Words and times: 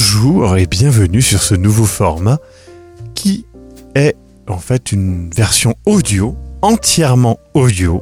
Bonjour 0.00 0.56
et 0.56 0.66
bienvenue 0.66 1.20
sur 1.20 1.42
ce 1.42 1.56
nouveau 1.56 1.84
format 1.84 2.38
qui 3.16 3.46
est 3.96 4.14
en 4.46 4.58
fait 4.58 4.92
une 4.92 5.28
version 5.28 5.74
audio, 5.86 6.36
entièrement 6.62 7.40
audio, 7.52 8.00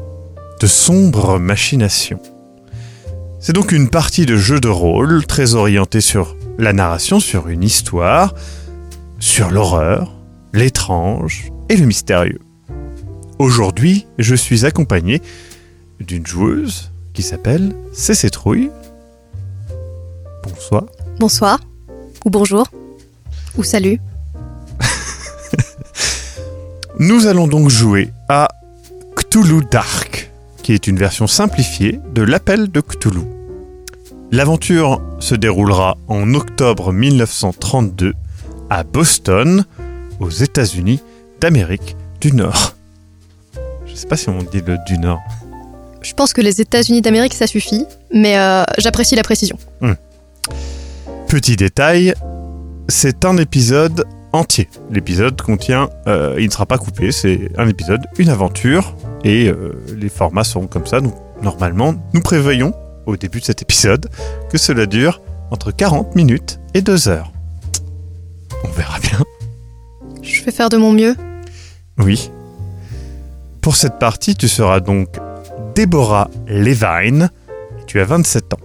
de 0.60 0.66
sombre 0.66 1.38
machination. 1.38 2.20
C'est 3.40 3.54
donc 3.54 3.72
une 3.72 3.88
partie 3.88 4.26
de 4.26 4.36
jeu 4.36 4.60
de 4.60 4.68
rôle 4.68 5.24
très 5.24 5.54
orientée 5.54 6.02
sur 6.02 6.36
la 6.58 6.74
narration, 6.74 7.18
sur 7.18 7.48
une 7.48 7.62
histoire, 7.62 8.34
sur 9.18 9.50
l'horreur, 9.50 10.12
l'étrange 10.52 11.50
et 11.70 11.76
le 11.78 11.86
mystérieux. 11.86 12.42
Aujourd'hui, 13.38 14.06
je 14.18 14.34
suis 14.34 14.66
accompagné 14.66 15.22
d'une 16.00 16.26
joueuse 16.26 16.92
qui 17.14 17.22
s'appelle 17.22 17.74
CC 17.94 18.28
Trouille. 18.28 18.68
Bonsoir. 20.44 20.84
Bonsoir, 21.18 21.58
ou 22.26 22.30
bonjour, 22.30 22.66
ou 23.56 23.62
salut. 23.62 24.00
Nous 26.98 27.28
allons 27.28 27.46
donc 27.46 27.70
jouer 27.70 28.10
à 28.28 28.48
Cthulhu 29.14 29.64
Dark, 29.70 30.32
qui 30.64 30.72
est 30.72 30.88
une 30.88 30.96
version 30.96 31.28
simplifiée 31.28 32.00
de 32.12 32.22
l'appel 32.22 32.68
de 32.68 32.80
Cthulhu. 32.80 33.22
L'aventure 34.32 35.00
se 35.20 35.36
déroulera 35.36 35.96
en 36.08 36.34
octobre 36.34 36.92
1932 36.92 38.12
à 38.70 38.82
Boston, 38.82 39.64
aux 40.18 40.30
États-Unis 40.30 41.00
d'Amérique 41.40 41.96
du 42.20 42.32
Nord. 42.32 42.74
Je 43.86 43.94
sais 43.94 44.08
pas 44.08 44.16
si 44.16 44.28
on 44.30 44.42
dit 44.42 44.62
le 44.66 44.78
du 44.84 44.98
Nord. 44.98 45.22
Je 46.02 46.12
pense 46.12 46.32
que 46.32 46.40
les 46.40 46.60
États-Unis 46.60 47.02
d'Amérique, 47.02 47.34
ça 47.34 47.46
suffit, 47.46 47.84
mais 48.12 48.36
euh, 48.36 48.64
j'apprécie 48.78 49.14
la 49.14 49.22
précision. 49.22 49.56
Petit 51.28 51.56
détail, 51.56 52.14
c'est 52.88 53.24
un 53.24 53.36
épisode 53.36 54.04
entier. 54.32 54.68
L'épisode 54.90 55.40
contient, 55.42 55.90
euh, 56.06 56.36
il 56.38 56.46
ne 56.46 56.50
sera 56.50 56.66
pas 56.66 56.78
coupé, 56.78 57.10
c'est 57.10 57.50
un 57.58 57.68
épisode, 57.68 58.02
une 58.18 58.28
aventure, 58.28 58.94
et 59.24 59.48
euh, 59.48 59.72
les 59.96 60.08
formats 60.08 60.44
seront 60.44 60.68
comme 60.68 60.86
ça. 60.86 61.00
Donc, 61.00 61.14
normalement, 61.42 61.94
nous 62.14 62.20
prévoyons 62.20 62.72
au 63.06 63.16
début 63.16 63.40
de 63.40 63.44
cet 63.44 63.60
épisode 63.60 64.08
que 64.50 64.56
cela 64.56 64.86
dure 64.86 65.20
entre 65.50 65.72
40 65.72 66.14
minutes 66.14 66.60
et 66.74 66.80
2 66.80 67.08
heures. 67.08 67.32
On 68.62 68.68
verra 68.68 68.98
bien. 69.00 69.18
Je 70.22 70.44
vais 70.44 70.52
faire 70.52 70.68
de 70.68 70.76
mon 70.76 70.92
mieux. 70.92 71.16
Oui. 71.98 72.30
Pour 73.60 73.74
cette 73.74 73.98
partie, 73.98 74.36
tu 74.36 74.46
seras 74.46 74.78
donc 74.78 75.08
Déborah 75.74 76.30
Levine, 76.46 77.30
et 77.80 77.84
tu 77.86 78.00
as 78.00 78.04
27 78.04 78.54
ans. 78.54 78.60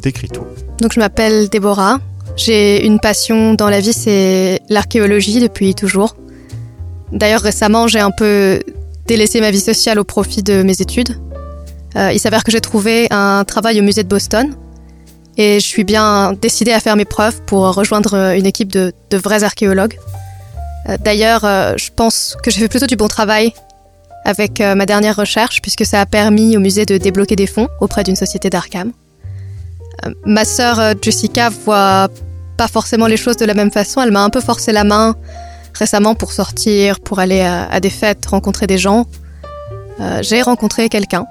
Décris-toi. 0.00 0.46
Donc 0.80 0.92
je 0.92 1.00
m'appelle 1.00 1.48
Déborah. 1.48 1.98
J'ai 2.36 2.84
une 2.84 2.98
passion 2.98 3.54
dans 3.54 3.68
la 3.68 3.80
vie, 3.80 3.92
c'est 3.92 4.60
l'archéologie 4.68 5.40
depuis 5.40 5.74
toujours. 5.74 6.16
D'ailleurs 7.12 7.42
récemment, 7.42 7.86
j'ai 7.86 8.00
un 8.00 8.10
peu 8.10 8.60
délaissé 9.06 9.40
ma 9.40 9.50
vie 9.50 9.60
sociale 9.60 9.98
au 9.98 10.04
profit 10.04 10.42
de 10.42 10.62
mes 10.62 10.80
études. 10.80 11.16
Euh, 11.96 12.12
il 12.12 12.18
s'avère 12.18 12.42
que 12.42 12.50
j'ai 12.50 12.60
trouvé 12.60 13.06
un 13.10 13.44
travail 13.44 13.78
au 13.80 13.84
musée 13.84 14.02
de 14.02 14.08
Boston 14.08 14.54
et 15.36 15.60
je 15.60 15.66
suis 15.66 15.84
bien 15.84 16.32
décidée 16.32 16.72
à 16.72 16.80
faire 16.80 16.96
mes 16.96 17.04
preuves 17.04 17.40
pour 17.42 17.62
rejoindre 17.72 18.14
une 18.34 18.46
équipe 18.46 18.72
de, 18.72 18.92
vrais 19.12 19.44
archéologues. 19.44 19.98
Euh, 20.88 20.96
D'ailleurs, 21.04 21.44
euh, 21.44 21.74
je 21.76 21.90
pense 21.94 22.36
que 22.42 22.50
j'ai 22.50 22.60
fait 22.60 22.68
plutôt 22.68 22.86
du 22.86 22.96
bon 22.96 23.08
travail 23.08 23.52
avec 24.24 24.60
ma 24.60 24.86
dernière 24.86 25.16
recherche 25.16 25.60
puisque 25.60 25.84
ça 25.84 26.00
a 26.00 26.06
permis 26.06 26.56
au 26.56 26.60
musée 26.60 26.86
de 26.86 26.96
débloquer 26.96 27.36
des 27.36 27.46
fonds 27.46 27.68
auprès 27.82 28.04
d'une 28.04 28.16
société 28.16 28.48
d'Arkham. 28.48 28.90
Euh, 30.06 30.10
ma 30.24 30.44
sœur 30.44 30.78
euh, 30.80 30.94
Jessica 31.00 31.50
voit 31.50 32.08
pas 32.56 32.68
forcément 32.68 33.06
les 33.06 33.16
choses 33.16 33.36
de 33.36 33.44
la 33.44 33.54
même 33.54 33.70
façon. 33.70 34.00
Elle 34.00 34.12
m'a 34.12 34.22
un 34.22 34.30
peu 34.30 34.40
forcé 34.40 34.72
la 34.72 34.84
main 34.84 35.16
récemment 35.74 36.14
pour 36.14 36.32
sortir, 36.32 37.00
pour 37.00 37.18
aller 37.18 37.40
à, 37.40 37.64
à 37.70 37.80
des 37.80 37.90
fêtes, 37.90 38.26
rencontrer 38.26 38.66
des 38.66 38.78
gens. 38.78 39.06
Euh, 40.00 40.22
J'ai 40.22 40.42
rencontré 40.42 40.88
quelqu'un. 40.88 41.26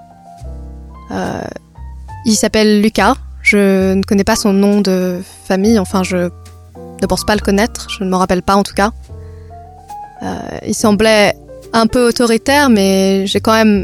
Euh, 1.11 1.41
il 2.25 2.35
s'appelle 2.35 2.81
Lucas. 2.81 3.15
Je 3.41 3.93
ne 3.93 4.01
connais 4.03 4.23
pas 4.23 4.37
son 4.37 4.53
nom 4.53 4.79
de 4.79 5.21
famille, 5.45 5.77
enfin 5.77 6.01
je 6.03 6.29
ne 7.01 7.07
pense 7.07 7.25
pas 7.25 7.35
le 7.35 7.41
connaître, 7.41 7.87
je 7.89 8.05
ne 8.05 8.09
m'en 8.09 8.17
rappelle 8.17 8.41
pas 8.41 8.55
en 8.55 8.63
tout 8.63 8.73
cas. 8.73 8.91
Euh, 10.23 10.39
il 10.65 10.73
semblait 10.73 11.35
un 11.73 11.87
peu 11.87 12.07
autoritaire, 12.07 12.69
mais 12.69 13.27
j'ai 13.27 13.41
quand 13.41 13.51
même, 13.53 13.83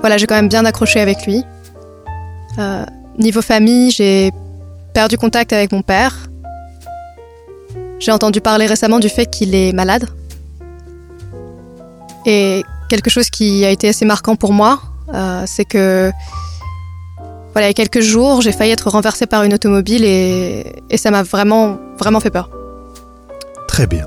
voilà, 0.00 0.18
j'ai 0.18 0.26
quand 0.26 0.34
même 0.34 0.50
bien 0.50 0.66
accroché 0.66 1.00
avec 1.00 1.26
lui. 1.26 1.44
Niveau 3.18 3.42
famille, 3.42 3.90
j'ai 3.90 4.30
perdu 4.92 5.16
contact 5.16 5.52
avec 5.52 5.72
mon 5.72 5.82
père. 5.82 6.28
J'ai 7.98 8.12
entendu 8.12 8.40
parler 8.40 8.66
récemment 8.66 8.98
du 8.98 9.08
fait 9.08 9.26
qu'il 9.26 9.54
est 9.54 9.72
malade. 9.72 10.06
Et 12.26 12.62
quelque 12.88 13.08
chose 13.08 13.30
qui 13.30 13.64
a 13.64 13.70
été 13.70 13.88
assez 13.88 14.04
marquant 14.04 14.36
pour 14.36 14.52
moi, 14.52 14.80
euh, 15.14 15.44
c'est 15.46 15.64
que 15.64 16.10
voilà, 17.52 17.68
il 17.68 17.70
y 17.70 17.70
a 17.70 17.74
quelques 17.74 18.00
jours, 18.00 18.42
j'ai 18.42 18.52
failli 18.52 18.72
être 18.72 18.90
renversée 18.90 19.26
par 19.26 19.44
une 19.44 19.54
automobile 19.54 20.04
et, 20.04 20.82
et 20.90 20.96
ça 20.98 21.10
m'a 21.10 21.22
vraiment, 21.22 21.78
vraiment 21.98 22.20
fait 22.20 22.30
peur. 22.30 22.50
Très 23.66 23.86
bien. 23.86 24.06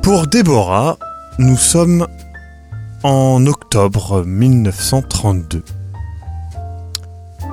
Pour 0.00 0.26
Déborah, 0.26 0.96
nous 1.38 1.58
sommes 1.58 2.06
en 3.02 3.44
octobre 3.46 4.24
1932. 4.24 5.62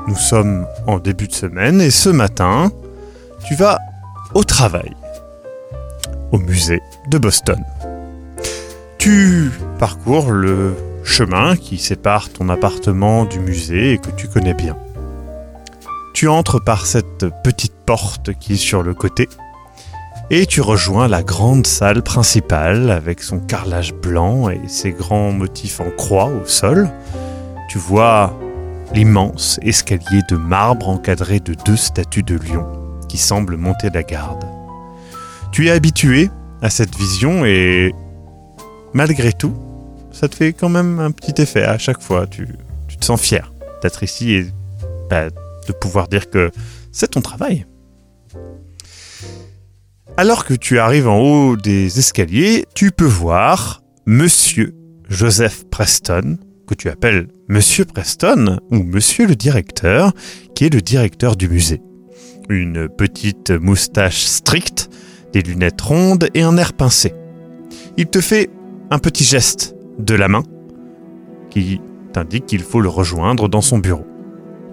Nous 0.08 0.16
sommes 0.16 0.66
en 0.88 1.00
début 1.00 1.28
de 1.28 1.34
semaine 1.34 1.82
et 1.82 1.92
ce 1.92 2.08
matin, 2.08 2.72
tu 3.46 3.56
vas 3.56 3.78
au 4.34 4.46
travail, 4.46 4.96
au 6.32 6.38
musée 6.38 6.82
de 7.10 7.18
Boston. 7.18 7.62
Tu 8.98 9.52
parcours 9.80 10.32
le 10.32 10.76
chemin 11.04 11.58
qui 11.58 11.78
sépare 11.78 12.30
ton 12.30 12.48
appartement 12.48 13.26
du 13.26 13.40
musée 13.40 13.94
et 13.94 13.98
que 13.98 14.12
tu 14.12 14.30
connais 14.30 14.54
bien. 14.54 14.78
Tu 16.14 16.30
entres 16.30 16.64
par 16.64 16.86
cette 16.86 17.26
petite 17.44 17.76
porte 17.86 18.34
qui 18.40 18.54
est 18.54 18.56
sur 18.56 18.84
le 18.84 18.94
côté 18.94 19.28
et 20.30 20.46
tu 20.46 20.62
rejoins 20.62 21.10
la 21.10 21.22
grande 21.22 21.68
salle 21.68 22.02
principale 22.02 22.92
avec 22.92 23.22
son 23.22 23.40
carrelage 23.40 23.94
blanc 23.94 24.50
et 24.50 24.62
ses 24.68 24.92
grands 24.92 25.34
motifs 25.34 25.82
en 25.82 25.90
croix 25.92 26.28
au 26.28 26.46
sol. 26.46 26.90
Tu 27.70 27.78
vois 27.78 28.34
l'immense 28.94 29.60
escalier 29.62 30.22
de 30.30 30.36
marbre 30.36 30.90
encadré 30.90 31.40
de 31.40 31.54
deux 31.66 31.76
statues 31.76 32.24
de 32.24 32.36
lions 32.36 32.68
qui 33.08 33.18
semblent 33.18 33.58
monter 33.58 33.90
la 33.90 34.04
garde. 34.04 34.46
Tu 35.52 35.68
es 35.68 35.72
habitué 35.72 36.30
à 36.62 36.70
cette 36.70 36.96
vision 36.96 37.46
et 37.46 37.94
malgré 38.94 39.34
tout, 39.34 39.54
ça 40.12 40.28
te 40.28 40.36
fait 40.36 40.54
quand 40.54 40.70
même 40.70 41.00
un 41.00 41.12
petit 41.12 41.42
effet 41.42 41.64
à 41.64 41.78
chaque 41.78 42.02
fois. 42.02 42.28
Tu, 42.28 42.48
te 43.00 43.06
sens 43.06 43.22
fier 43.22 43.54
d'être 43.84 44.02
ici 44.02 44.34
et 44.34 44.48
bah, 45.10 45.30
de 45.30 45.74
pouvoir 45.74 46.08
dire 46.08 46.30
que 46.30 46.52
c'est 46.92 47.12
ton 47.12 47.22
travail. 47.22 47.66
Alors 50.18 50.46
que 50.46 50.56
tu 50.56 50.80
arrives 50.80 51.08
en 51.08 51.20
haut 51.20 51.56
des 51.56 52.00
escaliers, 52.00 52.66
tu 52.74 52.92
peux 52.92 53.06
voir 53.06 53.84
Monsieur 54.08 54.74
Joseph 55.10 55.66
Preston, 55.70 56.38
que 56.68 56.76
tu 56.76 56.90
appelles 56.90 57.28
Monsieur 57.48 57.86
Preston 57.86 58.60
ou 58.72 58.84
Monsieur 58.84 59.26
le 59.26 59.36
directeur, 59.36 60.12
qui 60.54 60.66
est 60.66 60.74
le 60.74 60.82
directeur 60.82 61.36
du 61.36 61.50
musée. 61.50 61.82
Une 62.50 62.88
petite 62.90 63.52
moustache 63.52 64.26
stricte, 64.26 64.90
des 65.34 65.42
lunettes 65.42 65.82
rondes 65.82 66.30
et 66.34 66.42
un 66.42 66.58
air 66.58 66.74
pincé. 66.74 67.14
Il 67.98 68.08
te 68.08 68.22
fait 68.22 68.50
un 68.92 69.00
petit 69.00 69.24
geste 69.24 69.76
de 69.98 70.14
la 70.14 70.28
main 70.28 70.44
qui 71.50 71.82
t'indique 72.14 72.46
qu'il 72.46 72.62
faut 72.62 72.82
le 72.82 72.90
rejoindre 72.90 73.50
dans 73.50 73.62
son 73.62 73.80
bureau. 73.80 74.06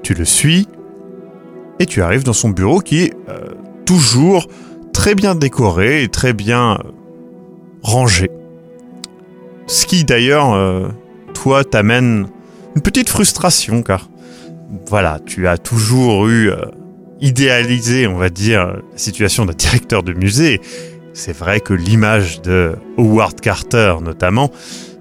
Tu 0.03 0.15
le 0.15 0.25
suis 0.25 0.69
et 1.79 1.87
tu 1.87 2.03
arrives 2.03 2.25
dans 2.25 2.33
son 2.33 2.51
bureau 2.51 2.81
qui 2.81 3.03
est 3.03 3.15
euh, 3.29 3.55
toujours 3.87 4.49
très 4.93 5.15
bien 5.15 5.35
décoré 5.35 6.03
et 6.03 6.09
très 6.09 6.33
bien 6.33 6.75
euh, 6.75 6.91
rangé. 7.83 8.31
Ce 9.67 9.87
qui 9.87 10.05
d'ailleurs, 10.05 10.53
euh, 10.53 10.89
toi, 11.35 11.65
t'amène 11.65 12.29
une 12.75 12.83
petite 12.83 13.11
frustration 13.11 13.83
car 13.83 14.09
voilà, 14.87 15.19
tu 15.25 15.47
as 15.47 15.59
toujours 15.59 16.27
eu 16.29 16.51
euh, 16.51 16.57
idéalisé, 17.21 18.07
on 18.07 18.17
va 18.17 18.31
dire, 18.31 18.67
la 18.67 18.99
situation 18.99 19.45
d'un 19.45 19.53
directeur 19.53 20.03
de 20.03 20.13
musée. 20.13 20.61
C'est 21.13 21.37
vrai 21.37 21.61
que 21.61 21.75
l'image 21.75 22.43
de 22.43 22.75
Howard 22.99 23.41
Carter, 23.41 23.97
notamment, 24.03 24.51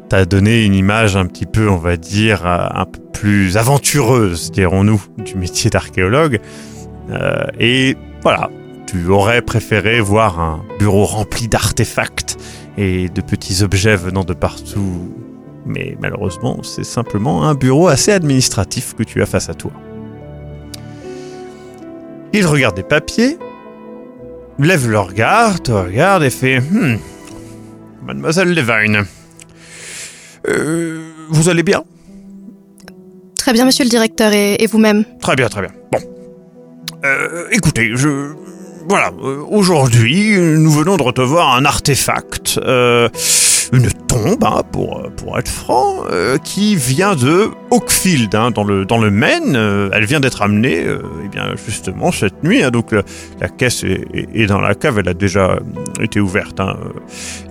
t'a 0.09 0.25
donné 0.25 0.63
une 0.63 0.75
image 0.75 1.15
un 1.15 1.25
petit 1.25 1.45
peu, 1.45 1.69
on 1.69 1.77
va 1.77 1.97
dire, 1.97 2.45
euh, 2.45 2.67
un 2.71 2.85
peu 2.85 2.99
plus 3.13 3.57
aventureuse, 3.57 4.51
dirons-nous, 4.51 5.01
du 5.17 5.35
métier 5.35 5.69
d'archéologue. 5.69 6.39
Euh, 7.09 7.45
et 7.59 7.95
voilà, 8.21 8.49
tu 8.85 9.07
aurais 9.07 9.41
préféré 9.41 9.99
voir 10.01 10.39
un 10.39 10.63
bureau 10.77 11.05
rempli 11.05 11.47
d'artefacts 11.47 12.37
et 12.77 13.09
de 13.09 13.21
petits 13.21 13.63
objets 13.63 13.95
venant 13.95 14.23
de 14.23 14.33
partout. 14.33 15.13
Mais 15.65 15.97
malheureusement, 16.01 16.61
c'est 16.63 16.83
simplement 16.83 17.43
un 17.47 17.55
bureau 17.55 17.87
assez 17.87 18.11
administratif 18.11 18.95
que 18.95 19.03
tu 19.03 19.21
as 19.21 19.25
face 19.25 19.49
à 19.49 19.53
toi. 19.53 19.71
Il 22.33 22.45
regarde 22.47 22.75
des 22.75 22.83
papiers, 22.83 23.37
lève 24.59 24.89
le 24.89 24.99
regard, 24.99 25.61
te 25.61 25.71
regarde 25.71 26.23
et 26.23 26.29
fait 26.29 26.59
hmm, 26.59 26.97
Mademoiselle 28.05 28.53
Levine, 28.53 29.05
euh, 30.49 31.09
vous 31.29 31.49
allez 31.49 31.63
bien? 31.63 31.83
Très 33.37 33.53
bien, 33.53 33.65
monsieur 33.65 33.83
le 33.83 33.89
directeur, 33.89 34.33
et, 34.33 34.55
et 34.55 34.67
vous-même? 34.67 35.05
Très 35.21 35.35
bien, 35.35 35.47
très 35.47 35.61
bien. 35.61 35.71
Bon. 35.91 35.99
Euh, 37.05 37.47
écoutez, 37.51 37.91
je. 37.93 38.33
Voilà, 38.89 39.11
euh, 39.21 39.43
aujourd'hui, 39.49 40.37
nous 40.37 40.71
venons 40.71 40.97
de 40.97 41.03
recevoir 41.03 41.55
un 41.55 41.63
artefact, 41.63 42.59
euh, 42.63 43.07
une 43.73 43.89
tombe, 44.07 44.43
hein, 44.43 44.61
pour, 44.71 45.03
pour 45.17 45.37
être 45.37 45.49
franc, 45.49 46.05
euh, 46.11 46.37
qui 46.37 46.75
vient 46.75 47.15
de 47.15 47.49
Oakfield, 47.71 48.33
hein, 48.35 48.51
dans, 48.51 48.63
le, 48.63 48.85
dans 48.85 48.99
le 48.99 49.11
Maine. 49.11 49.55
Euh, 49.55 49.89
elle 49.91 50.05
vient 50.05 50.19
d'être 50.19 50.41
amenée, 50.41 50.85
euh, 50.85 51.01
eh 51.25 51.27
bien, 51.27 51.55
justement, 51.55 52.11
cette 52.11 52.43
nuit. 52.43 52.63
hein, 52.63 52.69
donc, 52.69 52.91
la, 52.91 53.49
caisse 53.49 53.83
est, 53.83 54.45
dans 54.45 54.61
la 54.61 54.75
cave, 54.75 54.99
elle 54.99 55.09
a 55.09 55.13
déjà 55.13 55.59
été 55.99 56.19
ouverte. 56.19 56.61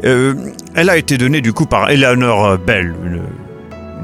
Euh, 0.05 0.35
elle 0.75 0.89
a 0.89 0.97
été 0.97 1.19
donnée, 1.19 1.41
du 1.41 1.53
coup, 1.53 1.67
par 1.67 1.91
Eleanor 1.91 2.57
Bell, 2.59 2.95
une, 3.05 3.23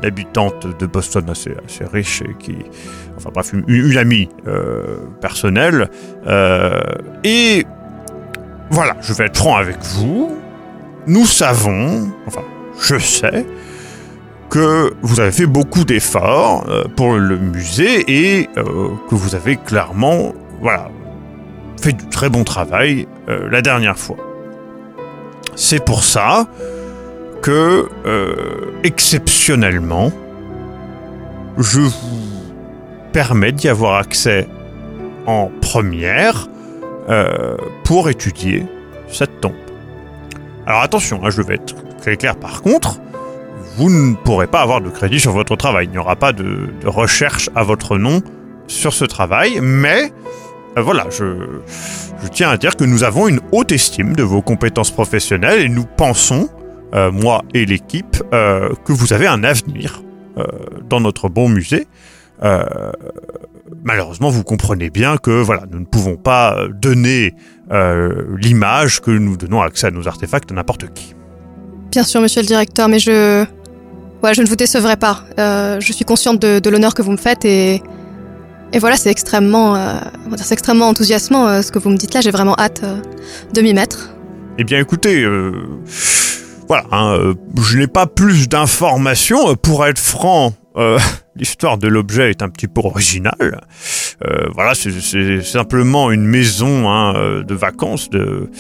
habitante 0.05 0.79
de 0.79 0.87
Boston 0.87 1.29
assez, 1.29 1.53
assez 1.67 1.85
riche 1.85 2.23
et 2.23 2.35
qui, 2.39 2.57
enfin 3.17 3.31
bref, 3.33 3.53
une, 3.53 3.97
amie 3.97 4.29
euh, 4.47 4.99
personnelle. 5.21 5.89
Euh, 6.27 6.81
et 7.25 7.65
voilà, 8.71 8.97
je 9.01 9.13
vais 9.13 9.27
être 9.27 9.37
franc 9.37 9.57
avec 9.57 9.77
vous. 9.83 10.37
Nous 11.09 11.25
savons, 11.25 12.13
enfin, 12.27 12.43
je 12.79 12.99
sais, 12.99 13.47
que 14.51 14.93
vous 15.01 15.21
avez 15.21 15.33
fait 15.33 15.47
beaucoup 15.47 15.85
d'efforts 15.85 16.67
euh, 16.69 16.85
pour 16.85 17.15
le 17.15 17.39
musée 17.39 18.05
et 18.09 18.49
euh, 18.59 18.91
que 19.09 19.15
vous 19.15 19.35
avez 19.35 19.57
clairement, 19.57 20.35
voilà, 20.61 20.91
fait 21.81 21.95
du 21.95 22.07
très 22.09 22.29
bon 22.29 22.45
travail 22.45 23.09
euh, 23.31 23.49
la 23.51 23.63
dernière 23.63 23.99
fois. 23.99 24.19
C'est 25.57 25.83
pour 25.83 26.05
ça 26.05 26.47
que, 27.41 27.89
exceptionnellement, 28.85 30.13
je 31.57 31.81
vous 31.81 31.95
permets 33.13 33.53
d'y 33.53 33.69
avoir 33.69 33.97
accès 33.97 34.47
en 35.27 35.51
première 35.61 36.49
pour 37.85 38.09
étudier 38.09 38.67
cette 39.09 39.41
tombe. 39.41 39.68
Alors 40.69 40.83
attention, 40.83 41.25
hein, 41.25 41.31
je 41.31 41.41
vais 41.41 41.55
être 41.55 41.75
très 41.97 42.19
clair 42.19 42.37
par 42.37 42.61
contre, 42.61 43.01
vous 43.79 43.89
ne 43.89 44.15
pourrez 44.15 44.47
pas 44.47 44.61
avoir 44.61 44.83
de 44.83 44.91
crédit 44.91 45.19
sur 45.19 45.33
votre 45.33 45.57
travail. 45.57 45.87
Il 45.87 45.93
n'y 45.93 45.99
aura 45.99 46.15
pas 46.15 46.35
de, 46.35 46.69
recherche 46.85 47.49
à 47.55 47.63
votre 47.63 47.97
nom 47.97 48.21
sur 48.67 48.93
ce 48.93 49.07
travail, 49.07 49.61
mais 49.63 50.13
euh, 50.77 50.83
voilà, 50.83 51.07
je, 51.09 51.25
tiens 52.33 52.51
à 52.51 52.59
dire 52.59 52.77
que 52.77 52.85
nous 52.85 53.03
avons 53.03 53.29
une 53.29 53.41
haute 53.51 53.73
estime 53.73 54.15
de 54.15 54.23
vos 54.23 54.43
compétences 54.43 54.91
professionnelles 54.91 55.63
et 55.63 55.71
nous 55.71 55.87
pensons, 55.87 56.51
euh, 56.95 57.11
moi 57.11 57.45
et 57.55 57.65
l'équipe, 57.65 58.23
euh, 58.35 58.69
que 58.85 58.93
vous 58.93 59.15
avez 59.15 59.27
un 59.27 59.45
avenir 59.45 60.03
dans 60.89 61.01
notre 61.01 61.31
bon 61.31 61.49
musée. 61.49 61.89
Malheureusement, 63.85 64.29
vous 64.29 64.45
comprenez 64.45 64.91
bien 64.91 65.17
que 65.17 65.31
voilà, 65.31 65.63
nous 65.71 65.81
ne 65.81 65.85
pouvons 65.87 66.17
pas 66.17 66.69
donner 66.81 67.35
l'image 67.71 69.01
que 69.01 69.11
nous 69.11 69.37
donnons 69.37 69.61
accès 69.61 69.89
à 69.89 69.91
nos 69.91 70.07
artefacts 70.09 70.51
à 70.51 70.55
n'importe 70.55 70.93
qui. 70.95 71.15
Bien 71.91 72.03
sûr, 72.03 72.21
monsieur 72.21 72.43
le 72.43 72.47
directeur, 72.47 72.89
mais 72.89 72.99
je. 72.99 73.45
Ouais, 74.23 74.35
je 74.35 74.43
ne 74.43 74.47
vous 74.47 74.57
décevrai 74.57 74.97
pas. 74.97 75.23
Euh, 75.39 75.79
je 75.81 75.93
suis 75.93 76.05
consciente 76.05 76.41
de, 76.41 76.59
de 76.59 76.71
l'honneur 76.71 76.95
que 76.95 77.03
vous 77.03 77.13
me 77.13 77.17
faites 77.17 77.45
et. 77.45 77.83
Et 78.75 78.79
voilà, 78.79 78.97
c'est 78.97 79.11
extrêmement, 79.11 79.77
euh, 79.77 79.95
c'est 80.37 80.53
extrêmement 80.53 80.89
enthousiasmant 80.89 81.49
euh, 81.49 81.63
ce 81.63 81.73
que 81.73 81.79
vous 81.79 81.89
me 81.89 81.97
dites 81.97 82.13
là. 82.13 82.21
J'ai 82.21 82.31
vraiment 82.31 82.55
hâte 82.59 82.83
euh, 82.85 83.01
de 83.55 83.63
m'y 83.63 83.73
mettre. 83.73 84.11
Eh 84.59 84.65
bien, 84.65 84.79
écoutez, 84.79 85.23
euh, 85.23 85.53
voilà, 86.69 86.85
hein, 86.93 87.15
euh, 87.15 87.35
je 87.63 87.79
n'ai 87.79 87.87
pas 87.87 88.07
plus 88.07 88.47
d'informations. 88.47 89.51
Euh, 89.51 89.55
Pour 89.55 89.87
être 89.87 89.99
franc, 89.99 90.53
euh, 90.77 90.99
l'histoire 91.39 91.79
de 91.79 91.89
l'objet 91.89 92.31
est 92.31 92.43
un 92.43 92.49
petit 92.49 92.69
peu 92.69 92.81
originale. 92.85 93.61
Euh, 94.27 94.49
voilà, 94.55 94.75
c'est- 94.75 95.43
simplement 95.43 96.11
une 96.11 96.25
maison 96.25 96.89
hein, 96.91 97.15
euh, 97.17 97.43
de 97.45 97.55
vacances 97.55 98.11
de, 98.11 98.51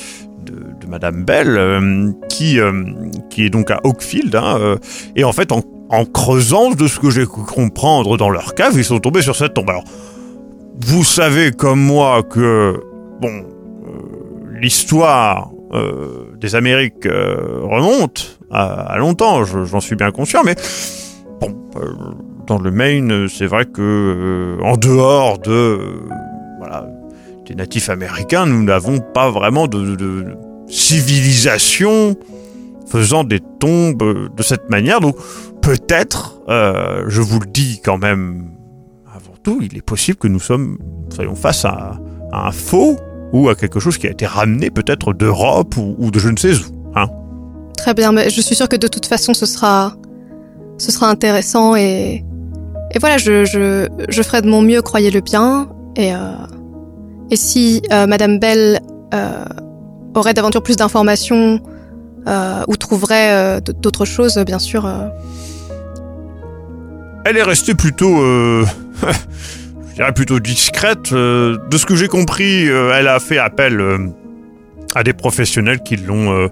de, 0.44 0.86
Madame 0.88 1.24
Bell 1.24 1.48
euh, 1.58 2.12
qui, 2.30 2.58
euh, 2.60 2.84
qui 3.28 3.44
est 3.44 3.50
donc 3.50 3.70
à 3.70 3.80
Oakfield. 3.84 4.34
hein, 4.36 4.76
et 5.16 5.24
en 5.24 5.32
fait, 5.32 5.52
en, 5.52 5.62
creusant 6.04 6.70
de 6.70 6.86
ce 6.86 6.98
que 7.00 7.10
j'ai 7.10 7.24
pu 7.24 7.42
comprendre 7.46 8.16
dans 8.16 8.30
leur 8.30 8.54
cave, 8.54 8.74
ils 8.76 8.84
sont 8.84 8.98
tombés 9.00 9.22
sur 9.22 9.36
cette 9.36 9.54
tombe. 9.54 9.68
Alors, 9.70 9.84
vous 10.80 11.02
savez 11.04 11.50
comme 11.50 11.80
moi 11.80 12.22
que, 12.22 12.80
bon, 13.20 13.44
l'histoire 14.60 15.50
des 16.40 16.54
Amériques 16.54 17.04
remonte 17.06 18.38
à, 18.50 18.92
à 18.92 18.96
longtemps, 18.98 19.44
je- 19.44 19.64
j'en 19.64 19.80
suis 19.80 19.96
bien 19.96 20.10
conscient, 20.10 20.42
mais 20.44 20.54
bon, 21.40 21.54
dans 22.48 22.58
le 22.58 22.70
Maine, 22.70 23.28
c'est 23.28 23.46
vrai 23.46 23.66
que 23.66 23.80
euh, 23.80 24.64
en 24.64 24.76
dehors 24.76 25.38
de 25.38 25.50
euh, 25.50 25.78
voilà 26.58 26.88
des 27.46 27.54
natifs 27.54 27.90
américains, 27.90 28.46
nous 28.46 28.62
n'avons 28.62 29.00
pas 29.00 29.30
vraiment 29.30 29.66
de, 29.68 30.24
civilisation 30.68 32.14
faisant 32.86 33.24
des 33.24 33.40
tombes 33.58 34.02
euh, 34.02 34.28
de 34.34 34.42
cette 34.42 34.68
manière. 34.70 35.00
Donc 35.00 35.16
peut-être, 35.62 36.40
euh, 36.48 37.04
je 37.08 37.20
vous 37.20 37.38
le 37.38 37.46
dis 37.46 37.80
quand 37.84 37.98
même 37.98 38.50
avant 39.14 39.34
tout, 39.42 39.60
il 39.62 39.76
est 39.76 39.82
possible 39.82 40.18
que 40.18 40.28
nous 40.28 40.40
sommes 40.40 40.78
soyons 41.14 41.34
face 41.34 41.64
à, 41.64 41.98
un 42.32 42.52
faux 42.52 42.96
ou 43.32 43.48
à 43.48 43.54
quelque 43.54 43.80
chose 43.80 43.96
qui 43.96 44.06
a 44.06 44.10
été 44.10 44.26
ramené 44.26 44.70
peut-être 44.70 45.14
d'Europe 45.14 45.76
ou, 45.76 45.94
ou 45.98 46.10
de 46.10 46.18
je 46.18 46.28
ne 46.28 46.36
sais 46.36 46.52
où. 46.52 46.90
Hein. 46.94 47.08
Très 47.76 47.94
bien, 47.94 48.12
mais 48.12 48.28
je 48.28 48.40
suis 48.40 48.54
sûre 48.54 48.68
que 48.68 48.76
de 48.76 48.88
toute 48.88 49.06
façon, 49.06 49.32
ce 49.32 49.46
sera, 49.46 49.94
ce 50.78 50.90
sera 50.90 51.08
intéressant 51.08 51.76
et. 51.76 52.24
Et 52.94 52.98
voilà, 52.98 53.18
je, 53.18 53.44
je, 53.44 54.22
ferai 54.22 54.42
de 54.42 54.48
mon 54.48 54.62
mieux, 54.62 54.82
croyez-le 54.82 55.20
bien. 55.20 55.68
Et, 55.96 56.14
euh, 56.14 56.18
et 57.30 57.36
si 57.36 57.82
euh, 57.92 58.06
Madame 58.06 58.38
Bell 58.38 58.80
euh, 59.12 59.44
aurait 60.14 60.34
d'aventure 60.34 60.62
plus 60.62 60.76
d'informations 60.76 61.60
euh, 62.26 62.62
ou 62.66 62.76
trouverait 62.76 63.60
d'autres 63.60 64.04
choses, 64.04 64.38
bien 64.38 64.58
sûr. 64.58 64.90
Elle 67.24 67.36
est 67.36 67.42
restée 67.42 67.74
plutôt, 67.74 68.16
je 68.22 69.94
dirais 69.94 70.12
plutôt 70.12 70.40
discrète. 70.40 71.12
de 71.12 71.76
ce 71.76 71.86
que 71.86 71.96
j'ai 71.96 72.08
compris, 72.08 72.66
elle 72.66 73.08
a 73.08 73.20
fait 73.20 73.38
appel 73.38 73.82
à 74.94 75.02
des 75.02 75.12
professionnels 75.12 75.80
qui 75.80 75.96
l'ont 75.96 76.48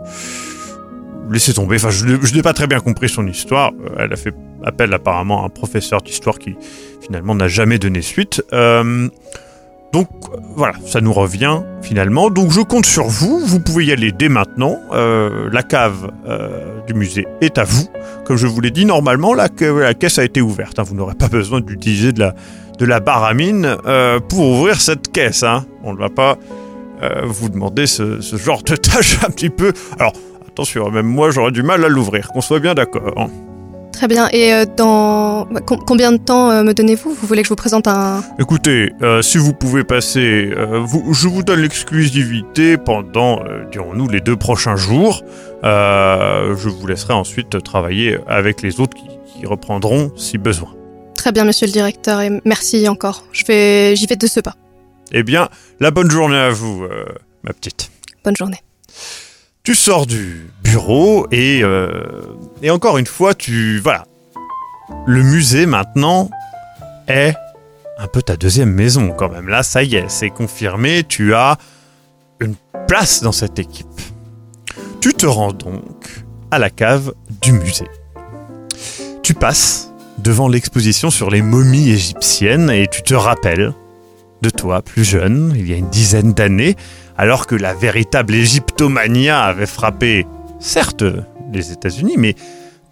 laissé 1.30 1.52
tomber. 1.54 1.76
Enfin, 1.76 1.90
je, 1.90 2.06
n'ai- 2.06 2.42
pas 2.42 2.52
très 2.52 2.66
bien 2.66 2.80
compris 2.80 3.08
son 3.08 3.26
histoire. 3.26 3.72
Euh, 3.72 3.96
elle 4.04 4.12
a 4.12 4.16
fait 4.16 4.34
appel 4.64 4.92
apparemment 4.94 5.42
à 5.42 5.46
un 5.46 5.48
professeur 5.48 6.00
d'histoire 6.02 6.38
qui 6.38 6.56
finalement 7.00 7.34
n'a 7.34 7.48
jamais 7.48 7.78
donné 7.78 8.02
suite. 8.02 8.42
Euh, 8.52 9.08
donc 9.92 10.08
voilà, 10.56 10.74
ça 10.84 11.00
nous 11.00 11.12
revient 11.12 11.60
finalement. 11.82 12.28
Donc 12.30 12.50
je 12.50 12.60
compte 12.60 12.86
sur 12.86 13.04
vous. 13.06 13.40
Vous 13.40 13.60
pouvez 13.60 13.86
y 13.86 13.92
aller 13.92 14.12
dès 14.12 14.28
maintenant. 14.28 14.78
Euh, 14.92 15.48
la 15.52 15.62
cave 15.62 16.10
du 16.86 16.94
musée 16.94 17.26
est 17.40 17.56
à 17.58 17.64
vous. 17.64 17.88
Comme 18.24 18.36
je 18.36 18.46
vous 18.46 18.60
l'ai 18.60 18.70
dit, 18.70 18.84
normalement, 18.84 19.32
la, 19.34 19.48
la 19.60 19.94
caisse 19.94 20.18
a 20.18 20.24
été 20.24 20.40
ouverte. 20.40 20.78
hein. 20.78 20.82
Vous 20.82 20.94
n'aurez 20.94 21.14
pas 21.14 21.28
besoin 21.28 21.60
d'utiliser 21.60 22.12
de 22.12 22.20
la, 22.20 22.34
de 22.78 22.84
la 22.84 23.00
baramine 23.00 23.76
pour 24.28 24.40
ouvrir 24.46 24.80
cette 24.80 25.10
caisse. 25.12 25.42
hein. 25.44 25.64
On 25.82 25.92
ne 25.94 25.98
va 25.98 26.08
pas 26.10 26.36
vous 27.24 27.48
demander 27.48 27.86
ce, 27.86 28.20
ce 28.20 28.36
genre 28.36 28.62
de 28.62 28.74
tâche 28.76 29.18
un 29.24 29.30
petit 29.30 29.50
peu. 29.50 29.72
Alors, 29.98 30.12
attention, 30.56 30.90
même 30.90 31.06
moi, 31.06 31.30
j'aurais 31.30 31.50
du 31.52 31.62
mal 31.62 31.84
à 31.84 31.88
l'ouvrir, 31.88 32.28
qu'on 32.32 32.40
soit 32.40 32.60
bien 32.60 32.74
d'accord. 32.74 33.12
hein. 33.16 33.28
Très 33.92 34.08
bien. 34.08 34.28
Et 34.32 34.52
euh, 34.52 34.64
dans 34.76 35.46
com- 35.64 35.80
combien 35.86 36.12
de 36.12 36.18
temps 36.18 36.50
euh, 36.50 36.62
me 36.62 36.74
donnez-vous? 36.74 37.14
Vous 37.14 37.26
voulez 37.26 37.40
que 37.42 37.46
je 37.46 37.52
vous 37.52 37.56
présente 37.56 37.86
un 37.88 38.22
Écoutez, 38.38 38.92
euh, 39.02 39.22
si 39.22 39.38
vous 39.38 39.54
pouvez 39.54 39.84
passer, 39.84 40.50
vous- 40.84 41.14
je 41.14 41.28
vous 41.28 41.42
donne 41.42 41.60
l'exclusivité 41.60 42.76
pendant, 42.76 43.40
dirons-nous, 43.72 44.08
les 44.08 44.20
deux 44.20 44.36
prochains 44.36 44.76
jours. 44.76 45.22
Je 45.62 46.68
vous 46.68 46.86
laisserai 46.86 47.14
ensuite 47.14 47.62
travailler 47.62 48.18
avec 48.26 48.60
les 48.62 48.80
autres 48.80 48.96
qui, 48.96 49.08
qui 49.34 49.46
reprendront 49.46 50.10
si 50.16 50.36
besoin. 50.38 50.68
Très 51.14 51.32
bien, 51.32 51.44
monsieur 51.44 51.66
le 51.66 51.72
directeur, 51.72 52.20
et 52.20 52.30
merci 52.44 52.86
encore. 52.88 53.24
Je 53.32 53.44
vais, 53.46 53.96
j'y 53.96 54.06
vais 54.06 54.16
de 54.16 54.26
ce 54.26 54.40
pas. 54.40 54.54
Eh 55.12 55.22
bien, 55.22 55.48
la 55.80 55.90
bonne 55.90 56.10
journée 56.10 56.36
à 56.38 56.50
vous, 56.50 56.84
euh, 56.84 57.06
ma 57.44 57.52
petite. 57.54 57.90
Bonne 58.24 58.36
journée. 58.36 58.58
Tu 59.66 59.74
sors 59.74 60.06
du 60.06 60.48
bureau 60.62 61.26
et, 61.32 61.64
euh, 61.64 62.22
et 62.62 62.70
encore 62.70 62.98
une 62.98 63.06
fois, 63.06 63.34
tu... 63.34 63.80
Voilà. 63.80 64.06
Le 65.08 65.24
musée 65.24 65.66
maintenant 65.66 66.30
est 67.08 67.34
un 67.98 68.06
peu 68.06 68.22
ta 68.22 68.36
deuxième 68.36 68.70
maison 68.70 69.10
quand 69.10 69.28
même. 69.28 69.48
Là, 69.48 69.64
ça 69.64 69.82
y 69.82 69.96
est, 69.96 70.08
c'est 70.08 70.30
confirmé, 70.30 71.02
tu 71.02 71.34
as 71.34 71.58
une 72.38 72.54
place 72.86 73.22
dans 73.22 73.32
cette 73.32 73.58
équipe. 73.58 73.88
Tu 75.00 75.14
te 75.14 75.26
rends 75.26 75.52
donc 75.52 76.24
à 76.52 76.60
la 76.60 76.70
cave 76.70 77.12
du 77.42 77.50
musée. 77.50 77.90
Tu 79.24 79.34
passes 79.34 79.90
devant 80.18 80.46
l'exposition 80.46 81.10
sur 81.10 81.28
les 81.28 81.42
momies 81.42 81.90
égyptiennes 81.90 82.70
et 82.70 82.86
tu 82.86 83.02
te 83.02 83.14
rappelles 83.14 83.72
de 84.42 84.50
toi 84.50 84.82
plus 84.82 85.04
jeune, 85.04 85.52
il 85.56 85.68
y 85.68 85.72
a 85.72 85.76
une 85.76 85.90
dizaine 85.90 86.32
d'années, 86.32 86.76
alors 87.16 87.46
que 87.46 87.54
la 87.54 87.74
véritable 87.74 88.34
égyptomania 88.34 89.42
avait 89.42 89.66
frappé, 89.66 90.26
certes, 90.60 91.04
les 91.52 91.72
États-Unis, 91.72 92.16
mais 92.18 92.34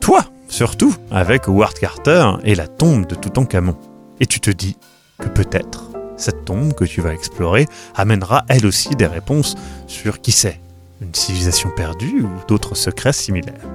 toi 0.01 0.25
surtout, 0.49 0.95
avec 1.11 1.49
Howard 1.49 1.75
Carter 1.75 2.33
et 2.45 2.55
la 2.55 2.69
tombe 2.69 3.07
de 3.07 3.15
Toutankhamon. 3.15 3.77
Et 4.21 4.27
tu 4.27 4.41
te 4.41 4.51
dis 4.51 4.77
que 5.19 5.29
peut-être 5.29 5.91
cette 6.17 6.45
tombe 6.45 6.75
que 6.75 6.85
tu 6.85 7.01
vas 7.01 7.13
explorer 7.13 7.67
amènera 7.97 8.45
elle 8.49 8.67
aussi 8.67 8.91
des 8.91 9.07
réponses 9.07 9.57
sur 9.87 10.21
qui 10.21 10.33
c'est, 10.33 10.61
une 11.01 11.15
civilisation 11.15 11.71
perdue 11.71 12.23
ou 12.23 12.31
d'autres 12.47 12.77
secrets 12.77 13.13
similaires. 13.13 13.67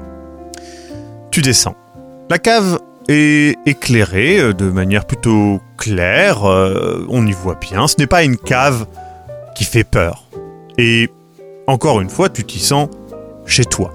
Tu 1.32 1.42
descends. 1.42 1.76
La 2.30 2.40
cave 2.40 2.80
est 3.10 3.58
éclairée 3.66 4.40
euh, 4.40 4.54
de 4.54 4.70
manière 4.70 5.06
plutôt 5.06 5.60
claire, 5.78 6.46
euh, 6.46 7.06
on 7.10 7.26
y 7.26 7.32
voit 7.32 7.56
bien, 7.56 7.88
ce 7.88 7.96
n'est 7.98 8.08
pas 8.08 8.24
une 8.24 8.38
cave 8.38 8.86
qui 9.56 9.66
fait 9.66 9.84
peur. 9.84 10.26
Et 10.78 11.10
encore 11.68 12.02
une 12.02 12.10
fois, 12.10 12.30
tu 12.30 12.44
t'y 12.44 12.60
sens 12.60 12.88
chez 13.46 13.66
toi. 13.66 13.92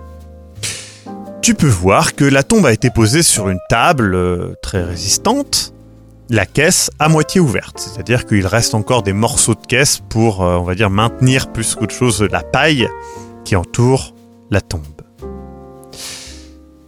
Tu 1.41 1.55
peux 1.55 1.69
voir 1.69 2.15
que 2.15 2.25
la 2.25 2.43
tombe 2.43 2.67
a 2.67 2.73
été 2.73 2.91
posée 2.91 3.23
sur 3.23 3.49
une 3.49 3.61
table 3.69 4.15
euh, 4.15 4.55
très 4.63 4.83
résistante, 4.83 5.73
la 6.31 6.47
caisse 6.47 6.91
à 6.99 7.09
moitié 7.09 7.41
ouverte, 7.41 7.79
c'est-à-dire 7.79 8.27
qu'il 8.27 8.47
reste 8.47 8.75
encore 8.75 9.03
des 9.03 9.13
morceaux 9.13 9.55
de 9.55 9.67
caisse 9.67 10.01
pour, 10.09 10.41
on 10.41 10.63
va 10.63 10.75
dire, 10.75 10.89
maintenir 10.89 11.53
plus 11.53 11.75
qu'autre 11.75 11.95
chose 11.95 12.27
la 12.33 12.41
paille 12.41 12.89
qui 13.45 13.57
entoure 13.57 14.15
la 14.51 14.63
tombe. 14.63 14.94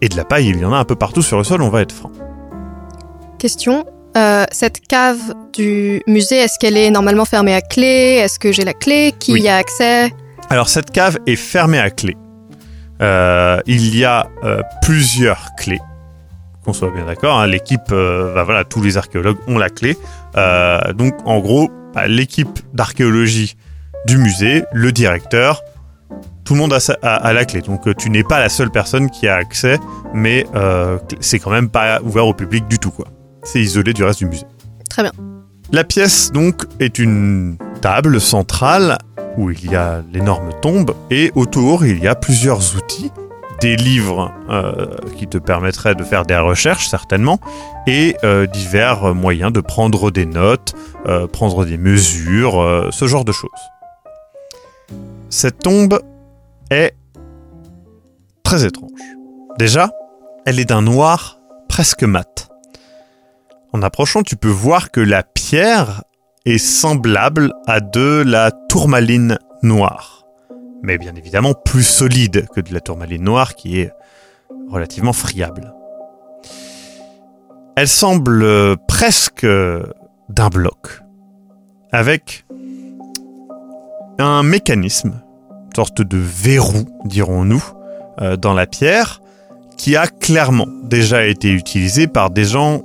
Et 0.02 0.08
de 0.08 0.16
la 0.16 0.24
paille, 0.24 0.48
il 0.48 0.58
y 0.58 0.64
en 0.64 0.72
a 0.72 0.76
un 0.76 0.84
peu 0.84 0.96
partout 0.96 1.22
sur 1.22 1.38
le 1.38 1.44
sol, 1.44 1.62
on 1.62 1.68
va 1.68 1.80
être 1.80 1.92
franc. 1.92 2.10
Question. 3.38 3.84
Euh, 4.16 4.44
cette 4.50 4.80
cave 4.86 5.34
du 5.52 6.02
musée, 6.06 6.36
est-ce 6.36 6.58
qu'elle 6.58 6.76
est 6.76 6.90
normalement 6.90 7.26
fermée 7.26 7.54
à 7.54 7.60
clé? 7.60 8.20
Est-ce 8.22 8.38
que 8.38 8.50
j'ai 8.50 8.64
la 8.64 8.72
clé? 8.72 9.12
Qui 9.18 9.32
y 9.32 9.48
a 9.48 9.56
accès? 9.56 10.10
Alors 10.48 10.68
cette 10.68 10.90
cave 10.90 11.18
est 11.26 11.36
fermée 11.36 11.78
à 11.78 11.90
clé. 11.90 12.16
Euh, 13.02 13.60
il 13.66 13.94
y 13.94 14.06
a 14.06 14.28
euh, 14.42 14.62
plusieurs 14.80 15.50
clés, 15.58 15.80
qu'on 16.64 16.72
soit 16.72 16.90
bien 16.90 17.04
d'accord. 17.04 17.38
Hein. 17.38 17.46
L'équipe, 17.46 17.90
bah, 17.90 18.42
voilà, 18.42 18.64
tous 18.64 18.80
les 18.80 18.96
archéologues 18.96 19.38
ont 19.48 19.58
la 19.58 19.68
clé. 19.68 19.98
donc 20.94 21.14
en 21.26 21.38
gros, 21.40 21.70
bah, 21.94 22.06
l'équipe 22.06 22.58
d'archéologie 22.72 23.56
du 24.06 24.16
musée, 24.16 24.64
le 24.72 24.92
directeur, 24.92 25.62
tout 26.46 26.54
le 26.54 26.60
monde 26.60 26.72
a, 26.72 27.32
la 27.32 27.44
clé. 27.44 27.60
Donc 27.60 27.86
euh, 27.86 27.94
tu 27.94 28.08
n'es 28.08 28.22
pas 28.22 28.38
la 28.38 28.48
seule 28.48 28.70
personne 28.70 29.10
qui 29.10 29.28
a 29.28 29.34
accès, 29.34 29.78
mais 30.14 30.46
euh, 30.54 30.96
c'est 31.20 31.40
quand 31.40 31.50
même 31.50 31.68
pas 31.68 32.00
ouvert 32.02 32.26
au 32.26 32.32
public 32.32 32.66
du 32.68 32.78
tout. 32.78 32.92
quoi. 32.92 33.06
C'est 33.42 33.60
isolé 33.60 33.92
du 33.92 34.04
reste 34.04 34.20
du 34.20 34.26
musée. 34.26 34.46
Très 34.88 35.02
bien. 35.02 35.12
La 35.72 35.82
pièce 35.82 36.30
donc 36.32 36.62
est 36.78 36.98
une 37.00 37.58
table 37.82 38.20
centrale 38.20 38.98
où 39.36 39.50
il 39.50 39.70
y 39.70 39.74
a 39.74 40.02
l'énorme 40.12 40.50
tombe 40.62 40.94
et 41.10 41.32
autour 41.34 41.84
il 41.84 41.98
y 41.98 42.06
a 42.06 42.14
plusieurs 42.14 42.76
outils, 42.76 43.10
des 43.60 43.74
livres 43.76 44.32
euh, 44.48 44.86
qui 45.16 45.26
te 45.26 45.38
permettraient 45.38 45.96
de 45.96 46.04
faire 46.04 46.24
des 46.24 46.36
recherches 46.36 46.88
certainement 46.88 47.40
et 47.88 48.16
divers 48.52 49.14
moyens 49.14 49.52
de 49.52 49.60
prendre 49.60 50.10
des 50.10 50.26
notes, 50.26 50.74
prendre 51.32 51.64
des 51.64 51.78
mesures, 51.78 52.88
ce 52.90 53.06
genre 53.06 53.24
de 53.24 53.32
choses. 53.32 53.50
Cette 55.28 55.58
tombe 55.60 56.00
est 56.70 56.94
très 58.42 58.64
étrange. 58.64 58.90
Déjà, 59.58 59.90
elle 60.44 60.60
est 60.60 60.66
d'un 60.66 60.82
noir 60.82 61.40
presque 61.68 62.04
mat. 62.04 62.48
En 63.72 63.82
approchant, 63.82 64.22
tu 64.22 64.36
peux 64.36 64.48
voir 64.48 64.90
que 64.90 65.00
la 65.00 65.22
pierre 65.22 66.02
est 66.44 66.58
semblable 66.58 67.52
à 67.66 67.80
de 67.80 68.22
la 68.24 68.50
tourmaline 68.50 69.38
noire. 69.62 70.24
Mais 70.82 70.98
bien 70.98 71.14
évidemment 71.16 71.54
plus 71.54 71.82
solide 71.82 72.46
que 72.54 72.60
de 72.60 72.72
la 72.72 72.80
tourmaline 72.80 73.24
noire 73.24 73.54
qui 73.56 73.80
est 73.80 73.92
relativement 74.68 75.12
friable. 75.12 75.74
Elle 77.76 77.88
semble 77.88 78.76
presque 78.86 79.46
d'un 80.28 80.48
bloc, 80.48 81.02
avec 81.92 82.46
un 84.18 84.42
mécanisme 84.42 85.20
sorte 85.76 86.00
de 86.00 86.16
verrou, 86.16 86.86
dirons-nous, 87.04 87.62
euh, 88.22 88.38
dans 88.38 88.54
la 88.54 88.66
pierre, 88.66 89.20
qui 89.76 89.94
a 89.94 90.06
clairement 90.06 90.68
déjà 90.84 91.26
été 91.26 91.50
utilisé 91.50 92.06
par 92.06 92.30
des 92.30 92.44
gens 92.44 92.80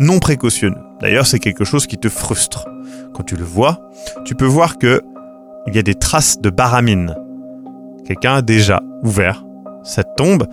non 0.00 0.18
précautionneux. 0.18 0.80
D'ailleurs, 1.02 1.26
c'est 1.26 1.38
quelque 1.38 1.64
chose 1.64 1.86
qui 1.86 1.98
te 1.98 2.08
frustre. 2.08 2.66
Quand 3.12 3.24
tu 3.24 3.36
le 3.36 3.44
vois, 3.44 3.78
tu 4.24 4.34
peux 4.34 4.46
voir 4.46 4.78
que 4.78 5.02
il 5.66 5.76
y 5.76 5.78
a 5.78 5.82
des 5.82 5.94
traces 5.94 6.40
de 6.40 6.48
baramine. 6.48 7.14
Quelqu'un 8.06 8.36
a 8.36 8.42
déjà 8.42 8.80
ouvert 9.02 9.44
cette 9.84 10.16
tombe 10.16 10.46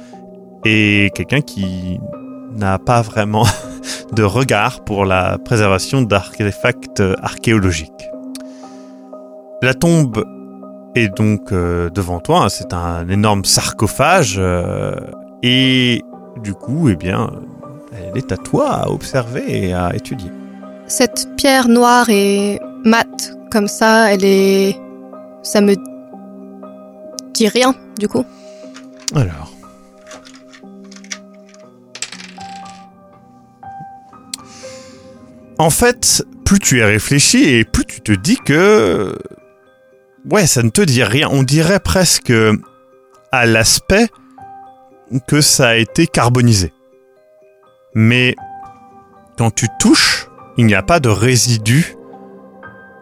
et 0.65 1.09
quelqu'un 1.15 1.39
qui 1.39 2.01
n'a 2.57 2.79
pas 2.79 3.01
vraiment 3.01 3.45
de 4.11 4.23
regard 4.23 4.83
pour 4.83 5.05
la 5.05 5.37
préservation 5.37 6.01
d'artefacts 6.01 7.01
archéologiques. 7.21 8.09
La 9.61 9.73
tombe 9.73 10.25
et 10.99 11.09
donc 11.09 11.51
euh, 11.51 11.89
devant 11.89 12.19
toi, 12.19 12.43
hein, 12.43 12.49
c'est 12.49 12.73
un 12.73 13.07
énorme 13.07 13.45
sarcophage 13.45 14.35
euh, 14.37 14.95
et 15.41 16.03
du 16.41 16.53
coup, 16.53 16.89
eh 16.89 16.95
bien, 16.95 17.31
elle 17.93 18.17
est 18.17 18.31
à 18.31 18.37
toi 18.37 18.71
à 18.71 18.89
observer 18.89 19.43
et 19.47 19.73
à 19.73 19.95
étudier. 19.95 20.31
Cette 20.87 21.29
pierre 21.37 21.67
noire 21.67 22.09
et 22.09 22.59
mate 22.83 23.37
comme 23.51 23.67
ça, 23.67 24.13
elle 24.13 24.25
est, 24.25 24.75
ça 25.41 25.61
me 25.61 25.75
dit 27.33 27.47
rien 27.47 27.73
du 27.97 28.07
coup. 28.07 28.25
Alors. 29.15 29.51
En 35.57 35.69
fait, 35.69 36.25
plus 36.45 36.59
tu 36.59 36.79
es 36.79 36.85
réfléchi 36.85 37.43
et 37.43 37.63
plus 37.65 37.85
tu 37.85 38.01
te 38.01 38.11
dis 38.11 38.37
que 38.37 39.17
Ouais, 40.29 40.47
ça 40.47 40.63
ne 40.63 40.69
te 40.69 40.81
dit 40.81 41.03
rien. 41.03 41.29
On 41.31 41.43
dirait 41.43 41.79
presque 41.79 42.33
à 43.31 43.45
l'aspect 43.45 44.07
que 45.27 45.41
ça 45.41 45.69
a 45.69 45.75
été 45.75 46.07
carbonisé. 46.07 46.73
Mais 47.95 48.35
quand 49.37 49.51
tu 49.51 49.67
touches, 49.79 50.27
il 50.57 50.65
n'y 50.65 50.75
a 50.75 50.83
pas 50.83 50.99
de 50.99 51.09
résidus 51.09 51.95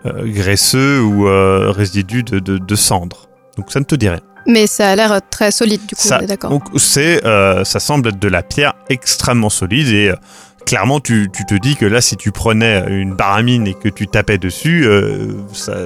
euh, 0.05 0.25
graisseux 0.25 1.01
ou 1.01 1.27
euh, 1.27 1.71
résidus 1.71 2.23
de, 2.23 2.39
de, 2.39 2.75
cendre. 2.75 3.27
Donc 3.57 3.71
ça 3.71 3.79
ne 3.79 3.85
te 3.85 3.95
dit 3.95 4.07
rien. 4.07 4.21
Mais 4.45 4.67
ça 4.67 4.91
a 4.91 4.95
l'air 4.95 5.19
très 5.29 5.51
solide 5.51 5.81
du 5.85 5.95
coup, 5.95 6.07
d'accord. 6.25 6.51
Donc 6.51 6.63
c'est, 6.77 7.25
euh, 7.25 7.65
ça 7.65 7.79
semble 7.79 8.09
être 8.09 8.19
de 8.19 8.27
la 8.27 8.43
pierre 8.43 8.73
extrêmement 8.89 9.49
solide 9.49 9.87
et 9.89 10.13
clairement, 10.67 10.99
tu, 10.99 11.29
te 11.31 11.55
dis 11.55 11.75
que 11.75 11.85
là, 11.85 12.01
si 12.01 12.17
tu 12.17 12.31
prenais 12.31 12.83
une 12.89 13.15
baramine 13.15 13.65
et 13.65 13.73
que 13.73 13.87
tu 13.89 14.05
tapais 14.05 14.37
dessus, 14.37 14.85
euh, 14.85 15.31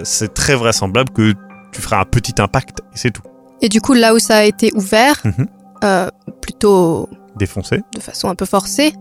c'est 0.03 0.33
très 0.33 0.55
vraisemblable 0.55 1.11
que 1.11 1.33
tu 1.71 1.81
ferais 1.81 1.97
un 1.97 2.05
petit 2.05 2.41
impact 2.41 2.79
et 2.93 2.97
c'est 2.97 3.11
tout. 3.11 3.21
Et 3.61 3.69
du 3.69 3.79
coup, 3.79 3.93
là 3.93 4.13
où 4.13 4.19
ça 4.19 4.37
a 4.37 4.43
été 4.43 4.71
ouvert, 4.73 5.21
mhm. 5.23 5.47
euh, 5.83 6.09
plutôt 6.41 7.07
défoncé, 7.35 7.81
de 7.95 8.01
façon 8.01 8.27
un 8.27 8.35
peu 8.35 8.45
forcée. 8.45 8.93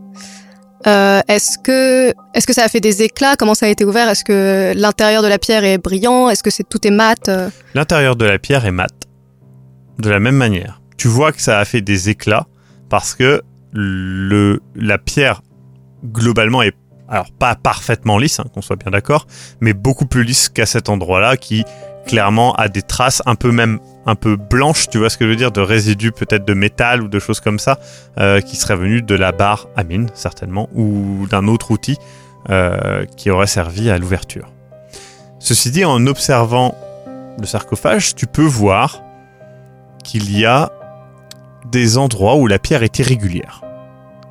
Euh, 0.87 1.21
est-ce 1.29 1.59
que 1.59 2.15
est-ce 2.35 2.47
que 2.47 2.55
ça 2.55 2.65
a 2.65 2.69
fait 2.69 2.81
des 2.81 3.03
éclats? 3.03 3.37
Comment 3.37 3.55
ça 3.55 3.67
a 3.67 3.69
été 3.69 3.85
ouvert? 3.85 4.09
Est-ce 4.09 4.25
que 4.25 4.73
l'intérieur 4.77 5.23
de 5.23 5.29
la 5.29 5.39
pierre 5.39 5.65
est 5.65 5.79
brillant? 5.79 6.31
Est-ce 6.31 6.43
que 6.43 6.51
c'est 6.51 6.67
tout 6.67 6.87
est 6.87 6.91
mat 6.91 7.31
L'intérieur 7.75 8.17
de 8.17 8.25
la 8.25 8.39
pierre 8.39 8.65
est 8.65 8.71
mat. 8.71 8.93
De 9.99 10.09
la 10.09 10.21
même 10.21 10.37
manière, 10.37 10.81
tu 10.97 11.09
vois 11.09 11.33
que 11.33 11.43
ça 11.43 11.59
a 11.59 11.65
fait 11.67 11.83
des 11.83 12.09
éclats 12.09 12.47
parce 12.89 13.15
que 13.15 13.43
le 13.73 14.61
la 14.75 14.97
pierre 14.97 15.43
globalement 16.05 16.63
est 16.63 16.75
alors 17.11 17.33
pas 17.33 17.57
parfaitement 17.57 18.19
lisse, 18.19 18.39
hein, 18.39 18.45
qu'on 18.55 18.63
soit 18.63 18.77
bien 18.77 18.93
d'accord, 18.93 19.27
mais 19.61 19.73
beaucoup 19.73 20.07
plus 20.07 20.23
lisse 20.23 20.49
qu'à 20.49 20.65
cet 20.65 20.89
endroit-là 20.89 21.37
qui 21.37 21.65
clairement 22.07 22.55
a 22.55 22.69
des 22.69 22.83
traces 22.83 23.23
un 23.27 23.35
peu 23.35 23.51
même 23.51 23.81
un 24.07 24.15
peu 24.15 24.37
blanches, 24.37 24.89
tu 24.89 24.99
vois 24.99 25.11
ce 25.11 25.19
que 25.19 25.27
je 25.27 25.31
veux 25.31 25.37
dire, 25.37 25.53
de 25.53 25.61
résidus 25.61 26.13
peut-être 26.13 26.45
de 26.45 26.55
métal 26.55 27.03
ou 27.03 27.09
de 27.09 27.19
choses 27.19 27.41
comme 27.41 27.59
ça, 27.59 27.79
euh, 28.19 28.41
qui 28.41 28.57
seraient 28.57 28.77
venus 28.77 29.05
de 29.05 29.15
la 29.15 29.33
barre 29.33 29.69
à 29.77 29.85
mine 29.85 30.09
certainement, 30.15 30.69
ou 30.75 31.27
d'un 31.29 31.47
autre 31.49 31.73
outil 31.73 31.99
euh, 32.49 33.05
qui 33.17 33.29
aurait 33.31 33.47
servi 33.47 33.91
à 33.91 33.99
l'ouverture. 33.99 34.51
Ceci 35.41 35.71
dit, 35.71 35.85
en 35.85 36.07
observant 36.07 36.75
le 37.39 37.47
sarcophage, 37.47 38.15
tu 38.15 38.27
peux 38.27 38.45
voir 38.45 39.03
qu'il 40.05 40.37
y 40.37 40.47
a 40.47 40.71
des 41.71 41.99
endroits 41.99 42.37
où 42.37 42.47
la 42.47 42.59
pierre 42.59 42.83
est 42.83 42.99
irrégulière 42.99 43.63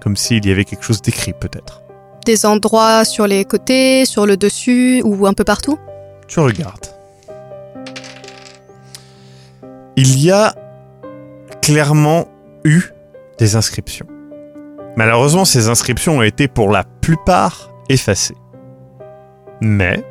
comme 0.02 0.16
s'il 0.16 0.46
y 0.46 0.52
avait 0.52 0.66
quelque 0.66 0.84
chose 0.84 1.02
d'écrit 1.02 1.34
peut-être. 1.34 1.82
Des 2.26 2.46
endroits 2.46 3.06
sur 3.06 3.28
les 3.28 3.46
côtés, 3.46 4.06
sur 4.06 4.26
le 4.26 4.38
dessus 4.38 5.02
ou 5.04 5.26
un 5.26 5.34
peu 5.34 5.44
partout? 5.44 5.80
Tu 6.28 6.40
regardes. 6.40 6.88
Il 9.96 10.20
y 10.20 10.32
a 10.32 10.54
clairement 11.62 12.28
eu 12.64 12.84
des 13.38 13.56
inscriptions. 13.56 14.08
Malheureusement, 14.96 15.46
ces 15.46 15.70
inscriptions 15.70 16.18
ont 16.18 16.22
été 16.22 16.48
pour 16.48 16.70
la 16.70 16.84
plupart 16.84 17.72
effacées. 17.90 18.38
Mais 19.62 20.04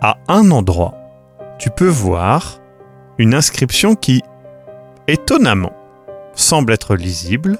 à 0.00 0.16
un 0.28 0.50
endroit, 0.50 0.94
tu 1.58 1.70
peux 1.70 1.88
voir 1.88 2.60
une 3.18 3.34
inscription 3.34 3.94
qui, 3.94 4.22
étonnamment, 5.08 5.72
semble 6.34 6.72
être 6.72 6.96
lisible 6.96 7.58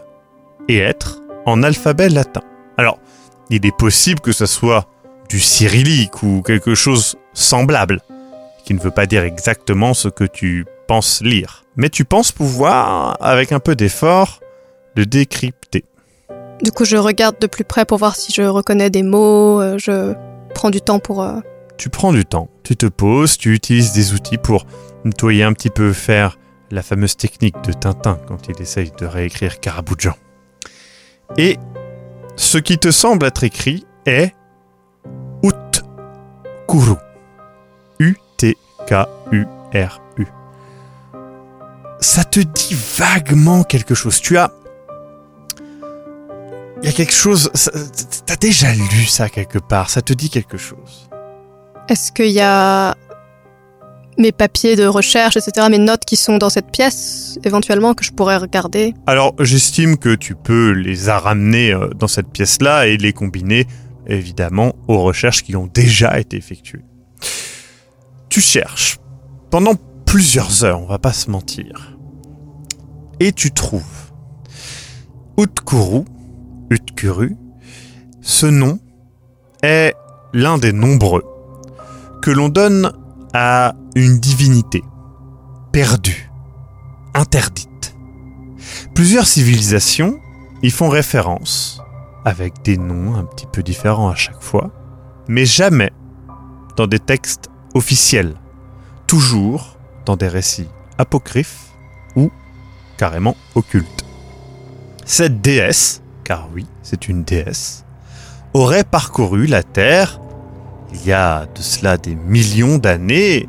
et 0.69 0.79
être 0.79 1.20
en 1.47 1.63
alphabet 1.63 2.09
latin. 2.09 2.43
Alors, 2.77 2.99
il 3.51 3.65
est 3.67 3.77
possible 3.77 4.21
que 4.21 4.33
ce 4.33 4.47
soit 4.47 4.87
du 5.29 5.41
cyrillique 5.41 6.23
ou 6.23 6.43
quelque 6.43 6.75
chose 6.75 7.17
semblable, 7.33 8.01
qui 8.65 8.75
ne 8.75 8.81
veut 8.81 8.91
pas 8.91 9.07
dire 9.07 9.23
exactement 9.23 9.95
ce 9.95 10.09
que 10.09 10.25
tu 10.25 10.67
penses 10.89 11.21
lire. 11.23 11.65
Mais 11.77 11.89
tu 11.89 12.05
penses 12.05 12.33
pouvoir, 12.33 13.17
avec 13.21 13.53
un 13.53 13.61
peu 13.61 13.77
d'effort, 13.77 14.41
le 14.97 15.07
décrypter. 15.07 15.85
Du 16.63 16.73
coup, 16.73 16.85
je 16.85 16.97
regarde 16.97 17.37
de 17.41 17.47
plus 17.47 17.65
près 17.65 17.85
pour 17.85 17.99
voir 17.99 18.17
si 18.17 18.33
je 18.33 18.43
reconnais 18.43 18.91
des 18.91 19.03
mots, 19.03 19.61
euh, 19.61 19.79
je 19.79 20.15
prends 20.55 20.71
du 20.71 20.81
temps 20.81 20.99
pour... 20.99 21.23
euh, 21.23 21.41
Tu 21.79 21.89
prends 21.89 22.13
du 22.13 22.25
temps, 22.25 22.49
tu 22.65 22.77
te 22.77 22.87
poses, 22.87 23.39
tu 23.39 23.55
utilises 23.55 23.93
des 23.93 24.13
outils 24.13 24.37
pour 24.37 24.67
nettoyer 25.05 25.45
un 25.45 25.53
petit 25.53 25.71
peu, 25.71 25.93
faire 25.93 26.39
la 26.71 26.83
fameuse 26.83 27.17
technique 27.17 27.57
de 27.65 27.73
Tintin 27.73 28.19
quand 28.29 28.49
il 28.49 28.61
essaye 28.61 28.93
de 28.99 29.07
réécrire 29.07 29.61
Caraboudjan. 29.61 30.15
Et 31.37 31.59
ce 32.37 32.59
qui 32.59 32.79
te 32.79 32.91
semble 32.91 33.27
être 33.27 33.45
écrit 33.45 33.87
est 34.07 34.35
Utkuru. 35.43 36.97
U-T-K-U-R-U. 37.99 38.57
Ça 42.01 42.25
te 42.25 42.41
dit 42.41 42.77
vaguement 42.97 43.63
quelque 43.63 43.95
chose. 43.95 44.21
Tu 44.21 44.39
as. 44.39 44.51
Il 46.83 46.87
y 46.87 46.89
a 46.89 46.93
quelque 46.93 47.13
chose. 47.13 47.51
T'as 48.25 48.37
déjà 48.37 48.73
lu 48.73 49.05
ça 49.05 49.29
quelque 49.29 49.59
part. 49.59 49.91
Ça 49.91 50.01
te 50.01 50.15
dit 50.15 50.31
quelque 50.31 50.57
chose. 50.57 51.11
Est-ce 51.89 52.11
qu'il 52.13 52.31
y 52.31 52.41
a 52.41 52.97
mes 54.19 54.33
papiers 54.33 54.77
de 54.77 54.87
recherche, 54.87 55.37
etc., 55.37 55.67
mes 55.71 55.79
notes 55.79 56.05
qui 56.05 56.17
sont 56.17 56.37
dans 56.37 56.51
cette 56.51 56.71
pièce, 56.71 57.39
éventuellement, 57.45 57.95
que 57.95 58.05
je 58.05 58.13
pourrais 58.13 58.37
regarder 58.37 58.95
Alors, 59.07 59.35
j'estime 59.41 59.97
que 59.97 60.15
tu 60.15 60.35
peux 60.35 60.71
les 60.71 61.09
ramener 61.09 61.73
euh, 61.73 61.89
dans 61.89 62.09
cette 62.09 62.29
pièce-là 62.29 62.87
et 62.87 62.97
les 62.97 63.13
combiner, 63.13 63.67
évidemment, 64.07 64.75
aux 64.89 65.03
recherches 65.03 65.43
qui 65.43 65.57
ont 65.57 65.67
déjà 65.67 66.19
été 66.19 66.37
effectuées. 66.37 66.85
Tu 68.29 68.41
cherches 68.41 68.99
pendant 69.51 69.75
plusieurs 70.07 70.65
heures, 70.65 70.81
on 70.81 70.87
va 70.87 70.99
pas 70.99 71.13
se 71.13 71.31
mentir. 71.31 71.97
Et 73.19 73.33
tu 73.33 73.51
trouves 73.51 73.83
Utkuru, 75.39 76.05
Utkuru, 76.71 77.37
ce 78.21 78.47
nom 78.47 78.79
est 79.63 79.95
l'un 80.33 80.59
des 80.59 80.73
nombreux 80.73 81.25
que 82.23 82.31
l'on 82.31 82.49
donne 82.49 82.93
à 83.33 83.75
une 83.95 84.19
divinité 84.19 84.83
perdue, 85.73 86.31
interdite. 87.15 87.95
Plusieurs 88.95 89.27
civilisations 89.27 90.19
y 90.63 90.71
font 90.71 90.89
référence, 90.89 91.83
avec 92.25 92.63
des 92.63 92.77
noms 92.77 93.15
un 93.15 93.25
petit 93.25 93.47
peu 93.47 93.63
différents 93.63 94.11
à 94.11 94.15
chaque 94.15 94.43
fois, 94.43 94.71
mais 95.29 95.47
jamais 95.47 95.93
dans 96.77 96.87
des 96.87 96.99
textes 96.99 97.51
officiels, 97.75 98.35
toujours 99.07 99.77
dans 100.07 100.17
des 100.17 100.29
récits 100.29 100.69
apocryphes 100.99 101.71
ou 102.17 102.31
carrément 102.97 103.37
occultes. 103.55 104.05
Cette 105.05 105.41
déesse, 105.41 106.03
car 106.25 106.49
oui, 106.55 106.67
c'est 106.83 107.09
une 107.09 107.25
déesse, 107.25 107.85
aurait 108.55 108.85
parcouru 108.85 109.47
la 109.47 109.63
Terre 109.63 110.21
il 110.93 111.07
y 111.07 111.13
a 111.13 111.47
de 111.47 111.61
cela 111.61 111.97
des 111.97 112.15
millions 112.15 112.79
d'années 112.79 113.49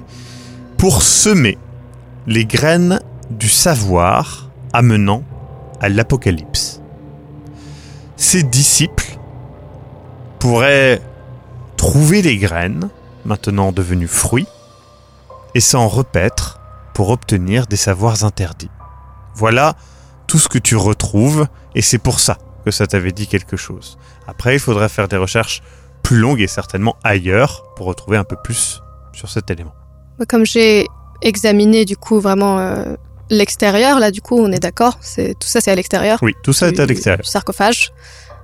pour 0.77 1.01
semer 1.01 1.57
les 2.27 2.45
graines 2.45 2.99
du 3.29 3.49
savoir 3.49 4.49
amenant 4.73 5.23
à 5.79 5.89
l'apocalypse. 5.89 6.81
Ses 8.15 8.43
disciples 8.43 9.17
pourraient 10.39 11.01
trouver 11.77 12.21
les 12.21 12.37
graines, 12.37 12.89
maintenant 13.25 13.71
devenues 13.71 14.07
fruits, 14.07 14.47
et 15.55 15.59
s'en 15.59 15.87
repaître 15.87 16.59
pour 16.93 17.09
obtenir 17.09 17.67
des 17.67 17.75
savoirs 17.75 18.23
interdits. 18.23 18.69
Voilà 19.35 19.75
tout 20.27 20.37
ce 20.37 20.47
que 20.47 20.59
tu 20.59 20.75
retrouves, 20.75 21.47
et 21.75 21.81
c'est 21.81 21.97
pour 21.97 22.19
ça 22.19 22.37
que 22.63 22.71
ça 22.71 22.85
t'avait 22.85 23.11
dit 23.11 23.27
quelque 23.27 23.57
chose. 23.57 23.97
Après, 24.27 24.55
il 24.55 24.59
faudrait 24.59 24.89
faire 24.89 25.07
des 25.07 25.17
recherches 25.17 25.61
plus 26.03 26.17
longues 26.17 26.41
et 26.41 26.47
certainement 26.47 26.97
ailleurs 27.03 27.63
pour 27.75 27.87
retrouver 27.87 28.17
un 28.17 28.23
peu 28.23 28.35
plus 28.43 28.81
sur 29.13 29.29
cet 29.29 29.49
élément. 29.51 29.73
Comme 30.27 30.45
j'ai 30.45 30.87
examiné, 31.21 31.85
du 31.85 31.97
coup, 31.97 32.19
vraiment 32.19 32.59
euh, 32.59 32.95
l'extérieur, 33.29 33.99
là, 33.99 34.11
du 34.11 34.21
coup, 34.21 34.37
on 34.37 34.51
est 34.51 34.59
d'accord, 34.59 34.97
c'est 35.01 35.33
tout 35.39 35.47
ça, 35.47 35.61
c'est 35.61 35.71
à 35.71 35.75
l'extérieur. 35.75 36.19
Oui, 36.21 36.33
tout 36.43 36.53
ça 36.53 36.67
est 36.67 36.79
à 36.79 36.85
l'extérieur. 36.85 37.21
du 37.21 37.29
sarcophage. 37.29 37.91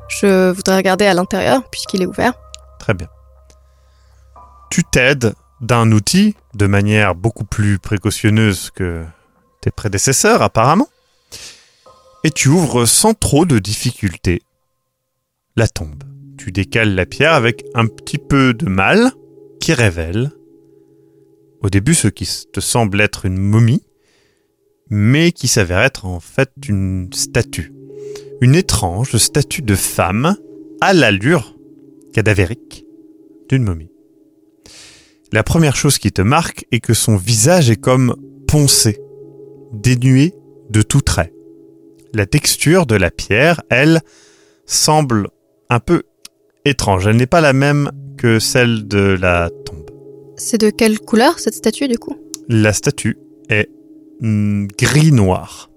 Je 0.08 0.52
voudrais 0.52 0.78
regarder 0.78 1.06
à 1.06 1.14
l'intérieur, 1.14 1.64
puisqu'il 1.70 2.02
est 2.02 2.06
ouvert. 2.06 2.34
Très 2.80 2.94
bien. 2.94 3.08
Tu 4.70 4.84
t'aides 4.84 5.34
d'un 5.62 5.92
outil 5.92 6.36
de 6.54 6.68
manière 6.68 7.16
beaucoup 7.16 7.46
plus 7.46 7.80
précautionneuse 7.80 8.72
que 8.74 9.04
tes 9.62 9.72
prédécesseurs 9.72 10.42
apparemment, 10.42 10.88
et 12.24 12.32
tu 12.32 12.50
ouvres 12.50 12.86
sans 12.86 13.14
trop 13.14 13.46
de 13.46 13.60
difficulté 13.60 14.42
la 15.56 15.68
tombe. 15.68 16.04
Tu 16.38 16.52
décales 16.52 16.96
la 16.96 17.06
pierre 17.06 17.34
avec 17.34 17.66
un 17.74 17.88
petit 17.88 18.18
peu 18.18 18.54
de 18.54 18.68
mal 18.68 19.12
qui 19.60 19.74
révèle 19.74 20.32
au 21.62 21.70
début 21.70 21.96
ce 21.96 22.08
qui 22.08 22.28
te 22.52 22.60
semble 22.60 23.02
être 23.02 23.26
une 23.26 23.38
momie, 23.38 23.84
mais 24.90 25.32
qui 25.32 25.48
s'avère 25.48 25.80
être 25.80 26.06
en 26.06 26.20
fait 26.20 26.52
une 26.68 27.10
statue. 27.14 27.74
Une 28.42 28.56
étrange 28.56 29.18
statue 29.18 29.64
de 29.64 29.76
femme 29.76 30.38
à 30.80 30.94
l'allure 30.94 31.56
cadavérique 32.14 32.86
d'une 33.50 33.64
momie. 33.64 33.92
La 35.34 35.44
première 35.44 35.76
chose 35.76 35.98
qui 35.98 36.12
te 36.12 36.22
marque 36.22 36.66
est 36.72 36.80
que 36.80 36.94
son 36.94 37.18
visage 37.18 37.70
est 37.70 37.82
comme 37.82 38.16
poncé, 38.48 39.02
dénué 39.74 40.34
de 40.70 40.82
tout 40.82 41.02
trait. 41.02 41.34
La 42.14 42.26
texture 42.26 42.86
de 42.86 42.96
la 42.96 43.12
pierre, 43.12 43.62
elle, 43.70 44.02
semble 44.66 45.30
un 45.70 45.80
peu 45.80 46.04
étrange. 46.70 47.08
Elle 47.08 47.18
n'est 47.18 47.26
pas 47.28 47.42
la 47.42 47.54
même 47.54 47.92
que 48.18 48.40
celle 48.40 48.88
de 48.88 49.18
la 49.20 49.50
tombe. 49.66 49.90
C'est 50.38 50.60
de 50.60 50.70
quelle 50.70 51.00
couleur, 51.00 51.40
cette 51.40 51.56
statue, 51.56 51.88
du 51.88 51.98
coup? 51.98 52.16
La 52.48 52.74
statue 52.74 53.18
est 53.50 53.70
hmm, 54.22 54.68
gris-noir. 54.78 55.70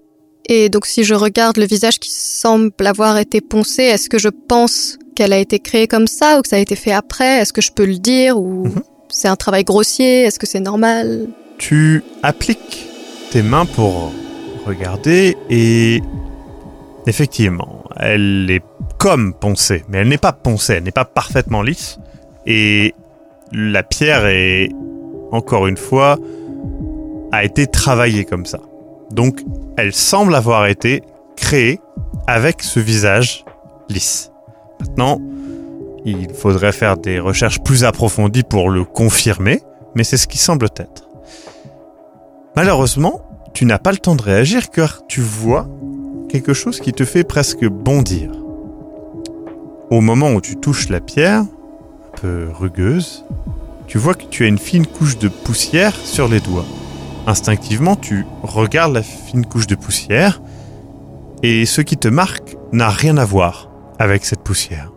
Et 0.47 0.69
donc, 0.69 0.85
si 0.85 1.03
je 1.03 1.13
regarde 1.13 1.57
le 1.57 1.65
visage 1.65 1.99
qui 1.99 2.11
semble 2.11 2.71
avoir 2.85 3.17
été 3.17 3.41
poncé, 3.41 3.83
est-ce 3.83 4.09
que 4.09 4.17
je 4.19 4.29
pense 4.29 4.97
qu'elle 5.15 5.33
a 5.33 5.37
été 5.39 5.59
créée 5.59 5.87
comme 5.87 6.07
ça 6.07 6.37
ou 6.39 6.41
que 6.41 6.47
ça 6.47 6.55
a 6.55 6.59
été 6.59 6.75
fait 6.75 6.91
après? 6.91 7.39
Est-ce 7.41 7.53
que 7.53 7.61
je 7.61 7.71
peux 7.71 7.85
le 7.85 7.97
dire 7.97 8.37
ou 8.39 8.65
Mhm. 8.65 8.81
c'est 9.09 9.27
un 9.27 9.35
travail 9.35 9.63
grossier? 9.63 10.23
Est-ce 10.23 10.39
que 10.39 10.47
c'est 10.47 10.59
normal? 10.59 11.27
Tu 11.57 12.03
appliques 12.23 12.87
tes 13.29 13.43
mains 13.43 13.65
pour 13.65 14.11
regarder 14.65 15.37
et 15.49 16.01
effectivement, 17.07 17.83
elle 17.97 18.49
est 18.49 18.63
comme 19.01 19.33
poncée, 19.33 19.83
mais 19.89 19.97
elle 19.97 20.09
n'est 20.09 20.19
pas 20.19 20.31
poncée, 20.31 20.73
elle 20.73 20.83
n'est 20.83 20.91
pas 20.91 21.05
parfaitement 21.05 21.63
lisse 21.63 21.97
et 22.45 22.93
la 23.51 23.81
pierre 23.81 24.27
est 24.27 24.69
encore 25.31 25.65
une 25.65 25.75
fois 25.75 26.19
a 27.31 27.43
été 27.43 27.65
travaillée 27.65 28.25
comme 28.25 28.45
ça. 28.45 28.59
Donc, 29.09 29.41
elle 29.75 29.91
semble 29.91 30.35
avoir 30.35 30.67
été 30.67 31.01
créée 31.35 31.79
avec 32.27 32.61
ce 32.61 32.79
visage 32.79 33.43
lisse. 33.89 34.31
Maintenant, 34.79 35.19
il 36.05 36.31
faudrait 36.35 36.71
faire 36.71 36.95
des 36.95 37.19
recherches 37.19 37.59
plus 37.63 37.83
approfondies 37.83 38.43
pour 38.43 38.69
le 38.69 38.85
confirmer, 38.85 39.61
mais 39.95 40.03
c'est 40.03 40.17
ce 40.17 40.27
qui 40.27 40.37
semble 40.37 40.67
être. 40.77 41.09
Malheureusement, 42.55 43.21
tu 43.55 43.65
n'as 43.65 43.79
pas 43.79 43.93
le 43.93 43.97
temps 43.97 44.15
de 44.15 44.21
réagir 44.21 44.69
car 44.69 45.07
tu 45.07 45.21
vois 45.21 45.67
quelque 46.29 46.53
chose 46.53 46.79
qui 46.79 46.93
te 46.93 47.03
fait 47.03 47.23
presque 47.23 47.65
bondir. 47.65 48.31
Au 49.91 49.99
moment 49.99 50.31
où 50.31 50.39
tu 50.39 50.55
touches 50.55 50.87
la 50.87 51.01
pierre, 51.01 51.41
un 51.41 52.17
peu 52.21 52.49
rugueuse, 52.49 53.25
tu 53.87 53.97
vois 53.97 54.13
que 54.13 54.23
tu 54.23 54.45
as 54.45 54.47
une 54.47 54.57
fine 54.57 54.87
couche 54.87 55.17
de 55.17 55.27
poussière 55.27 55.93
sur 55.93 56.29
les 56.29 56.39
doigts. 56.39 56.65
Instinctivement, 57.27 57.97
tu 57.97 58.25
regardes 58.41 58.93
la 58.93 59.03
fine 59.03 59.45
couche 59.45 59.67
de 59.67 59.75
poussière 59.75 60.41
et 61.43 61.65
ce 61.65 61.81
qui 61.81 61.97
te 61.97 62.07
marque 62.07 62.55
n'a 62.71 62.87
rien 62.87 63.17
à 63.17 63.25
voir 63.25 63.69
avec 63.99 64.23
cette 64.23 64.45
poussière. 64.45 64.93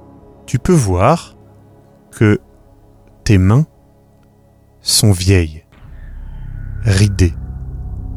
Tu 0.46 0.60
peux 0.60 0.72
voir 0.72 1.36
que 2.12 2.38
tes 3.24 3.36
mains 3.36 3.66
sont 4.80 5.10
vieilles, 5.10 5.64
ridées, 6.84 7.34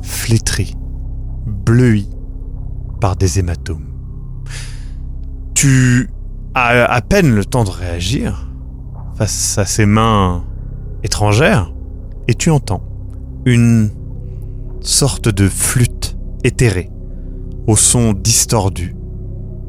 flétries, 0.04 0.76
bleuies 1.48 2.12
par 3.02 3.16
des 3.16 3.40
hématomes. 3.40 3.88
Tu 5.56 6.12
as 6.58 6.92
à 6.92 7.02
peine 7.02 7.34
le 7.34 7.46
temps 7.46 7.64
de 7.64 7.70
réagir 7.70 8.50
face 9.16 9.58
à 9.58 9.66
ces 9.66 9.86
mains 9.86 10.44
étrangère 11.04 11.72
et 12.28 12.34
tu 12.34 12.50
entends 12.50 12.82
une 13.46 13.92
sorte 14.82 15.30
de 15.30 15.48
flûte 15.48 16.18
éthérée 16.44 16.90
au 17.68 17.76
son 17.76 18.14
distordu. 18.14 18.96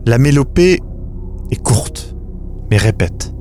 La 0.06 0.18
mélopée 0.18 0.80
est 1.50 1.62
courte, 1.62 2.16
mais 2.70 2.76
répète 2.76 3.34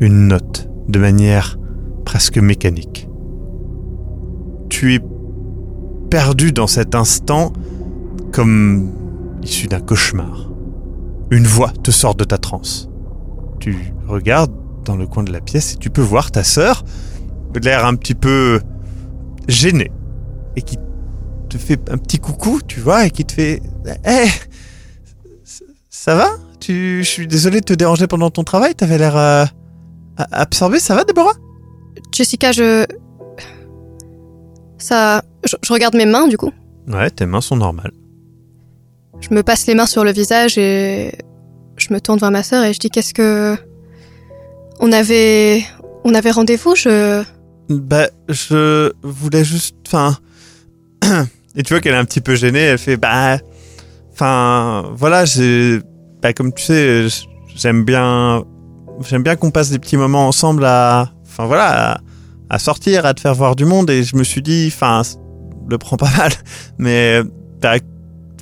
une 0.00 0.28
note 0.28 0.68
de 0.88 0.98
manière 0.98 1.58
presque 2.04 2.38
mécanique. 2.38 3.08
Tu 4.68 4.94
es 4.94 5.00
perdu 6.10 6.52
dans 6.52 6.66
cet 6.66 6.94
instant 6.94 7.52
comme 8.32 8.90
issu 9.42 9.68
d'un 9.68 9.80
cauchemar. 9.80 10.51
Une 11.32 11.46
voix 11.46 11.72
te 11.82 11.90
sort 11.90 12.14
de 12.14 12.24
ta 12.24 12.36
transe. 12.36 12.90
Tu 13.58 13.94
regardes 14.06 14.52
dans 14.84 14.96
le 14.96 15.06
coin 15.06 15.22
de 15.22 15.32
la 15.32 15.40
pièce 15.40 15.72
et 15.72 15.76
tu 15.76 15.88
peux 15.88 16.02
voir 16.02 16.30
ta 16.30 16.44
sœur, 16.44 16.84
l'air 17.54 17.86
un 17.86 17.94
petit 17.94 18.14
peu 18.14 18.60
gênée, 19.48 19.90
et 20.56 20.60
qui 20.60 20.76
te 21.48 21.56
fait 21.56 21.80
un 21.90 21.96
petit 21.96 22.18
coucou, 22.18 22.60
tu 22.66 22.80
vois, 22.80 23.06
et 23.06 23.10
qui 23.10 23.24
te 23.24 23.32
fait 23.32 23.62
Hé 24.04 24.28
Ça 25.88 26.14
va? 26.16 26.28
Tu, 26.60 26.98
Je 27.02 27.08
suis 27.08 27.26
désolé 27.26 27.60
de 27.60 27.64
te 27.64 27.72
déranger 27.72 28.06
pendant 28.06 28.28
ton 28.28 28.44
travail, 28.44 28.74
t'avais 28.74 28.98
l'air 28.98 29.16
euh, 29.16 29.46
absorbé, 30.32 30.80
ça 30.80 30.94
va, 30.94 31.04
Déborah? 31.04 31.32
Jessica, 32.12 32.52
je. 32.52 32.84
Ça. 34.76 35.22
Je, 35.46 35.56
je 35.62 35.72
regarde 35.72 35.96
mes 35.96 36.04
mains, 36.04 36.28
du 36.28 36.36
coup. 36.36 36.52
Ouais, 36.88 37.08
tes 37.08 37.24
mains 37.24 37.40
sont 37.40 37.56
normales. 37.56 37.92
Je 39.22 39.34
me 39.34 39.42
passe 39.42 39.66
les 39.66 39.74
mains 39.74 39.86
sur 39.86 40.04
le 40.04 40.12
visage 40.12 40.58
et 40.58 41.12
je 41.76 41.92
me 41.92 42.00
tourne 42.00 42.18
vers 42.18 42.30
ma 42.30 42.42
sœur 42.42 42.64
et 42.64 42.72
je 42.72 42.78
dis 42.78 42.90
qu'est-ce 42.90 43.14
que 43.14 43.56
on 44.80 44.92
avait 44.92 45.64
on 46.04 46.14
avait 46.14 46.32
rendez-vous? 46.32 46.74
Je 46.74 47.22
bah 47.68 48.08
je 48.28 48.92
voulais 49.02 49.44
juste 49.44 49.76
enfin 49.86 50.16
et 51.56 51.62
tu 51.62 51.72
vois 51.72 51.80
qu'elle 51.80 51.94
est 51.94 51.98
un 51.98 52.04
petit 52.04 52.20
peu 52.20 52.34
gênée 52.34 52.60
elle 52.60 52.78
fait 52.78 52.96
bah 52.96 53.38
enfin 54.12 54.90
voilà 54.94 55.24
j'ai 55.24 55.80
bah 56.20 56.32
comme 56.32 56.52
tu 56.52 56.64
sais 56.64 57.06
j'aime 57.54 57.84
bien 57.84 58.44
j'aime 59.08 59.22
bien 59.22 59.36
qu'on 59.36 59.50
passe 59.50 59.70
des 59.70 59.78
petits 59.78 59.96
moments 59.96 60.26
ensemble 60.26 60.64
à 60.64 61.12
enfin 61.24 61.46
voilà 61.46 62.00
à, 62.50 62.58
sortir 62.58 63.06
à 63.06 63.14
te 63.14 63.20
faire 63.20 63.34
voir 63.34 63.56
du 63.56 63.64
monde 63.64 63.88
et 63.88 64.02
je 64.02 64.16
me 64.16 64.24
suis 64.24 64.42
dit 64.42 64.68
enfin 64.70 65.02
le 65.68 65.78
prends 65.78 65.96
pas 65.96 66.10
mal 66.18 66.32
mais 66.78 67.22
bah, 67.60 67.76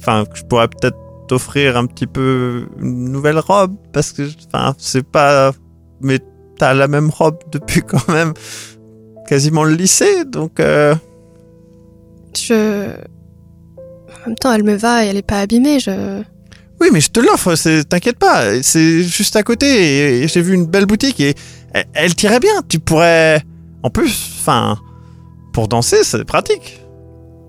enfin, 0.01 0.25
je 0.35 0.43
pourrais 0.43 0.69
peut-être 0.69 0.97
t'offrir 1.29 1.77
un 1.77 1.87
petit 1.87 2.07
peu 2.07 2.67
une 2.81 3.11
nouvelle 3.11 3.39
robe 3.39 3.77
parce 3.93 4.13
que, 4.13 4.23
enfin, 4.53 4.75
c'est 4.79 5.07
pas, 5.07 5.53
mais 6.01 6.19
t'as 6.59 6.75
la 6.75 6.89
même 6.89 7.11
robe 7.11 7.39
depuis 7.53 7.83
quand 7.83 8.09
même 8.09 8.35
quasiment 9.29 9.63
le 9.63 9.75
lycée, 9.75 10.25
donc. 10.25 10.59
Euh... 10.61 10.95
Je. 12.37 12.89
En 12.89 14.27
même 14.27 14.35
temps, 14.37 14.53
elle 14.53 14.65
me 14.65 14.75
va 14.75 15.05
et 15.05 15.09
elle 15.09 15.17
est 15.17 15.23
pas 15.23 15.41
abîmée. 15.41 15.79
Je. 15.79 16.23
Oui, 16.81 16.89
mais 16.93 17.01
je 17.01 17.11
te 17.11 17.21
l'offre. 17.21 17.55
T'inquiète 17.85 18.19
pas. 18.19 18.63
C'est 18.63 19.03
juste 19.03 19.37
à 19.37 19.43
côté 19.43 20.23
et, 20.23 20.29
j'ai 20.29 20.43
vu 20.43 20.55
une 20.55 20.67
belle 20.67 20.87
boutique 20.87 21.21
et 21.21 21.35
elle, 21.73 21.87
elle 21.95 22.15
tirait 22.15 22.41
bien. 22.41 22.63
Tu 22.69 22.81
pourrais, 22.81 23.43
en 23.83 23.91
plus, 23.91 24.37
enfin, 24.41 24.79
pour 25.53 25.69
danser, 25.69 26.03
c'est 26.03 26.25
pratique. 26.25 26.80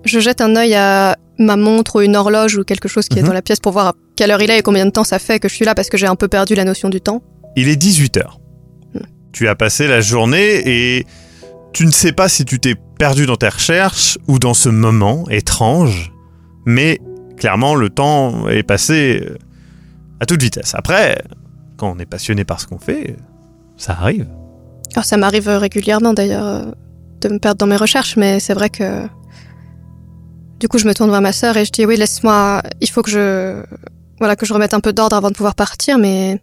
Je 0.04 0.20
jette 0.20 0.40
un 0.40 0.56
œil 0.56 0.74
à 0.74 1.16
ma 1.38 1.56
montre 1.56 1.96
ou 1.96 2.00
une 2.00 2.16
horloge 2.16 2.56
ou 2.56 2.64
quelque 2.64 2.88
chose 2.88 3.08
qui 3.08 3.18
est 3.18 3.22
mhm. 3.22 3.28
dans 3.28 3.34
la 3.34 3.42
pièce 3.42 3.60
pour 3.60 3.72
voir 3.72 3.88
à 3.88 3.92
quelle 4.16 4.30
heure 4.30 4.42
il 4.42 4.50
est 4.50 4.58
et 4.58 4.62
combien 4.62 4.84
de 4.84 4.90
temps 4.90 5.04
ça 5.04 5.18
fait 5.18 5.38
que 5.38 5.48
je 5.48 5.54
suis 5.54 5.64
là 5.64 5.74
parce 5.74 5.88
que 5.88 5.96
j'ai 5.96 6.06
un 6.06 6.16
peu 6.16 6.28
perdu 6.28 6.54
la 6.54 6.64
notion 6.64 6.88
du 6.88 7.00
temps. 7.00 7.22
Il 7.56 7.68
est 7.68 7.80
18h. 7.80 8.22
Hmm. 8.94 9.00
Tu 9.32 9.48
as 9.48 9.54
passé 9.54 9.86
la 9.86 10.00
journée 10.00 10.62
et 10.64 11.06
tu 11.72 11.86
ne 11.86 11.90
sais 11.90 12.12
pas 12.12 12.28
si 12.28 12.44
tu 12.44 12.58
t'es 12.58 12.74
perdu 12.98 13.26
dans 13.26 13.36
tes 13.36 13.48
recherches 13.48 14.18
ou 14.28 14.38
dans 14.38 14.54
ce 14.54 14.68
moment 14.68 15.24
étrange, 15.30 16.12
mais 16.66 17.00
clairement 17.36 17.74
le 17.74 17.90
temps 17.90 18.48
est 18.48 18.62
passé 18.62 19.22
euh, 19.24 19.38
à 20.20 20.26
toute 20.26 20.42
vitesse. 20.42 20.74
Après, 20.74 21.22
quand 21.76 21.92
on 21.96 21.98
est 21.98 22.06
passionné 22.06 22.44
par 22.44 22.60
ce 22.60 22.66
qu'on 22.66 22.78
fait, 22.78 23.16
ça 23.76 23.92
arrive. 23.92 24.28
Alors 24.94 25.04
ça 25.04 25.16
m'arrive 25.16 25.48
régulièrement 25.48 26.12
d'ailleurs 26.12 26.46
euh, 26.46 26.70
de 27.22 27.28
me 27.28 27.38
perdre 27.38 27.58
dans 27.58 27.66
mes 27.66 27.76
recherches, 27.76 28.16
mais 28.16 28.38
c'est 28.38 28.54
vrai 28.54 28.68
que 28.68 29.06
du 30.62 30.68
coup, 30.68 30.78
je 30.78 30.86
me 30.86 30.94
tourne 30.94 31.10
vers 31.10 31.20
ma 31.20 31.32
sœur 31.32 31.56
et 31.56 31.64
je 31.64 31.72
dis 31.72 31.84
oui, 31.84 31.96
laisse-moi. 31.96 32.62
Il 32.80 32.88
faut 32.88 33.02
que 33.02 33.10
je, 33.10 33.64
voilà, 34.20 34.36
que 34.36 34.46
je 34.46 34.54
remette 34.54 34.74
un 34.74 34.78
peu 34.78 34.92
d'ordre 34.92 35.16
avant 35.16 35.28
de 35.28 35.34
pouvoir 35.34 35.56
partir, 35.56 35.98
mais. 35.98 36.40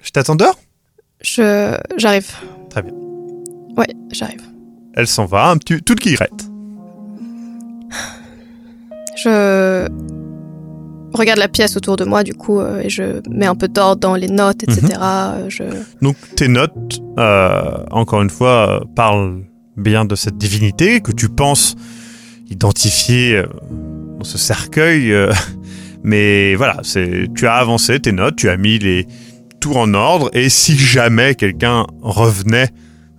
Je 0.00 0.10
t'attends 0.10 0.34
dehors? 0.34 0.58
Je, 1.22 1.78
j'arrive. 1.96 2.32
Très 2.70 2.82
bien. 2.82 2.92
Ouais, 3.76 3.86
j'arrive. 4.10 4.42
Elle 4.94 5.06
s'en 5.06 5.24
va, 5.24 5.50
un 5.50 5.56
petit, 5.56 5.80
toute. 5.82 6.04
Je 9.16 9.86
regarde 11.12 11.38
la 11.38 11.46
pièce 11.46 11.76
autour 11.76 11.94
de 11.94 12.04
moi, 12.04 12.24
du 12.24 12.34
coup, 12.34 12.58
euh, 12.58 12.80
et 12.80 12.90
je 12.90 13.22
mets 13.30 13.46
un 13.46 13.54
peu 13.54 13.68
d'ordre 13.68 14.00
dans 14.00 14.16
les 14.16 14.26
notes, 14.26 14.64
etc. 14.64 14.80
Mhm. 14.82 14.98
Euh, 15.00 15.48
je... 15.48 15.62
Donc, 16.02 16.16
tes 16.34 16.48
notes, 16.48 17.00
euh, 17.20 17.84
encore 17.92 18.20
une 18.20 18.30
fois, 18.30 18.82
parlent 18.96 19.44
bien 19.76 20.04
de 20.04 20.16
cette 20.16 20.38
divinité 20.38 21.00
que 21.00 21.12
tu 21.12 21.28
penses 21.28 21.76
identifié 22.48 23.36
euh, 23.36 23.46
dans 24.18 24.24
ce 24.24 24.38
cercueil. 24.38 25.12
Euh, 25.12 25.32
mais 26.02 26.54
voilà, 26.54 26.78
c'est, 26.82 27.28
tu 27.34 27.46
as 27.46 27.54
avancé 27.54 28.00
tes 28.00 28.12
notes, 28.12 28.36
tu 28.36 28.48
as 28.48 28.56
mis 28.56 28.78
les 28.78 29.06
tours 29.60 29.78
en 29.78 29.94
ordre, 29.94 30.30
et 30.34 30.48
si 30.48 30.76
jamais 30.76 31.34
quelqu'un 31.34 31.86
revenait 32.02 32.68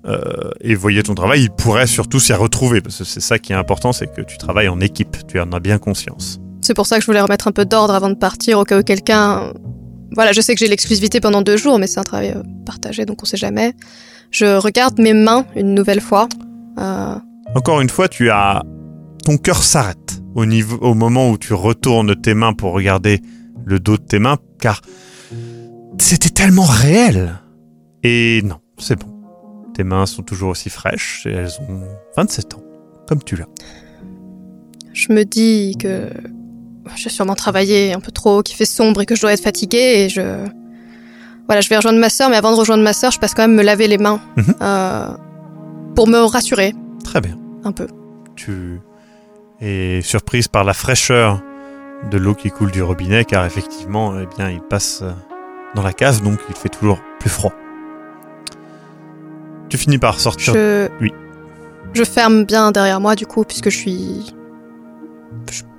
euh, 0.06 0.52
et 0.62 0.76
voyait 0.76 1.02
ton 1.02 1.16
travail, 1.16 1.44
il 1.44 1.50
pourrait 1.50 1.88
surtout 1.88 2.20
s'y 2.20 2.34
retrouver, 2.34 2.82
parce 2.82 3.00
que 3.00 3.04
c'est 3.04 3.22
ça 3.22 3.40
qui 3.40 3.54
est 3.54 3.56
important, 3.56 3.94
c'est 3.94 4.14
que 4.14 4.22
tu 4.22 4.38
travailles 4.38 4.68
en 4.68 4.80
équipe, 4.80 5.18
tu 5.28 5.40
en 5.40 5.52
as 5.52 5.60
bien 5.60 5.80
conscience. 5.80 6.40
C'est 6.62 6.76
pour 6.76 6.86
ça 6.86 6.98
que 6.98 7.02
je 7.02 7.08
voulais 7.08 7.22
remettre 7.22 7.48
un 7.48 7.52
peu 7.52 7.66
d'ordre 7.66 7.94
avant 7.94 8.10
de 8.10 8.16
partir, 8.16 8.60
au 8.60 8.64
cas 8.64 8.80
où 8.80 8.84
quelqu'un... 8.84 9.54
Voilà, 10.12 10.32
je 10.32 10.42
sais 10.42 10.54
que 10.54 10.60
j'ai 10.60 10.68
l'exclusivité 10.68 11.20
pendant 11.20 11.42
deux 11.42 11.58
jours, 11.58 11.80
mais 11.80 11.88
c'est 11.88 12.00
un 12.00 12.04
travail 12.04 12.36
partagé, 12.66 13.06
donc 13.06 13.18
on 13.22 13.26
sait 13.26 13.38
jamais. 13.38 13.74
Je 14.32 14.58
regarde 14.58 15.00
mes 15.00 15.14
mains 15.14 15.46
une 15.56 15.74
nouvelle 15.74 16.00
fois. 16.02 16.30
Encore 17.56 17.82
une 17.82 17.90
fois, 17.90 18.08
tu 18.08 18.30
as 18.30 18.64
ton 19.26 19.38
cœur 19.38 19.64
s'arrête 19.64 20.22
au, 20.36 20.46
niveau, 20.46 20.78
au 20.78 20.94
moment 20.94 21.32
où 21.32 21.38
tu 21.38 21.54
retournes 21.54 22.16
tes 22.16 22.34
mains 22.34 22.54
pour 22.54 22.72
regarder 22.72 23.22
le 23.66 23.80
dos 23.80 23.98
de 23.98 24.04
tes 24.04 24.20
mains, 24.20 24.38
car 24.60 24.82
c'était 25.98 26.30
tellement 26.30 26.64
réel. 26.64 27.42
Et 28.04 28.42
non, 28.44 28.58
c'est 28.78 28.98
bon. 28.98 29.08
Tes 29.74 29.84
mains 29.84 30.06
sont 30.06 30.22
toujours 30.22 30.50
aussi 30.50 30.70
fraîches 30.70 31.26
et 31.26 31.32
elles 31.32 31.60
ont 31.68 31.82
27 32.16 32.54
ans, 32.54 32.64
comme 33.08 33.24
tu 33.24 33.36
l'as. 33.36 33.48
Je 34.94 35.12
me 35.12 35.26
dis 35.26 35.76
que 35.80 36.10
j'ai 36.96 37.10
sûrement 37.10 37.36
travaillé 37.36 37.94
un 37.94 38.00
peu 38.00 38.12
trop, 38.12 38.44
qu'il 38.44 38.56
fait 38.56 38.66
sombre 38.66 39.02
et 39.02 39.06
que 39.08 39.16
je 39.16 39.22
dois 39.22 39.34
être 39.34 39.44
fatiguée 39.44 40.06
et 40.06 40.10
je... 40.10 40.48
Voilà, 41.48 41.62
je 41.62 41.70
vais 41.70 41.76
rejoindre 41.76 42.00
ma 42.00 42.10
sœur, 42.10 42.30
mais 42.30 42.38
avant 42.38 42.52
de 42.52 42.58
rejoindre 42.58 42.84
ma 42.84 42.94
sœur, 42.94 43.12
je 43.12 43.20
passe 43.20 43.36
quand 43.36 43.44
même 43.44 43.56
me 43.56 43.62
laver 43.62 43.88
les 43.88 44.00
mains 44.00 44.20
mhm. 44.36 44.56
euh, 44.62 45.10
pour 45.96 46.08
me 46.08 46.18
rassurer. 46.20 46.74
Très 47.04 47.22
bien. 47.22 47.38
Un 47.64 47.72
peu. 47.72 47.88
Tu 48.36 48.80
et 49.62 50.02
surprise 50.02 50.48
par 50.48 50.64
la 50.64 50.74
fraîcheur 50.74 51.42
de 52.12 52.18
l'eau 52.18 52.36
qui 52.36 52.52
coule 52.52 52.72
du 52.72 52.82
robinet, 52.82 53.26
car 53.26 53.46
effectivement, 53.46 54.20
eh 54.20 54.28
bien, 54.38 54.50
il 54.50 54.62
passe 54.62 55.04
dans 55.76 55.84
la 55.84 55.94
cave, 55.94 56.22
donc 56.22 56.40
il 56.50 56.56
fait 56.56 56.70
toujours 56.70 57.00
plus 57.20 57.30
froid. 57.30 57.54
Tu 59.70 59.78
finis 59.78 59.98
par 59.98 60.20
sortir. 60.20 60.54
Je... 60.54 60.88
Oui. 61.02 61.12
Je 61.94 62.04
ferme 62.04 62.46
bien 62.46 62.72
derrière 62.72 63.00
moi, 63.00 63.16
du 63.16 63.26
coup, 63.26 63.44
puisque 63.44 63.70
je 63.70 63.78
suis. 63.78 64.34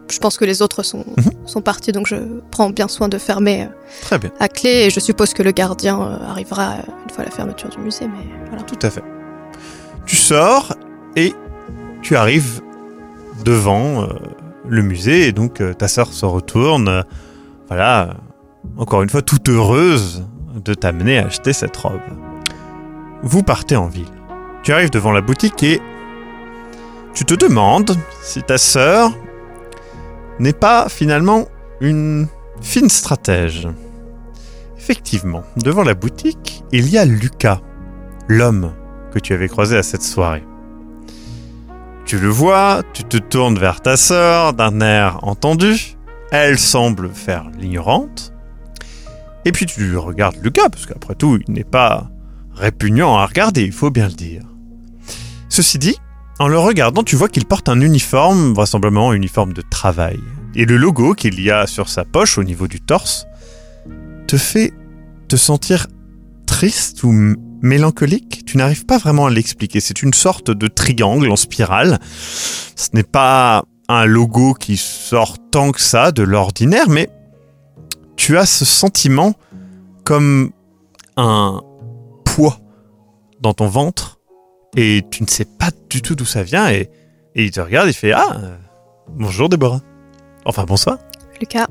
Je, 0.08 0.18
pense 0.18 0.38
que 0.38 0.44
les 0.44 0.62
autres 0.62 0.82
sont, 0.82 1.04
mhm. 1.16 1.46
sont 1.46 1.60
partis, 1.60 1.92
donc 1.92 2.06
je 2.06 2.16
prends 2.50 2.70
bien 2.70 2.88
soin 2.88 3.08
de 3.08 3.18
fermer 3.18 3.64
euh, 3.64 3.66
Très 4.02 4.18
bien. 4.18 4.30
à 4.38 4.48
clé, 4.48 4.86
et 4.86 4.90
je 4.90 5.00
suppose 5.00 5.34
que 5.34 5.42
le 5.42 5.50
gardien 5.50 6.00
euh, 6.00 6.30
arrivera 6.30 6.76
une 7.04 7.12
fois 7.12 7.24
la 7.24 7.30
fermeture 7.30 7.68
du 7.68 7.78
musée, 7.78 8.06
mais 8.06 8.24
voilà. 8.48 8.62
Tout 8.62 8.78
à 8.82 8.90
fait. 8.90 9.02
Tu 10.06 10.16
sors 10.16 10.74
et 11.16 11.34
tu 12.02 12.16
arrives 12.16 12.62
devant 13.44 14.02
euh, 14.02 14.06
le 14.68 14.82
musée 14.82 15.28
et 15.28 15.32
donc 15.32 15.60
euh, 15.60 15.74
ta 15.74 15.88
sœur 15.88 16.12
se 16.12 16.26
retourne, 16.26 16.88
euh, 16.88 17.02
voilà, 17.68 18.16
encore 18.76 19.02
une 19.02 19.10
fois 19.10 19.22
toute 19.22 19.48
heureuse 19.48 20.26
de 20.64 20.74
t'amener 20.74 21.18
à 21.18 21.26
acheter 21.26 21.52
cette 21.52 21.76
robe. 21.76 22.00
Vous 23.22 23.42
partez 23.42 23.76
en 23.76 23.88
ville. 23.88 24.04
Tu 24.62 24.72
arrives 24.72 24.90
devant 24.90 25.12
la 25.12 25.20
boutique 25.20 25.62
et 25.62 25.80
tu 27.14 27.24
te 27.24 27.34
demandes 27.34 27.96
si 28.22 28.42
ta 28.42 28.58
sœur 28.58 29.10
n'est 30.38 30.52
pas 30.52 30.88
finalement 30.88 31.46
une 31.80 32.26
fine 32.60 32.88
stratège. 32.88 33.68
Effectivement, 34.78 35.42
devant 35.56 35.82
la 35.82 35.94
boutique, 35.94 36.62
il 36.72 36.88
y 36.88 36.98
a 36.98 37.04
Lucas, 37.04 37.60
l'homme 38.28 38.72
que 39.12 39.18
tu 39.18 39.32
avais 39.34 39.48
croisé 39.48 39.76
à 39.76 39.82
cette 39.82 40.02
soirée. 40.02 40.45
Tu 42.06 42.20
le 42.20 42.28
vois, 42.28 42.84
tu 42.92 43.02
te 43.02 43.16
tournes 43.16 43.58
vers 43.58 43.80
ta 43.80 43.96
sœur 43.96 44.52
d'un 44.52 44.80
air 44.80 45.18
entendu. 45.22 45.96
Elle 46.30 46.56
semble 46.56 47.10
faire 47.12 47.50
l'ignorante. 47.58 48.32
Et 49.44 49.50
puis 49.50 49.66
tu 49.66 49.96
regardes 49.96 50.36
Lucas, 50.40 50.68
parce 50.68 50.86
qu'après 50.86 51.16
tout, 51.16 51.40
il 51.48 51.52
n'est 51.52 51.64
pas 51.64 52.08
répugnant 52.54 53.16
à 53.16 53.26
regarder, 53.26 53.64
il 53.64 53.72
faut 53.72 53.90
bien 53.90 54.06
le 54.06 54.14
dire. 54.14 54.42
Ceci 55.48 55.78
dit, 55.78 55.96
en 56.38 56.46
le 56.46 56.58
regardant, 56.58 57.02
tu 57.02 57.16
vois 57.16 57.28
qu'il 57.28 57.44
porte 57.44 57.68
un 57.68 57.80
uniforme, 57.80 58.54
vraisemblablement 58.54 59.10
un 59.10 59.14
uniforme 59.14 59.52
de 59.52 59.62
travail. 59.68 60.20
Et 60.54 60.64
le 60.64 60.76
logo 60.76 61.14
qu'il 61.14 61.40
y 61.40 61.50
a 61.50 61.66
sur 61.66 61.88
sa 61.88 62.04
poche 62.04 62.38
au 62.38 62.44
niveau 62.44 62.68
du 62.68 62.80
torse 62.80 63.26
te 64.28 64.36
fait 64.36 64.72
te 65.26 65.34
sentir 65.34 65.88
triste 66.46 67.02
ou 67.02 67.34
mélancolique. 67.66 68.44
Tu 68.46 68.56
n'arrives 68.56 68.86
pas 68.86 68.98
vraiment 68.98 69.26
à 69.26 69.30
l'expliquer. 69.30 69.80
C'est 69.80 70.02
une 70.02 70.14
sorte 70.14 70.50
de 70.50 70.66
triangle 70.68 71.30
en 71.30 71.36
spirale. 71.36 71.98
Ce 72.10 72.88
n'est 72.94 73.02
pas 73.02 73.64
un 73.88 74.04
logo 74.06 74.54
qui 74.54 74.76
sort 74.76 75.36
tant 75.50 75.72
que 75.72 75.80
ça 75.80 76.12
de 76.12 76.22
l'ordinaire, 76.22 76.88
mais 76.88 77.08
tu 78.16 78.36
as 78.38 78.46
ce 78.46 78.64
sentiment 78.64 79.34
comme 80.04 80.50
un 81.16 81.60
poids 82.24 82.58
dans 83.40 83.52
ton 83.54 83.68
ventre 83.68 84.18
et 84.76 85.04
tu 85.10 85.22
ne 85.22 85.28
sais 85.28 85.44
pas 85.44 85.70
du 85.90 86.02
tout 86.02 86.14
d'où 86.14 86.24
ça 86.24 86.42
vient 86.42 86.68
et, 86.70 86.90
et 87.34 87.44
il 87.44 87.50
te 87.50 87.60
regarde, 87.60 87.88
il 87.88 87.92
fait 87.94 88.12
Ah, 88.12 88.36
euh, 88.42 88.56
bonjour 89.10 89.48
Déborah. 89.48 89.80
Enfin, 90.44 90.64
bonsoir. 90.64 90.98
Lucas, 91.40 91.66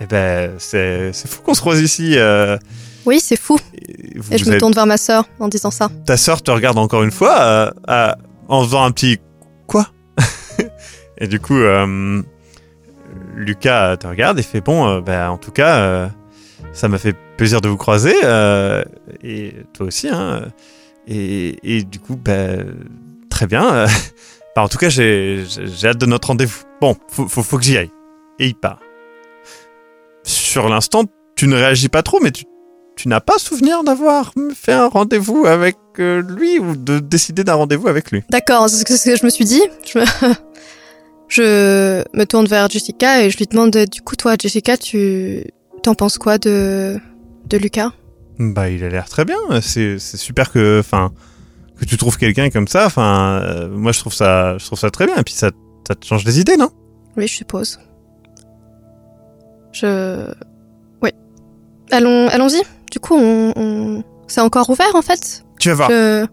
Eh 0.00 0.06
ben, 0.06 0.52
c'est 0.58 1.12
c'est 1.12 1.28
fou 1.28 1.42
qu'on 1.42 1.54
se 1.54 1.60
croise 1.60 1.80
ici. 1.80 2.18
euh, 2.18 2.58
oui, 3.06 3.20
c'est 3.20 3.36
fou. 3.36 3.58
et 3.74 4.18
vous 4.18 4.32
Et 4.32 4.38
je 4.38 4.50
me 4.50 4.58
tourne 4.58 4.72
vers 4.72 4.86
ma 4.86 4.96
sœur 4.96 5.26
en 5.38 5.48
disant 5.48 5.70
ça. 5.70 5.90
Ta 6.06 6.16
sœur 6.16 6.42
te 6.42 6.50
regarde 6.50 6.78
encore 6.78 7.02
une 7.02 7.10
fois 7.10 7.40
euh, 7.40 7.70
euh, 7.88 8.12
en 8.48 8.64
faisant 8.64 8.84
un 8.84 8.90
petit 8.90 9.18
quoi 9.66 9.88
Et 11.18 11.26
du 11.26 11.40
coup, 11.40 11.56
euh, 11.56 12.22
Lucas 13.34 13.96
te 13.96 14.06
regarde 14.06 14.38
et 14.38 14.42
fait 14.42 14.60
bon, 14.60 14.88
euh, 14.88 15.00
bah, 15.00 15.30
en 15.30 15.38
tout 15.38 15.52
cas, 15.52 16.10
ça 16.72 16.88
m'a 16.88 16.98
fait 16.98 17.16
plaisir 17.36 17.60
de 17.60 17.68
vous 17.68 17.76
croiser 17.76 18.14
et 19.22 19.54
toi 19.72 19.86
aussi. 19.86 20.08
Hein, 20.08 20.48
et, 21.06 21.58
et 21.62 21.84
du 21.84 22.00
coup, 22.00 22.16
bah, 22.16 22.56
très 23.30 23.46
bien. 23.46 23.86
bah, 24.56 24.62
en 24.62 24.68
tout 24.68 24.78
cas, 24.78 24.88
j'ai 24.88 25.44
hâte 25.84 25.98
de 25.98 26.06
notre 26.06 26.28
rendez-vous. 26.28 26.62
Bon, 26.80 26.96
faut, 27.08 27.28
faut, 27.28 27.42
faut 27.42 27.58
que 27.58 27.64
j'y 27.64 27.76
aille. 27.76 27.90
Et 28.38 28.48
il 28.48 28.54
part. 28.54 28.80
Sur 30.24 30.68
l'instant, 30.68 31.04
tu 31.36 31.46
ne 31.46 31.54
réagis 31.54 31.88
pas 31.88 32.02
trop, 32.02 32.18
mais 32.20 32.30
tu, 32.32 32.44
tu 32.96 33.08
n'as 33.08 33.20
pas 33.20 33.38
souvenir 33.38 33.82
d'avoir 33.84 34.32
fait 34.54 34.72
un 34.72 34.88
rendez-vous 34.88 35.46
avec 35.46 35.76
euh, 35.98 36.22
lui 36.22 36.58
ou 36.58 36.76
de 36.76 36.98
décider 36.98 37.44
d'un 37.44 37.54
rendez-vous 37.54 37.88
avec 37.88 38.10
lui? 38.10 38.22
D'accord, 38.30 38.68
c'est 38.68 38.96
ce 38.96 39.04
que 39.04 39.16
je 39.16 39.24
me 39.24 39.30
suis 39.30 39.44
dit. 39.44 39.62
Je 39.86 39.98
me... 39.98 40.04
je 41.28 42.04
me 42.16 42.24
tourne 42.24 42.46
vers 42.46 42.68
Jessica 42.68 43.22
et 43.22 43.30
je 43.30 43.38
lui 43.38 43.46
demande 43.46 43.76
du 43.90 44.00
coup, 44.00 44.16
toi, 44.16 44.34
Jessica, 44.40 44.76
tu 44.76 45.44
t'en 45.82 45.94
penses 45.94 46.18
quoi 46.18 46.38
de, 46.38 46.98
de 47.48 47.56
Lucas? 47.58 47.92
Bah, 48.38 48.68
il 48.68 48.82
a 48.84 48.88
l'air 48.88 49.08
très 49.08 49.24
bien. 49.24 49.36
C'est 49.60 49.98
c'est 49.98 50.16
super 50.16 50.50
que, 50.50 50.80
enfin, 50.80 51.12
que 51.78 51.84
tu 51.84 51.96
trouves 51.96 52.18
quelqu'un 52.18 52.50
comme 52.50 52.68
ça. 52.68 52.86
Enfin, 52.86 53.40
euh, 53.42 53.68
moi, 53.68 53.92
je 53.92 54.00
trouve 54.00 54.14
ça, 54.14 54.58
je 54.58 54.66
trouve 54.66 54.78
ça 54.78 54.90
très 54.90 55.06
bien. 55.06 55.16
Et 55.16 55.22
puis, 55.22 55.34
ça, 55.34 55.50
ça 55.86 55.94
te 55.94 56.04
change 56.04 56.24
des 56.24 56.40
idées, 56.40 56.56
non? 56.56 56.70
Oui, 57.16 57.26
je 57.28 57.34
suppose. 57.34 57.78
Je. 59.72 60.32
Oui. 61.02 61.10
Allons, 61.90 62.28
allons-y. 62.28 62.62
Du 62.94 63.00
coup, 63.00 63.16
on, 63.18 63.52
on... 63.56 64.04
c'est 64.28 64.40
encore 64.40 64.70
ouvert 64.70 64.94
en 64.94 65.02
fait. 65.02 65.42
Tu 65.58 65.68
vas 65.70 65.74
voir. 65.74 65.90
Je- 65.90 66.24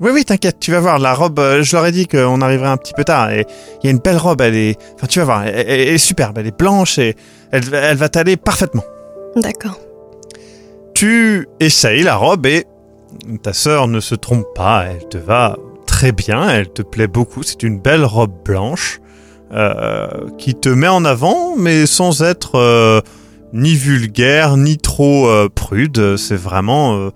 Oui, 0.00 0.10
oui, 0.12 0.24
t'inquiète. 0.26 0.58
Tu 0.60 0.70
vas 0.70 0.80
voir. 0.80 0.98
La 0.98 1.14
robe, 1.14 1.38
euh, 1.38 1.62
je 1.62 1.74
leur 1.74 1.86
ai 1.86 1.92
dit 1.92 2.06
qu'on 2.06 2.42
arriverait 2.42 2.68
un 2.68 2.76
petit 2.76 2.92
peu 2.94 3.04
tard. 3.04 3.30
Et 3.30 3.46
il 3.82 3.86
y 3.86 3.88
a 3.88 3.90
une 3.90 4.00
belle 4.00 4.18
robe. 4.18 4.42
Elle 4.42 4.54
est, 4.54 4.76
enfin, 4.96 5.06
tu 5.06 5.18
vas 5.20 5.24
voir. 5.24 5.46
Elle, 5.46 5.70
est 5.70 5.96
superbe. 5.96 6.36
Elle 6.36 6.48
est 6.48 6.58
blanche 6.58 6.98
et 6.98 7.16
elle, 7.52 7.64
va- 7.64 7.78
elle 7.78 7.96
va 7.96 8.10
t'aller 8.10 8.36
parfaitement. 8.36 8.84
D'accord. 9.36 9.78
Tu 10.94 11.48
essayes 11.58 12.02
la 12.02 12.16
robe 12.16 12.44
et 12.44 12.66
ta 13.42 13.54
sœur 13.54 13.88
ne 13.88 14.00
se 14.00 14.14
trompe 14.14 14.44
pas, 14.54 14.84
elle 14.90 15.08
te 15.08 15.16
va 15.18 15.56
très 15.86 16.12
bien, 16.12 16.48
elle 16.50 16.68
te 16.68 16.82
plaît 16.82 17.06
beaucoup, 17.08 17.42
c'est 17.42 17.62
une 17.62 17.78
belle 17.80 18.04
robe 18.04 18.32
blanche 18.44 19.00
euh, 19.52 20.06
qui 20.38 20.54
te 20.54 20.68
met 20.68 20.88
en 20.88 21.04
avant 21.04 21.54
mais 21.56 21.86
sans 21.86 22.22
être 22.22 22.56
euh, 22.56 23.00
ni 23.54 23.74
vulgaire 23.74 24.56
ni 24.58 24.76
trop 24.76 25.28
euh, 25.28 25.48
prude, 25.48 26.16
c'est 26.16 26.36
vraiment 26.36 26.96
euh, 26.96 27.10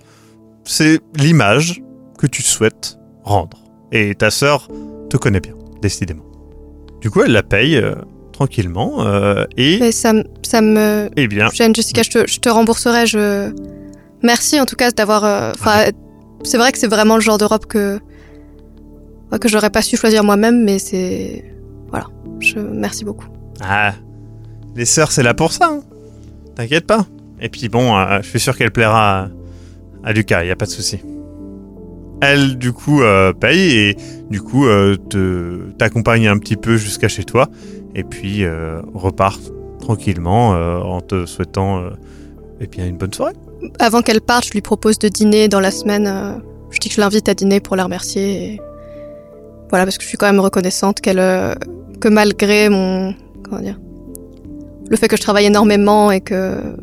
c'est 0.63 0.99
l'image 1.17 1.81
que 2.17 2.25
tu 2.27 2.41
souhaites 2.41 2.97
rendre. 3.23 3.57
Et 3.91 4.15
ta 4.15 4.31
sœur 4.31 4.67
te 5.09 5.17
connaît 5.17 5.39
bien, 5.41 5.53
décidément. 5.81 6.23
Du 7.01 7.09
coup, 7.11 7.21
elle 7.23 7.31
la 7.33 7.43
paye 7.43 7.75
euh, 7.77 7.95
tranquillement 8.31 9.03
et 9.57 9.79
Mais 9.79 9.91
ça, 9.91 10.13
me- 10.13 10.23
ça 10.43 10.61
me 10.61 11.09
eh 11.17 11.27
bien 11.27 11.49
gêne, 11.49 11.75
Jessica. 11.75 12.03
Je 12.03 12.09
te, 12.09 12.27
je 12.27 12.39
te 12.39 12.49
rembourserai. 12.49 13.05
Je. 13.05 13.51
Merci 14.23 14.59
en 14.59 14.65
tout 14.65 14.75
cas 14.75 14.91
d'avoir. 14.91 15.23
Enfin, 15.55 15.85
c'est 16.43 16.57
vrai 16.57 16.71
que 16.71 16.77
c'est 16.77 16.87
vraiment 16.87 17.15
le 17.15 17.21
genre 17.21 17.37
de 17.37 17.45
robe 17.45 17.65
que 17.65 17.99
que 19.41 19.47
j'aurais 19.47 19.69
pas 19.69 19.81
su 19.81 19.95
choisir 19.97 20.23
moi-même, 20.23 20.63
mais 20.63 20.79
c'est 20.79 21.43
voilà. 21.89 22.07
Je 22.39 22.59
merci 22.59 23.03
beaucoup. 23.05 23.27
Ah, 23.61 23.93
les 24.75 24.85
sœurs, 24.85 25.11
c'est 25.11 25.23
là 25.23 25.33
pour 25.33 25.51
ça. 25.51 25.67
hein. 25.71 25.79
T'inquiète 26.59 26.85
pas. 26.85 27.05
Et 27.39 27.47
puis 27.47 27.69
bon, 27.69 27.97
euh, 27.97 28.19
je 28.21 28.27
suis 28.27 28.39
sûr 28.41 28.57
qu'elle 28.57 28.71
plaira 28.71 29.29
à, 30.03 30.11
Lucas, 30.11 30.43
y 30.43 30.51
a 30.51 30.57
pas 30.57 30.65
de 30.65 30.71
souci. 30.71 30.99
Elle, 32.19 32.57
du 32.57 32.73
coup, 32.73 33.01
euh, 33.01 33.31
paye 33.31 33.77
et 33.77 33.97
du 34.29 34.41
coup, 34.41 34.65
euh, 34.65 34.97
t'accompagne 35.77 36.27
un 36.27 36.37
petit 36.37 36.57
peu 36.57 36.75
jusqu'à 36.75 37.07
chez 37.07 37.23
toi 37.23 37.47
et 37.95 38.03
puis 38.03 38.43
repart 38.93 39.39
tranquillement 39.79 40.49
en 40.49 40.99
te 40.99 41.25
souhaitant 41.25 41.79
euh, 41.79 41.91
eh 42.59 42.67
bien 42.67 42.85
une 42.85 42.97
bonne 42.97 43.13
soirée. 43.13 43.35
Avant 43.79 44.01
qu'elle 44.01 44.19
parte, 44.19 44.47
je 44.47 44.51
lui 44.51 44.61
propose 44.61 44.99
de 44.99 45.07
dîner 45.07 45.47
dans 45.47 45.61
la 45.61 45.71
semaine. 45.71 46.41
je 46.71 46.79
dis 46.79 46.89
que 46.89 46.95
je 46.95 46.99
l'invite 46.99 47.29
à 47.29 47.35
dîner 47.35 47.61
pour 47.61 47.77
la 47.77 47.85
remercier. 47.85 48.43
Et... 48.43 48.61
Voilà, 49.69 49.85
parce 49.85 49.97
que 49.97 50.03
je 50.03 50.09
suis 50.09 50.17
quand 50.17 50.27
même 50.27 50.41
reconnaissante 50.41 50.99
qu'elle, 50.99 51.23
que 52.01 52.09
malgré 52.09 52.67
mon, 52.67 53.15
comment 53.45 53.61
dire, 53.61 53.79
le 54.89 54.97
fait 54.97 55.07
que 55.07 55.15
je 55.15 55.21
travaille 55.21 55.45
énormément 55.45 56.11
et 56.11 56.19
que 56.19 56.75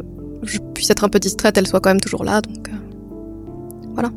je 0.43 0.59
puisse 0.75 0.91
être 0.91 1.05
un 1.05 1.09
peu 1.09 1.19
distraite, 1.19 1.59
elle 1.59 1.67
soit 1.67 1.81
quand 1.81 1.91
même 1.91 2.01
toujours 2.01 2.25
là. 2.25 2.41
Donc, 2.41 2.69
euh, 2.69 4.09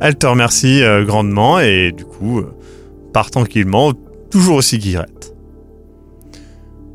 Elle 0.00 0.16
te 0.16 0.26
remercie 0.26 0.82
euh, 0.82 1.04
grandement 1.04 1.58
et 1.58 1.92
du 1.92 2.04
coup 2.04 2.40
euh, 2.40 2.54
part 3.12 3.30
tranquillement, 3.30 3.94
toujours 4.30 4.56
aussi 4.56 4.78
guillerette. 4.78 5.34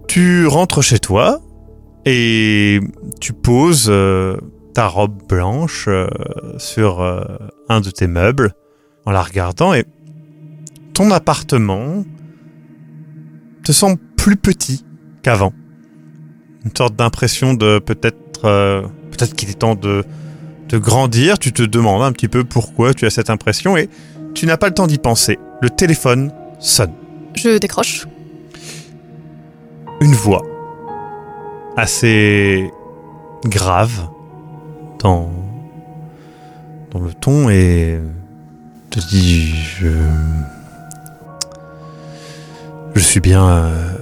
Tu 0.08 0.46
rentres 0.46 0.84
chez 0.84 1.00
toi 1.00 1.42
et 2.06 2.80
tu 3.20 3.34
poses 3.34 3.92
ta 4.74 4.88
robe 4.88 5.16
blanche 5.28 5.88
sur 6.58 7.02
un 7.70 7.80
de 7.80 7.90
tes 7.90 8.08
meubles 8.08 8.54
en 9.06 9.12
la 9.12 9.22
regardant 9.22 9.74
et 9.74 9.86
ton 10.94 11.12
appartement 11.12 12.04
te 13.64 13.72
semble 13.72 13.98
plus 14.18 14.36
petit 14.36 14.84
qu'avant. 15.24 15.54
Une 16.66 16.76
sorte 16.76 16.96
d'impression 16.96 17.54
de 17.54 17.80
peut-être 17.80 18.46
euh, 18.46 18.82
peut-être 19.12 19.36
qu'il 19.36 19.50
est 19.50 19.60
temps 19.60 19.76
de 19.76 20.04
de 20.70 20.78
grandir, 20.78 21.38
tu 21.38 21.52
te 21.52 21.64
demandes 21.64 22.02
un 22.02 22.14
petit 22.14 22.30
peu 22.30 22.46
pourquoi 22.46 22.94
tu 22.94 23.06
as 23.06 23.10
cette 23.10 23.30
impression 23.30 23.76
et 23.76 23.90
tu 24.34 24.46
n'as 24.46 24.56
pas 24.56 24.68
le 24.68 24.74
temps 24.74 24.88
d'y 24.88 24.98
penser. 24.98 25.38
Le 25.62 25.70
téléphone 25.70 26.32
sonne. 26.60 26.94
je 27.36 27.58
décroche. 27.58 28.08
Une 30.00 30.14
voix 30.14 30.44
assez 31.76 32.72
grave 33.46 34.08
dans, 35.00 35.30
dans 36.92 37.00
le 37.00 37.14
ton 37.14 37.50
et 37.50 38.00
te 38.90 39.00
dit 39.00 39.54
je, 39.80 39.90
je 42.96 43.00
suis 43.00 43.20
bien 43.20 43.46
euh, 43.46 43.94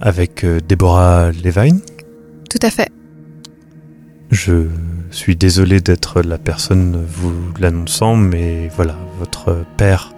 avec 0.00 0.44
euh, 0.44 0.60
Deborah 0.66 1.30
Levine. 1.32 1.80
Tout 2.50 2.58
à 2.62 2.70
fait. 2.70 2.90
Je 4.30 4.66
suis 5.10 5.34
désolé 5.36 5.80
d'être 5.80 6.22
la 6.22 6.38
personne 6.38 7.04
vous 7.08 7.32
l'annonçant, 7.58 8.16
mais 8.16 8.70
voilà, 8.76 8.96
votre 9.18 9.64
père 9.76 10.12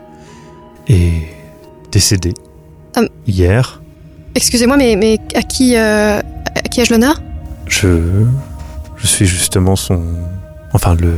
est 0.89 1.29
décédé 1.91 2.35
Hum. 2.97 3.09
hier. 3.27 3.81
Excusez-moi, 4.35 4.77
mais, 4.77 4.97
mais 4.97 5.19
à 5.35 5.43
qui, 5.43 5.77
euh, 5.77 6.19
à 6.21 6.63
qui 6.71 6.81
ai-je 6.81 6.93
l'honneur? 6.93 7.23
Je, 7.69 8.25
je 8.97 9.07
suis 9.07 9.27
justement 9.27 9.77
son, 9.77 10.15
enfin 10.75 10.95
le, 10.95 11.15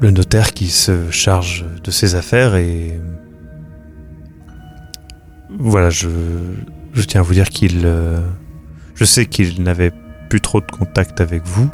le 0.00 0.10
notaire 0.10 0.52
qui 0.54 0.68
se 0.68 1.10
charge 1.10 1.66
de 1.82 1.90
ses 1.90 2.14
affaires 2.14 2.56
et 2.56 2.98
voilà, 5.58 5.90
je, 5.90 6.08
je 6.94 7.02
tiens 7.02 7.20
à 7.20 7.24
vous 7.24 7.34
dire 7.34 7.50
qu'il, 7.50 7.82
euh, 7.84 8.18
je 8.94 9.04
sais 9.04 9.26
qu'il 9.26 9.62
n'avait 9.62 9.92
plus 10.28 10.40
trop 10.40 10.60
de 10.60 10.70
contact 10.70 11.20
avec 11.20 11.44
vous, 11.44 11.68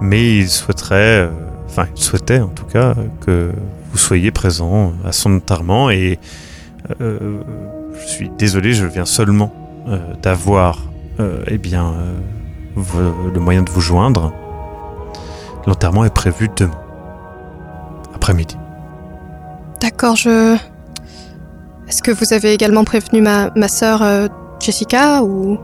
mais 0.00 0.36
il 0.38 0.48
souhaiterait, 0.48 1.26
euh, 1.26 1.30
enfin 1.66 1.86
il 1.94 2.02
souhaitait 2.02 2.40
en 2.40 2.48
tout 2.48 2.64
cas 2.66 2.94
que 3.20 3.52
vous 3.92 3.98
soyez 3.98 4.30
présent 4.30 4.92
à 5.04 5.12
son 5.12 5.36
enterrement 5.36 5.90
et 5.90 6.18
euh, 7.00 7.38
je 8.00 8.06
suis 8.06 8.30
désolé, 8.38 8.72
je 8.72 8.86
viens 8.86 9.04
seulement 9.04 9.52
euh, 9.88 9.98
d'avoir 10.22 10.82
eh 11.46 11.58
bien, 11.58 11.94
le 12.76 13.38
moyen 13.38 13.62
de 13.62 13.70
vous 13.70 13.80
joindre. 13.80 14.32
L'enterrement 15.64 16.04
est 16.04 16.12
prévu 16.12 16.50
demain, 16.56 16.74
après-midi. 18.16 18.56
D'accord, 19.80 20.16
je. 20.16 20.56
Est-ce 21.86 22.02
que 22.02 22.10
vous 22.10 22.32
avez 22.32 22.52
également 22.52 22.82
prévenu 22.82 23.22
ma, 23.22 23.50
ma 23.54 23.68
sœur 23.68 24.28
Jessica 24.58 25.22
ou? 25.22 25.56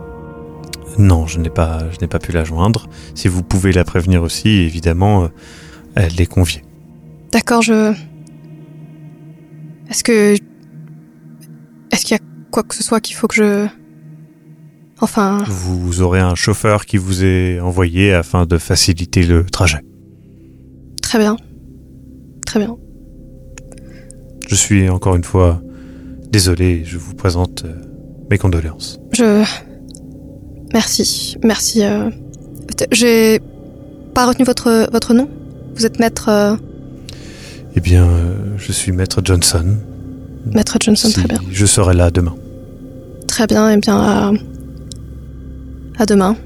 Non, 0.99 1.27
je 1.27 1.39
n'ai 1.39 1.51
pas, 1.51 1.91
je 1.93 1.99
n'ai 2.01 2.07
pas 2.07 2.19
pu 2.19 2.33
la 2.33 2.45
joindre. 2.45 2.89
Si 3.15 3.29
vous 3.29 3.43
pouvez 3.43 3.73
la 3.73 3.85
prévenir 3.85 4.23
aussi, 4.23 4.49
évidemment, 4.49 5.25
euh, 5.25 5.29
elle 5.95 6.21
est 6.21 6.27
conviée. 6.27 6.63
D'accord, 7.33 7.63
je. 7.63 7.95
Est-ce 9.89 10.05
que. 10.05 10.35
Est-ce 11.91 12.05
qu'il 12.05 12.17
y 12.17 12.21
a 12.21 12.23
quoi 12.51 12.63
que 12.63 12.75
ce 12.75 12.83
soit 12.83 13.01
qu'il 13.01 13.17
faut 13.17 13.29
que 13.29 13.37
je. 13.37 13.67
Enfin. 15.01 15.45
Vous 15.47 16.03
aurez 16.03 16.21
un 16.21 16.35
chauffeur 16.35 16.85
qui 16.85 16.97
vous 16.97 17.25
est 17.25 17.61
envoyé 17.61 18.13
afin 18.13 18.47
de 18.47 18.59
faciliter 18.59 19.23
le 19.23 19.45
trajet. 19.45 19.81
Très 21.03 21.19
bien. 21.19 21.37
Très 22.47 22.61
bien. 22.61 22.77
Je 24.49 24.55
suis 24.55 24.89
encore 24.89 25.15
une 25.17 25.25
fois 25.25 25.63
désolé, 26.31 26.85
je 26.85 26.99
vous 26.99 27.15
présente 27.15 27.65
euh, 27.65 27.75
mes 28.31 28.39
condoléances. 28.39 29.01
Je. 29.13 29.45
Merci. 30.73 31.37
Merci. 31.45 31.83
euh, 31.85 32.11
J'ai 32.93 33.41
pas 34.15 34.27
retenu 34.27 34.45
votre, 34.45 34.89
votre 34.93 35.15
nom 35.15 35.29
Vous 35.75 35.87
êtes 35.87 35.99
maître. 35.99 36.29
euh, 36.29 36.57
Eh 37.77 37.81
bien, 37.81 38.05
euh, 38.05 38.35
je 38.57 38.73
suis 38.73 38.93
maître 38.93 39.21
Johnson. 39.25 39.77
Maître 40.47 40.79
Johnson, 40.81 41.09
Si 41.09 41.15
très 41.15 41.29
bien. 41.29 41.41
Je 41.51 41.67
serai 41.67 41.95
là 41.95 42.11
demain. 42.11 42.35
Très 43.27 43.47
bien, 43.47 43.71
et 43.71 43.77
bien 43.77 43.97
à. 43.99 44.33
À 45.99 46.07
demain. 46.07 46.37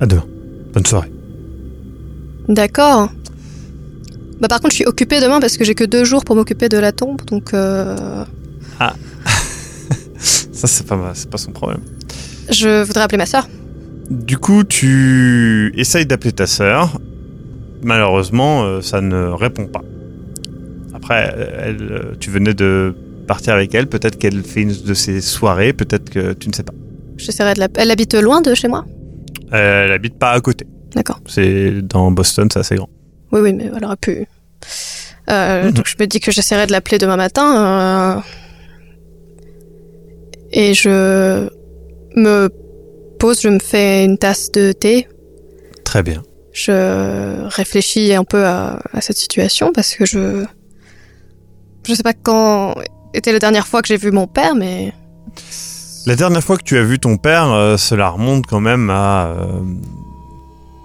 À 0.00 0.06
demain. 0.06 0.24
Bonne 0.72 0.86
soirée. 0.86 1.10
D'accord. 2.48 3.08
Bah 4.40 4.48
par 4.48 4.60
contre, 4.60 4.72
je 4.72 4.76
suis 4.76 4.84
occupée 4.86 5.20
demain 5.20 5.40
parce 5.40 5.56
que 5.56 5.64
j'ai 5.64 5.74
que 5.74 5.84
deux 5.84 6.04
jours 6.04 6.24
pour 6.24 6.36
m'occuper 6.36 6.68
de 6.68 6.76
la 6.78 6.92
tombe, 6.92 7.22
donc 7.26 7.54
euh, 7.54 8.24
Ça, 10.18 10.66
c'est 10.66 10.86
pas, 10.86 10.96
ma- 10.96 11.14
c'est 11.14 11.28
pas 11.30 11.38
son 11.38 11.52
problème. 11.52 11.80
Je 12.50 12.82
voudrais 12.82 13.02
appeler 13.02 13.18
ma 13.18 13.26
sœur. 13.26 13.48
Du 14.10 14.36
coup, 14.38 14.64
tu 14.64 15.72
essayes 15.76 16.06
d'appeler 16.06 16.32
ta 16.32 16.46
sœur. 16.46 17.00
Malheureusement, 17.82 18.64
euh, 18.64 18.80
ça 18.80 19.00
ne 19.00 19.28
répond 19.28 19.66
pas. 19.66 19.82
Après, 20.94 21.32
euh, 21.36 21.46
elle, 21.64 21.82
euh, 21.90 22.14
tu 22.20 22.30
venais 22.30 22.54
de 22.54 22.94
partir 23.26 23.54
avec 23.54 23.74
elle. 23.74 23.86
Peut-être 23.86 24.18
qu'elle 24.18 24.42
fait 24.42 24.62
une 24.62 24.72
de 24.74 24.94
ses 24.94 25.20
soirées. 25.20 25.72
Peut-être 25.72 26.10
que 26.10 26.32
tu 26.34 26.48
ne 26.48 26.54
sais 26.54 26.62
pas. 26.62 26.74
J'essaierai 27.16 27.54
de 27.54 27.60
la. 27.60 27.68
Elle 27.76 27.90
habite 27.90 28.14
loin 28.14 28.40
de 28.40 28.54
chez 28.54 28.68
moi 28.68 28.84
elle 29.52 29.92
habite 29.92 30.18
pas 30.18 30.32
à 30.32 30.40
côté. 30.40 30.66
D'accord. 30.96 31.20
C'est 31.26 31.80
dans 31.82 32.10
Boston, 32.10 32.48
c'est 32.52 32.58
assez 32.58 32.74
grand. 32.74 32.88
Oui, 33.30 33.40
oui, 33.40 33.52
mais 33.52 33.70
elle 33.76 33.84
aurait 33.84 33.94
pu. 33.96 34.26
Euh, 35.30 35.64
Mhm. 35.66 35.70
Donc 35.72 35.86
je 35.86 35.94
me 36.00 36.06
dis 36.08 36.18
que 36.18 36.32
j'essaierai 36.32 36.66
de 36.66 36.72
l'appeler 36.72 36.98
demain 36.98 37.16
matin. 37.16 38.16
euh, 38.16 38.20
Et 40.52 40.74
je 40.74 41.48
me 42.14 42.48
pose, 43.18 43.40
je 43.40 43.48
me 43.48 43.58
fais 43.58 44.04
une 44.04 44.18
tasse 44.18 44.50
de 44.52 44.72
thé. 44.72 45.08
Très 45.84 46.02
bien. 46.02 46.22
Je 46.52 47.46
réfléchis 47.48 48.14
un 48.14 48.24
peu 48.24 48.44
à, 48.44 48.80
à 48.92 49.00
cette 49.00 49.16
situation 49.16 49.72
parce 49.72 49.94
que 49.94 50.04
je. 50.04 50.44
Je 51.86 51.92
sais 51.92 52.02
pas 52.02 52.14
quand 52.14 52.74
était 53.14 53.32
la 53.32 53.38
dernière 53.38 53.66
fois 53.66 53.80
que 53.80 53.88
j'ai 53.88 53.96
vu 53.96 54.10
mon 54.10 54.26
père, 54.26 54.54
mais. 54.54 54.92
La 56.06 56.16
dernière 56.16 56.42
fois 56.42 56.58
que 56.58 56.64
tu 56.64 56.76
as 56.76 56.82
vu 56.82 56.98
ton 56.98 57.16
père, 57.16 57.50
euh, 57.50 57.76
cela 57.78 58.10
remonte 58.10 58.46
quand 58.46 58.60
même 58.60 58.90
à 58.90 59.26
euh, 59.26 59.60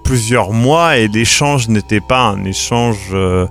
plusieurs 0.05 0.53
mois 0.53 0.97
et 0.97 1.07
l'échange 1.09 1.67
n'était 1.67 1.99
pas 1.99 2.21
un 2.21 2.45
échange 2.45 3.09
euh, 3.11 3.45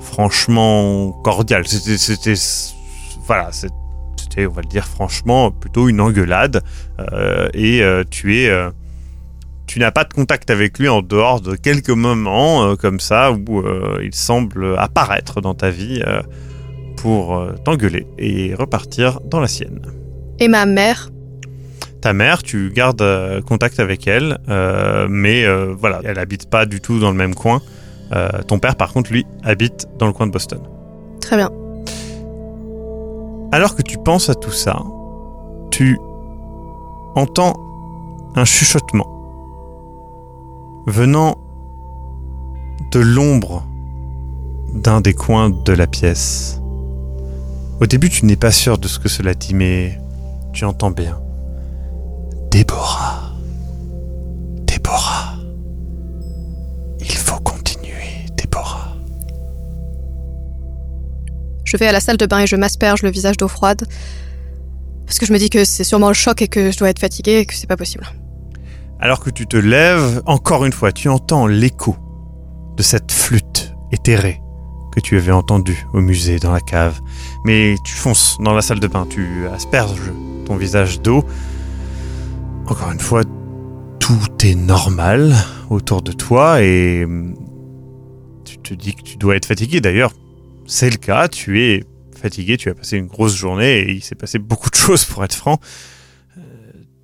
franchement 0.00 1.12
cordial. 1.24 1.66
C'était, 1.66 2.34
voilà, 3.26 3.50
c'était, 4.30 4.46
on 4.46 4.52
va 4.52 4.62
le 4.62 4.68
dire 4.68 4.86
franchement, 4.86 5.50
plutôt 5.50 5.88
une 5.88 6.00
engueulade. 6.00 6.62
euh, 7.12 7.48
et 7.54 7.82
euh, 7.82 8.04
tu 8.08 8.38
es, 8.38 8.48
euh, 8.48 8.70
tu 9.66 9.78
n'as 9.78 9.90
pas 9.90 10.04
de 10.04 10.12
contact 10.12 10.50
avec 10.50 10.78
lui 10.78 10.88
en 10.88 11.02
dehors 11.02 11.40
de 11.40 11.56
quelques 11.56 11.90
moments 11.90 12.74
comme 12.76 12.98
ça 12.98 13.32
où 13.32 13.62
il 14.02 14.14
semble 14.14 14.76
apparaître 14.76 15.40
dans 15.40 15.54
ta 15.54 15.70
vie 15.70 16.02
pour 16.96 17.40
t'engueuler 17.64 18.04
et 18.18 18.52
repartir 18.56 19.20
dans 19.24 19.38
la 19.38 19.46
sienne. 19.46 19.80
Et 20.40 20.48
ma 20.48 20.66
mère? 20.66 21.10
Ta 22.00 22.12
mère, 22.12 22.42
tu 22.42 22.72
gardes 22.74 23.04
contact 23.46 23.78
avec 23.78 24.08
elle, 24.08 24.38
mais 25.08 25.46
voilà, 25.74 26.00
elle 26.02 26.18
habite 26.18 26.50
pas 26.50 26.66
du 26.66 26.80
tout 26.80 26.98
dans 26.98 27.12
le 27.12 27.16
même 27.16 27.36
coin. 27.36 27.62
Ton 28.48 28.58
père, 28.58 28.74
par 28.74 28.92
contre, 28.92 29.12
lui, 29.12 29.24
habite 29.44 29.86
dans 30.00 30.08
le 30.08 30.12
coin 30.12 30.26
de 30.26 30.32
Boston. 30.32 30.58
Très 31.20 31.36
bien. 31.36 31.48
Alors 33.52 33.74
que 33.74 33.82
tu 33.82 33.98
penses 33.98 34.28
à 34.28 34.34
tout 34.34 34.52
ça, 34.52 34.80
tu 35.70 35.98
entends 37.14 37.54
un 38.36 38.44
chuchotement 38.44 39.08
venant 40.86 41.36
de 42.92 43.00
l'ombre 43.00 43.64
d'un 44.72 45.00
des 45.00 45.14
coins 45.14 45.50
de 45.50 45.72
la 45.72 45.86
pièce. 45.86 46.60
Au 47.80 47.86
début, 47.86 48.08
tu 48.08 48.24
n'es 48.26 48.36
pas 48.36 48.52
sûr 48.52 48.78
de 48.78 48.86
ce 48.86 48.98
que 48.98 49.08
cela 49.08 49.34
dit, 49.34 49.54
mais 49.54 49.98
tu 50.52 50.64
entends 50.64 50.90
bien. 50.90 51.18
Déborah. 52.50 53.29
Je 61.70 61.76
vais 61.76 61.86
à 61.86 61.92
la 61.92 62.00
salle 62.00 62.16
de 62.16 62.26
bain 62.26 62.40
et 62.40 62.48
je 62.48 62.56
m'asperge 62.56 63.02
le 63.02 63.12
visage 63.12 63.36
d'eau 63.36 63.46
froide. 63.46 63.86
Parce 65.06 65.20
que 65.20 65.26
je 65.26 65.32
me 65.32 65.38
dis 65.38 65.50
que 65.50 65.64
c'est 65.64 65.84
sûrement 65.84 66.08
le 66.08 66.14
choc 66.14 66.42
et 66.42 66.48
que 66.48 66.72
je 66.72 66.76
dois 66.76 66.90
être 66.90 66.98
fatiguée 66.98 67.38
et 67.38 67.46
que 67.46 67.54
c'est 67.54 67.68
pas 67.68 67.76
possible. 67.76 68.04
Alors 68.98 69.20
que 69.20 69.30
tu 69.30 69.46
te 69.46 69.56
lèves, 69.56 70.20
encore 70.26 70.64
une 70.64 70.72
fois, 70.72 70.90
tu 70.90 71.08
entends 71.08 71.46
l'écho 71.46 71.94
de 72.76 72.82
cette 72.82 73.12
flûte 73.12 73.72
éthérée 73.92 74.40
que 74.92 74.98
tu 74.98 75.16
avais 75.16 75.30
entendue 75.30 75.86
au 75.92 76.00
musée, 76.00 76.40
dans 76.40 76.50
la 76.50 76.60
cave. 76.60 76.98
Mais 77.44 77.76
tu 77.84 77.94
fonces 77.94 78.38
dans 78.40 78.52
la 78.52 78.62
salle 78.62 78.80
de 78.80 78.88
bain, 78.88 79.06
tu 79.08 79.46
asperges 79.54 80.10
ton 80.46 80.56
visage 80.56 81.00
d'eau. 81.00 81.24
Encore 82.66 82.90
une 82.90 82.98
fois, 82.98 83.22
tout 84.00 84.28
est 84.42 84.56
normal 84.56 85.36
autour 85.70 86.02
de 86.02 86.10
toi 86.10 86.62
et 86.62 87.06
tu 88.44 88.58
te 88.58 88.74
dis 88.74 88.92
que 88.92 89.02
tu 89.02 89.16
dois 89.18 89.36
être 89.36 89.46
fatigué. 89.46 89.80
D'ailleurs, 89.80 90.10
c'est 90.70 90.88
le 90.88 90.98
cas, 90.98 91.26
tu 91.26 91.62
es 91.62 91.84
fatigué, 92.16 92.56
tu 92.56 92.68
as 92.68 92.74
passé 92.74 92.96
une 92.96 93.08
grosse 93.08 93.34
journée 93.34 93.80
et 93.80 93.90
il 93.90 94.04
s'est 94.04 94.14
passé 94.14 94.38
beaucoup 94.38 94.70
de 94.70 94.76
choses 94.76 95.04
pour 95.04 95.24
être 95.24 95.34
franc. 95.34 95.58
Euh, 96.38 96.42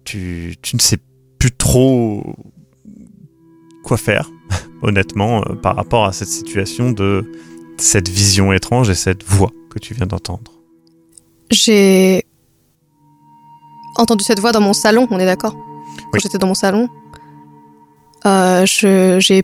tu, 0.05 0.55
tu 0.63 0.77
ne 0.77 0.81
sais 0.81 0.99
plus 1.39 1.51
trop 1.51 2.37
quoi 3.83 3.97
faire, 3.97 4.31
honnêtement, 4.83 5.43
euh, 5.43 5.55
par 5.55 5.75
rapport 5.75 6.05
à 6.05 6.13
cette 6.13 6.29
situation 6.29 6.93
de 6.93 7.29
cette 7.77 8.09
vision 8.09 8.53
étrange 8.53 8.89
et 8.89 8.95
cette 8.95 9.25
voix 9.25 9.51
que 9.69 9.81
tu 9.81 9.95
viens 9.95 10.07
d'entendre. 10.07 10.53
J'ai 11.51 12.25
entendu 13.97 14.25
cette 14.25 14.39
voix 14.39 14.53
dans 14.53 14.61
mon 14.61 14.75
salon, 14.75 15.09
on 15.11 15.19
est 15.19 15.27
d'accord? 15.27 15.57
Quand 16.13 16.21
j'étais 16.21 16.39
dans 16.39 16.47
mon 16.47 16.55
salon, 16.55 16.89
euh, 18.27 18.65
je, 18.65 19.19
j'ai, 19.19 19.43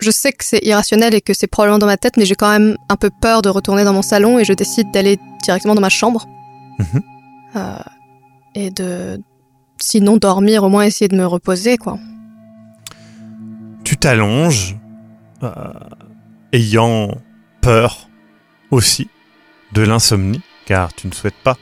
je 0.00 0.10
sais 0.10 0.32
que 0.32 0.44
c'est 0.44 0.60
irrationnel 0.64 1.14
et 1.14 1.20
que 1.20 1.34
c'est 1.34 1.46
probablement 1.46 1.78
dans 1.78 1.86
ma 1.86 1.96
tête, 1.96 2.16
mais 2.16 2.24
j'ai 2.24 2.34
quand 2.34 2.50
même 2.50 2.76
un 2.88 2.96
peu 2.96 3.10
peur 3.10 3.42
de 3.42 3.48
retourner 3.48 3.84
dans 3.84 3.92
mon 3.92 4.02
salon 4.02 4.38
et 4.38 4.44
je 4.44 4.52
décide 4.52 4.90
d'aller 4.92 5.18
directement 5.42 5.74
dans 5.74 5.80
ma 5.80 5.88
chambre. 5.88 6.26
Mhm. 6.78 7.02
Euh, 7.56 7.78
et 8.54 8.70
de, 8.70 9.20
sinon 9.80 10.16
dormir, 10.16 10.64
au 10.64 10.68
moins 10.68 10.84
essayer 10.84 11.08
de 11.08 11.16
me 11.16 11.26
reposer, 11.26 11.76
quoi. 11.76 11.98
Tu 13.84 13.96
t'allonges, 13.96 14.76
euh, 15.42 15.50
ayant 16.52 17.10
peur 17.60 18.08
aussi 18.70 19.08
de 19.72 19.82
l'insomnie, 19.82 20.42
car 20.66 20.94
tu 20.94 21.06
ne 21.06 21.12
souhaites 21.12 21.42
pas 21.42 21.56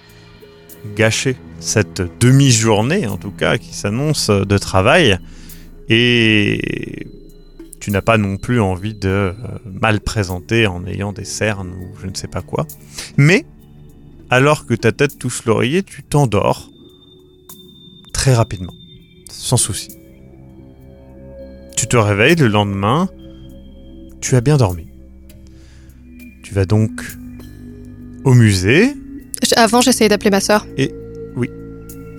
gâcher 0.94 1.36
cette 1.60 2.02
demi-journée, 2.20 3.06
en 3.06 3.16
tout 3.16 3.30
cas, 3.30 3.58
qui 3.58 3.74
s'annonce 3.74 4.30
de 4.30 4.58
travail, 4.58 5.18
et 5.88 7.07
tu 7.88 7.92
n'as 7.92 8.02
pas 8.02 8.18
non 8.18 8.36
plus 8.36 8.60
envie 8.60 8.92
de 8.92 9.08
euh, 9.08 9.32
mal 9.64 10.00
présenter 10.00 10.66
en 10.66 10.84
ayant 10.86 11.14
des 11.14 11.24
cernes 11.24 11.70
ou 11.72 11.98
je 12.02 12.06
ne 12.06 12.14
sais 12.14 12.28
pas 12.28 12.42
quoi. 12.42 12.66
Mais, 13.16 13.46
alors 14.28 14.66
que 14.66 14.74
ta 14.74 14.92
tête 14.92 15.18
touche 15.18 15.46
l'oreiller, 15.46 15.82
tu 15.82 16.02
t'endors 16.02 16.68
très 18.12 18.34
rapidement, 18.34 18.74
sans 19.30 19.56
souci. 19.56 19.88
Tu 21.78 21.86
te 21.86 21.96
réveilles 21.96 22.34
le 22.34 22.48
lendemain, 22.48 23.08
tu 24.20 24.36
as 24.36 24.42
bien 24.42 24.58
dormi. 24.58 24.88
Tu 26.42 26.52
vas 26.52 26.66
donc 26.66 26.90
au 28.24 28.34
musée, 28.34 28.92
Avant, 29.56 29.80
j'essayais 29.80 30.10
d'appeler 30.10 30.30
ma 30.30 30.40
sœur. 30.40 30.66
Et- 30.76 30.92
oui. 31.36 31.48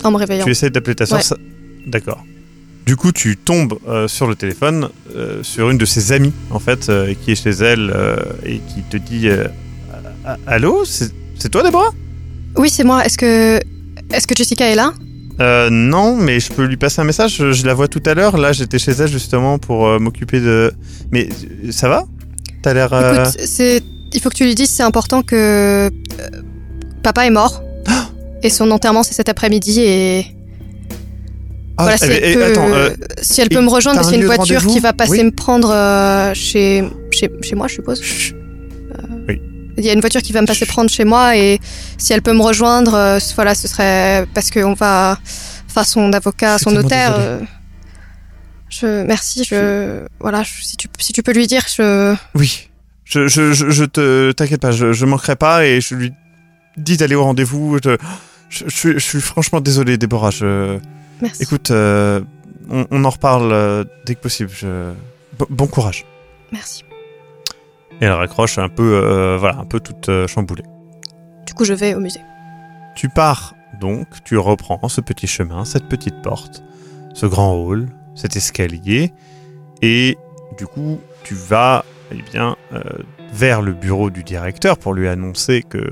En 0.04 0.10
me 0.10 0.18
réveillant. 0.18 0.46
tu 0.46 0.50
essaies 0.52 0.72
d'appeler 0.72 0.96
ta 0.96 1.06
soeur. 1.06 1.20
Ouais. 1.20 1.24
ça- 1.24 1.38
D'accord. 1.86 2.24
Du 2.90 2.96
coup, 2.96 3.12
tu 3.12 3.38
tombes 3.38 3.78
euh, 3.88 4.08
sur 4.08 4.26
le 4.26 4.34
téléphone, 4.34 4.90
euh, 5.16 5.44
sur 5.44 5.70
une 5.70 5.78
de 5.78 5.86
ses 5.86 6.12
amies, 6.12 6.34
en 6.50 6.58
fait, 6.58 6.90
euh, 6.90 7.14
qui 7.14 7.34
est 7.34 7.36
chez 7.36 7.52
elle 7.52 7.94
et 8.44 8.60
qui 8.68 8.82
te 8.82 8.98
dit 8.98 9.30
Ah, 10.26 10.38
Allô 10.48 10.86
C'est 10.86 11.50
toi, 11.52 11.62
Déborah 11.62 11.92
Oui, 12.58 12.72
c'est 12.72 12.84
moi. 12.84 13.06
Est-ce 13.06 13.16
que. 13.16 13.60
Est-ce 14.12 14.26
que 14.26 14.34
Jessica 14.36 14.68
est 14.68 14.74
là? 14.74 14.94
Euh, 15.40 15.70
Non, 15.70 16.16
mais 16.16 16.40
je 16.40 16.52
peux 16.52 16.64
lui 16.66 16.78
passer 16.78 17.00
un 17.00 17.04
message. 17.04 17.36
Je, 17.38 17.52
je 17.52 17.64
la 17.64 17.76
vois 17.76 17.88
tout 17.88 18.02
à 18.08 18.16
l'heure. 18.16 18.38
Là, 18.38 18.54
j'étais 18.54 18.80
chez 18.80 18.94
elle 18.94 19.08
justement 19.08 19.60
pour 19.60 20.00
m'occuper 20.00 20.40
de. 20.40 20.74
Mais 21.12 21.30
ça 21.70 21.90
va? 21.90 22.06
T'as 22.64 22.74
l'air. 22.74 22.88
Écoute, 22.88 23.40
c'est. 23.46 23.84
Il 24.14 24.20
faut 24.20 24.30
que 24.30 24.36
tu 24.36 24.46
lui 24.46 24.56
dises, 24.56 24.72
c'est 24.72 24.82
important 24.82 25.22
que. 25.22 25.92
papa 27.04 27.28
est 27.28 27.30
mort. 27.30 27.62
et 28.42 28.50
son 28.50 28.72
enterrement, 28.72 29.04
c'est 29.04 29.14
cet 29.14 29.30
après-midi 29.30 29.82
et. 29.82 30.39
Ah, 31.80 31.84
voilà, 31.84 31.98
si 31.98 32.06
eh, 32.12 32.32
elle, 32.32 32.34
peut, 32.36 32.44
attends, 32.46 32.72
euh, 32.74 32.90
si 33.22 33.42
elle 33.42 33.50
peut 33.50 33.62
me 33.62 33.70
rejoindre, 33.70 34.00
a 34.02 34.08
un 34.08 34.12
une 34.12 34.26
voiture 34.26 34.66
qui 34.66 34.80
va 34.80 34.94
passer 34.94 35.12
Oui. 35.20 35.24
me 35.24 35.32
prendre 35.32 35.70
euh, 35.72 36.34
chez, 36.34 36.84
chez, 37.12 37.30
chez 37.42 37.56
moi, 37.56 37.68
je 37.68 37.76
suppose. 37.76 38.02
chut. 38.02 38.36
Il 39.78 39.86
y 39.86 39.90
a 39.90 39.94
une 39.94 40.02
voiture 40.02 40.22
qui 40.22 40.34
va 40.34 40.42
me 40.42 40.48
passer 40.48 40.66
prendre 40.66 40.90
chez 40.90 41.06
moi 41.06 41.38
et 41.38 41.60
si 41.98 42.12
elle 42.12 42.22
peut 42.22 42.34
me 42.34 42.42
rejoindre, 42.42 42.94
euh, 42.96 43.20
voilà, 43.36 43.56
ce 43.56 43.68
serait 43.70 44.26
parce 44.34 44.52
qu'on 44.52 44.74
va, 44.74 45.18
enfin 45.70 45.86
son 45.86 46.12
avocat, 46.12 46.58
son 46.58 46.72
notaire. 46.72 47.16
euh, 47.18 47.40
je, 48.70 49.04
merci, 49.04 49.46
je, 49.50 50.02
voilà, 50.20 50.44
je- 50.44 50.64
si 50.64 50.76
tu, 50.76 50.88
si 51.00 51.14
tu 51.14 51.24
peux 51.24 51.32
lui 51.32 51.48
dire, 51.48 51.64
je, 51.74 52.14
Oui. 52.36 52.66
Je, 53.06 53.28
je, 53.28 53.54
je, 53.54 53.70
je 53.72 53.86
te. 53.86 54.32
T'inquiète 54.34 54.62
pas, 54.62 54.72
je, 54.72 54.92
je 54.94 55.06
manquerai 55.06 55.36
pas 55.36 55.66
et 55.66 55.82
je 55.82 55.96
lui 55.96 56.12
dis 56.78 56.96
d'aller 56.98 57.16
au 57.16 57.24
rendez-vous. 57.24 57.80
Je, 57.84 57.96
je, 58.50 58.66
suis, 58.70 58.94
je 58.94 59.00
suis 59.00 59.22
franchement 59.22 59.62
désolé, 59.62 59.98
Déborah. 59.98 60.30
Je, 60.30 60.78
merci. 61.22 61.44
écoute, 61.44 61.72
euh, 61.72 62.22
on, 62.70 62.86
on 62.92 63.06
en 63.06 63.10
reparle 63.10 63.52
euh, 63.52 63.84
dès 64.06 64.16
que 64.16 64.22
possible. 64.22 64.50
Je, 64.54 64.92
bon, 65.38 65.46
bon 65.50 65.68
courage. 65.68 66.06
Merci. 66.52 66.84
Et 68.02 68.06
elle 68.06 68.14
raccroche 68.14 68.58
un 68.58 68.70
peu, 68.70 69.02
euh, 69.04 69.38
voilà, 69.38 69.58
un 69.58 69.66
peu 69.66 69.80
toute 69.80 70.10
chamboulée. 70.28 70.64
Du 71.46 71.54
coup, 71.54 71.66
je 71.66 71.74
vais 71.74 71.96
au 71.96 72.00
musée. 72.00 72.22
Tu 72.96 73.10
pars 73.10 73.56
donc, 73.80 74.08
tu 74.24 74.38
reprends 74.38 74.88
ce 74.90 75.02
petit 75.02 75.28
chemin, 75.28 75.64
cette 75.64 75.88
petite 75.88 76.22
porte, 76.22 76.64
ce 77.14 77.26
grand 77.26 77.54
hall, 77.54 77.88
cet 78.16 78.36
escalier, 78.36 79.14
et 79.82 80.18
du 80.58 80.68
coup, 80.68 81.00
tu 81.24 81.34
vas 81.34 81.86
eh 82.12 82.22
bien, 82.22 82.56
euh, 82.74 82.82
vers 83.32 83.62
le 83.62 83.74
bureau 83.74 84.10
du 84.10 84.24
directeur 84.24 84.78
pour 84.78 84.94
lui 84.94 85.08
annoncer 85.08 85.64
que 85.64 85.88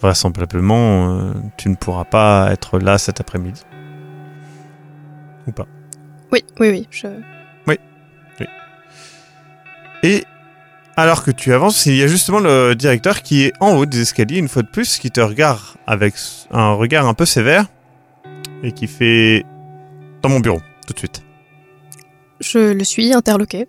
vraisemblablement 0.00 1.18
euh, 1.18 1.32
tu 1.56 1.68
ne 1.68 1.74
pourras 1.74 2.04
pas 2.04 2.50
être 2.52 2.78
là 2.78 2.98
cet 2.98 3.20
après-midi. 3.20 3.62
Ou 5.48 5.52
pas. 5.52 5.66
Oui, 6.30 6.44
oui, 6.60 6.68
oui. 6.70 6.88
Je... 6.90 7.08
Et 10.02 10.24
alors 10.96 11.24
que 11.24 11.30
tu 11.30 11.52
avances, 11.52 11.86
il 11.86 11.96
y 11.96 12.02
a 12.02 12.06
justement 12.06 12.38
le 12.38 12.74
directeur 12.74 13.22
qui 13.22 13.44
est 13.44 13.52
en 13.60 13.76
haut 13.76 13.86
des 13.86 14.00
escaliers, 14.00 14.38
une 14.38 14.48
fois 14.48 14.62
de 14.62 14.68
plus, 14.68 14.98
qui 14.98 15.10
te 15.10 15.20
regarde 15.20 15.60
avec 15.86 16.14
un 16.50 16.72
regard 16.72 17.06
un 17.06 17.14
peu 17.14 17.24
sévère 17.24 17.66
et 18.62 18.72
qui 18.72 18.86
fait 18.86 19.44
dans 20.22 20.28
mon 20.28 20.40
bureau, 20.40 20.60
tout 20.86 20.92
de 20.92 20.98
suite. 20.98 21.22
je 22.40 22.72
le 22.72 22.84
suis 22.84 23.12
interloqué. 23.12 23.66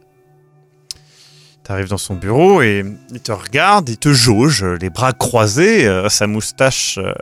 Tu 1.64 1.72
arrives 1.72 1.90
dans 1.90 1.98
son 1.98 2.16
bureau 2.16 2.62
et 2.62 2.84
il 3.12 3.20
te 3.20 3.32
regarde, 3.32 3.90
il 3.90 3.98
te 3.98 4.12
jauge, 4.12 4.64
les 4.64 4.90
bras 4.90 5.14
croisés, 5.14 5.88
euh, 5.88 6.10
sa 6.10 6.26
moustache 6.26 6.98
euh, 6.98 7.14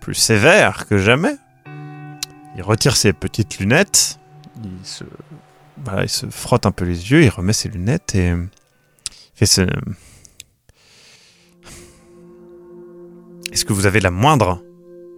plus 0.00 0.14
sévère 0.14 0.86
que 0.86 0.98
jamais. 0.98 1.36
Il 2.56 2.62
retire 2.62 2.96
ses 2.96 3.12
petites 3.12 3.58
lunettes, 3.58 4.18
il 4.62 4.86
se, 4.86 5.04
voilà, 5.84 6.02
il 6.02 6.08
se 6.08 6.26
frotte 6.26 6.66
un 6.66 6.70
peu 6.70 6.84
les 6.84 7.10
yeux, 7.10 7.22
il 7.22 7.28
remet 7.30 7.52
ses 7.52 7.68
lunettes 7.68 8.14
et 8.14 8.34
fait 9.34 9.46
ce... 9.46 9.62
Est-ce 13.52 13.64
que 13.64 13.72
vous 13.72 13.86
avez 13.86 14.00
la 14.00 14.10
moindre 14.10 14.62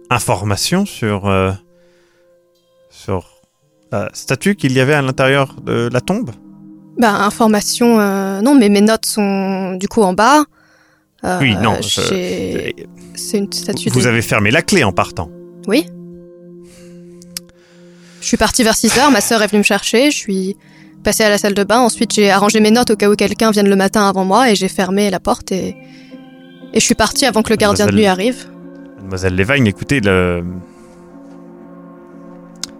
information 0.09 0.85
sur, 0.85 1.27
euh, 1.27 1.51
sur 2.89 3.41
la 3.91 4.09
statue 4.13 4.55
qu'il 4.55 4.73
y 4.73 4.79
avait 4.79 4.93
à 4.93 5.01
l'intérieur 5.01 5.55
de 5.61 5.89
la 5.91 6.01
tombe? 6.01 6.31
Bah, 6.97 7.13
information, 7.25 7.99
euh, 7.99 8.41
non, 8.41 8.55
mais 8.55 8.69
mes 8.69 8.81
notes 8.81 9.05
sont 9.05 9.73
du 9.75 9.87
coup 9.87 10.01
en 10.01 10.13
bas. 10.13 10.45
Euh, 11.23 11.39
Oui, 11.39 11.55
non, 11.55 11.81
C'est 11.81 12.73
une 13.33 13.51
statue 13.51 13.89
Vous 13.89 14.01
de... 14.01 14.07
avez 14.07 14.21
fermé 14.21 14.51
la 14.51 14.61
clé 14.61 14.83
en 14.83 14.91
partant. 14.91 15.29
Oui. 15.67 15.87
Je 18.25 18.29
suis 18.29 18.37
partie 18.37 18.63
vers 18.63 18.75
6 18.75 18.97
heures, 18.97 19.11
ma 19.11 19.21
sœur 19.21 19.43
est 19.43 19.47
venue 19.47 19.59
me 19.59 19.63
chercher, 19.63 20.09
je 20.09 20.17
suis 20.17 20.57
passée 21.03 21.23
à 21.23 21.29
la 21.29 21.37
salle 21.37 21.53
de 21.53 21.63
bain, 21.63 21.81
ensuite 21.81 22.11
j'ai 22.11 22.31
arrangé 22.31 22.59
mes 22.59 22.71
notes 22.71 22.89
au 22.89 22.95
cas 22.95 23.07
où 23.07 23.15
quelqu'un 23.15 23.51
vienne 23.51 23.69
le 23.69 23.75
matin 23.75 24.09
avant 24.09 24.25
moi 24.25 24.49
et 24.49 24.55
j'ai 24.55 24.67
fermé 24.67 25.11
la 25.11 25.19
porte 25.19 25.51
et... 25.51 25.77
Et 26.73 26.79
je 26.79 26.83
suis 26.83 26.95
partie 26.95 27.27
avant 27.27 27.43
que 27.43 27.51
le 27.51 27.55
gardien 27.55 27.85
de 27.85 27.91
nuit 27.91 28.07
arrive. 28.07 28.47
Mademoiselle 28.97 29.35
Levine, 29.35 29.67
écoutez, 29.67 29.99
le... 29.99 30.43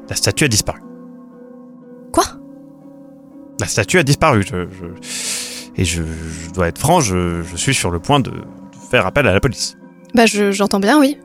la 0.09 0.15
statue 0.15 0.45
a 0.45 0.47
disparu. 0.47 0.79
Quoi? 2.11 2.23
La 3.59 3.67
statue 3.67 3.99
a 3.99 4.03
disparu. 4.03 4.41
Je, 4.49 4.65
je- 4.65 5.79
Et 5.79 5.85
je, 5.85 6.01
je 6.01 6.51
dois 6.53 6.69
être 6.69 6.79
franc, 6.79 7.01
je, 7.01 7.43
suis 7.55 7.75
sur 7.75 7.91
le 7.91 7.99
point 7.99 8.19
de, 8.19 8.31
faire 8.89 9.05
appel 9.05 9.27
à 9.27 9.33
la 9.33 9.39
police. 9.39 9.77
Bah 10.15 10.25
je- 10.25 10.51
j'entends 10.51 10.79
bien, 10.79 10.99
oui. 10.99 11.19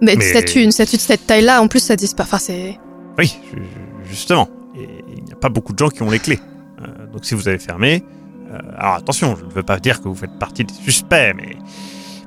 Mais 0.00 0.14
une 0.14 0.22
statue, 0.22 0.62
une 0.62 0.72
statue 0.72 0.96
de 0.96 1.02
cette 1.02 1.26
taille-là, 1.26 1.60
en 1.60 1.68
plus 1.68 1.80
ça 1.80 1.94
disparaît. 1.94 2.26
Enfin 2.28 2.38
c'est... 2.38 2.78
Oui, 3.18 3.36
ju- 3.52 3.62
justement. 4.04 4.48
Et 4.78 4.88
il 5.16 5.24
n'y 5.24 5.32
a 5.32 5.36
pas 5.36 5.48
beaucoup 5.48 5.72
de 5.72 5.78
gens 5.78 5.88
qui 5.88 6.02
ont 6.02 6.10
les 6.10 6.18
clés. 6.18 6.38
Euh, 6.82 7.06
donc 7.12 7.24
si 7.24 7.34
vous 7.34 7.48
avez 7.48 7.58
fermé... 7.58 8.04
euh, 8.52 8.58
alors 8.76 8.94
attention, 8.94 9.36
je 9.36 9.44
ne 9.44 9.50
veux 9.50 9.62
pas 9.62 9.78
dire 9.78 10.00
que 10.02 10.08
vous 10.08 10.14
faites 10.14 10.38
partie 10.38 10.64
des 10.64 10.74
suspects, 10.74 11.32
mais... 11.36 11.56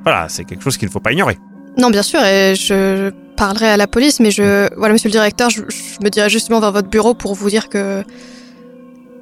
Voilà, 0.04 0.30
c'est 0.30 0.46
quelque 0.46 0.64
chose 0.64 0.78
qu'il 0.78 0.88
ne 0.88 0.92
faut 0.92 1.00
pas 1.02 1.12
ignorer. 1.12 1.38
Non, 1.78 1.90
bien 1.92 2.02
sûr, 2.04 2.24
et 2.24 2.56
je 2.56 3.12
parlerai 3.36 3.68
à 3.70 3.78
la 3.78 3.86
police, 3.88 4.20
mais 4.20 4.32
je... 4.32 4.68
Voilà, 4.78 4.94
monsieur 4.94 5.10
le 5.10 5.14
directeur, 5.14 5.50
je, 5.50 5.62
je 5.70 6.04
me 6.04 6.10
dirai 6.10 6.30
justement 6.30 6.60
vers 6.60 6.72
votre 6.72 6.90
bureau 6.90 7.14
pour 7.14 7.36
vous 7.36 7.50
dire 7.50 7.70
que 7.70 8.04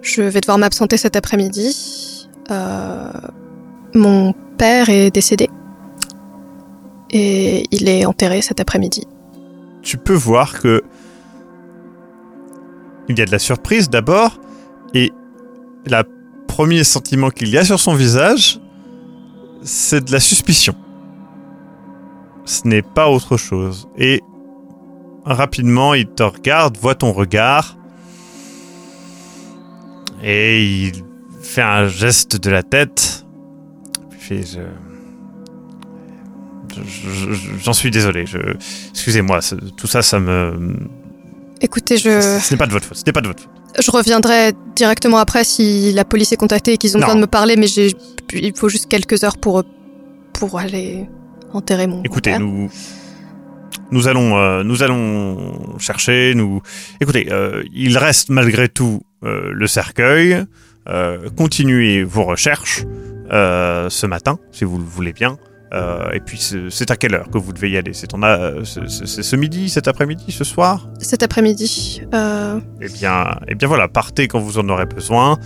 je 0.01 0.22
vais 0.22 0.39
devoir 0.39 0.57
m'absenter 0.57 0.95
cet 0.97 1.15
après-midi. 1.15 2.30
Euh, 2.51 3.11
Mon 3.93 4.34
père 4.57 4.89
est 4.89 5.11
décédé. 5.11 5.49
Et 7.09 7.65
il 7.72 7.89
est 7.89 8.05
enterré 8.05 8.41
cet 8.41 8.59
après-midi. 8.59 9.05
tu 9.82 9.97
peux 9.97 10.13
voir 10.13 10.59
que 10.61 10.84
il 13.10 13.18
y 13.18 13.22
a 13.22 13.26
de 13.26 13.32
la 13.32 13.39
surprise 13.39 13.89
d'abord 13.89 14.39
et 14.93 15.12
le 15.86 16.03
premier 16.47 16.84
sentiment 16.84 17.30
qu'il 17.30 17.49
y 17.49 17.58
a 17.58 17.66
sur 17.66 17.80
son 17.80 17.93
visage, 17.93 18.60
c'est 19.62 20.03
de 20.03 20.12
la 20.12 20.20
suspicion. 20.20 20.76
Ce 22.45 22.68
n'est 22.68 22.82
pas 22.82 23.10
autre 23.10 23.38
chose. 23.38 23.88
Et 23.97 24.22
rapidement, 25.26 25.93
il 25.93 26.08
te 26.08 26.24
regarde, 26.24 26.78
voit 26.78 26.95
ton 26.95 27.12
regard 27.12 27.78
et 30.24 30.66
il 30.66 31.03
fait 31.41 31.62
un 31.62 31.88
geste 31.88 32.41
de 32.41 32.49
la 32.49 32.64
tête. 32.64 33.26
J'en 37.64 37.74
suis 37.74 37.91
désolé. 37.91 38.26
Excusez-moi, 38.91 39.39
tout 39.78 39.88
ça, 39.88 40.01
ça 40.01 40.20
me. 40.20 40.76
Écoutez, 41.62 41.97
je, 41.97 42.20
Ce 42.39 42.53
n'est 42.53 42.58
pas 42.58 42.68
de 42.68 42.72
votre 42.72 42.86
faute. 42.88 42.97
Ce 42.97 43.03
n'est 43.05 43.14
pas 43.14 43.22
de 43.22 43.28
votre 43.28 43.43
faute. 43.43 43.51
je 43.80 43.91
reviendrai 43.91 44.53
directement 44.76 45.18
après 45.18 45.43
si 45.43 45.91
la 45.93 46.05
police 46.05 46.32
est 46.32 46.38
contactée 46.38 46.74
et 46.74 46.78
qu'ils 46.78 46.95
ont 46.95 46.99
Non. 46.99 47.05
besoin 47.08 47.16
de 47.16 47.22
me 47.22 47.28
parler, 47.28 47.55
mais 47.55 47.68
j'ai, 47.68 47.93
il 48.34 48.55
faut 48.55 48.70
juste 48.70 48.88
quelques 48.88 49.24
heures 49.24 49.38
pour, 49.38 49.64
pour 50.34 50.60
aller 50.60 51.08
enterrer 51.53 51.88
mon 51.88 52.03
Écoutez, 52.03 52.32
père. 52.32 52.39
nous. 52.39 52.70
Nous 53.89 54.08
allons, 54.10 54.38
euh, 54.38 54.64
nous 54.64 54.84
allons 54.84 55.78
chercher. 55.80 56.34
Nous, 56.36 56.62
écoutez, 56.99 57.28
euh, 57.32 57.64
il 57.74 57.97
reste 57.97 58.30
malgré 58.30 58.68
tout 58.68 59.01
euh, 59.24 59.49
le 59.53 59.68
cercueil. 59.68 60.43
Continuez 61.36 62.03
vos 62.03 62.24
recherches 62.24 62.86
ce 63.30 64.05
matin, 64.05 64.39
si 64.53 64.64
vous 64.64 64.78
le 64.78 64.86
voulez 64.86 65.12
bien. 65.12 65.38
Euh, 65.74 66.09
et 66.13 66.20
puis, 66.22 66.39
c'est 66.70 66.91
à 66.91 66.95
quelle 66.95 67.13
heure 67.15 67.30
que 67.30 67.38
vous 67.38 67.51
devez 67.53 67.70
y 67.72 67.78
aller? 67.78 67.91
C'est 67.93 68.07
ce 68.13 69.36
midi, 69.36 69.70
cet 69.70 69.88
après-midi, 69.88 70.32
ce 70.32 70.43
soir? 70.43 70.88
Cet 70.99 71.24
après-midi. 71.24 72.01
Euh, 72.13 72.59
Eh 72.82 72.88
bien, 72.89 73.38
eh 73.47 73.55
bien 73.55 73.68
voilà, 73.68 73.88
partez 73.88 74.28
quand 74.28 74.39
vous 74.39 74.57
en 74.59 74.70
aurez 74.70 74.86
besoin. 74.86 75.38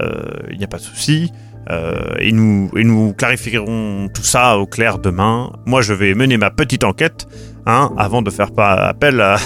Euh, 0.00 0.20
Il 0.50 0.58
n'y 0.58 0.64
a 0.64 0.68
pas 0.68 0.76
de 0.78 0.82
souci. 0.82 1.32
Euh, 1.70 2.14
et, 2.18 2.32
nous, 2.32 2.70
et 2.76 2.84
nous 2.84 3.12
clarifierons 3.14 4.08
tout 4.12 4.22
ça 4.22 4.58
au 4.58 4.66
clair 4.66 4.98
demain. 4.98 5.52
Moi, 5.66 5.82
je 5.82 5.94
vais 5.94 6.14
mener 6.14 6.36
ma 6.36 6.50
petite 6.50 6.84
enquête 6.84 7.26
hein, 7.66 7.90
avant 7.96 8.22
de 8.22 8.30
faire 8.30 8.50
pas 8.52 8.72
appel 8.88 9.20
à, 9.20 9.36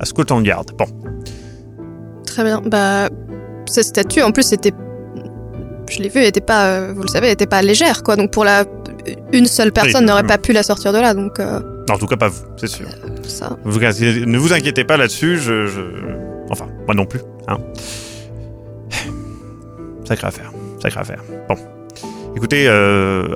à 0.00 0.04
Scotland 0.04 0.44
Yard. 0.46 0.70
Bon, 0.78 0.86
Très 2.26 2.42
bien. 2.42 2.62
Bah, 2.64 3.08
cette 3.66 3.84
statue, 3.84 4.22
en 4.22 4.32
plus, 4.32 4.42
c'était. 4.44 4.72
Je 5.88 5.98
l'ai 6.00 6.08
vue, 6.08 6.20
elle 6.20 6.26
était 6.28 6.40
pas. 6.40 6.66
euh, 6.66 6.92
Vous 6.96 7.02
le 7.02 7.08
savez, 7.08 7.26
elle 7.28 7.34
était 7.34 7.46
pas 7.46 7.62
légère, 7.62 8.02
quoi. 8.02 8.16
Donc, 8.16 8.32
pour 8.32 8.44
la. 8.44 8.64
Une 9.32 9.46
seule 9.46 9.72
personne 9.72 10.06
n'aurait 10.06 10.22
pas 10.26 10.38
pu 10.38 10.52
la 10.52 10.62
sortir 10.62 10.92
de 10.92 10.98
là, 10.98 11.14
donc. 11.14 11.38
euh, 11.40 11.60
en 11.90 11.98
tout 11.98 12.06
cas 12.06 12.16
pas 12.16 12.28
vous, 12.28 12.42
c'est 12.56 12.66
sûr. 12.68 12.86
ça. 13.26 13.56
Vous 13.64 13.78
inquiétez- 13.78 14.24
ne 14.26 14.38
vous 14.38 14.52
inquiétez 14.52 14.84
pas 14.84 14.96
là-dessus. 14.96 15.38
Je, 15.38 15.66
je- 15.66 15.80
Enfin, 16.50 16.66
moi 16.86 16.94
non 16.94 17.06
plus. 17.06 17.20
Hein. 17.48 17.58
Sacrée 20.04 20.26
affaire. 20.26 20.52
Sacrée 20.82 21.00
affaire. 21.00 21.22
Bon. 21.48 21.56
Écoutez, 22.36 22.66
euh, 22.68 22.72
euh, 22.72 23.34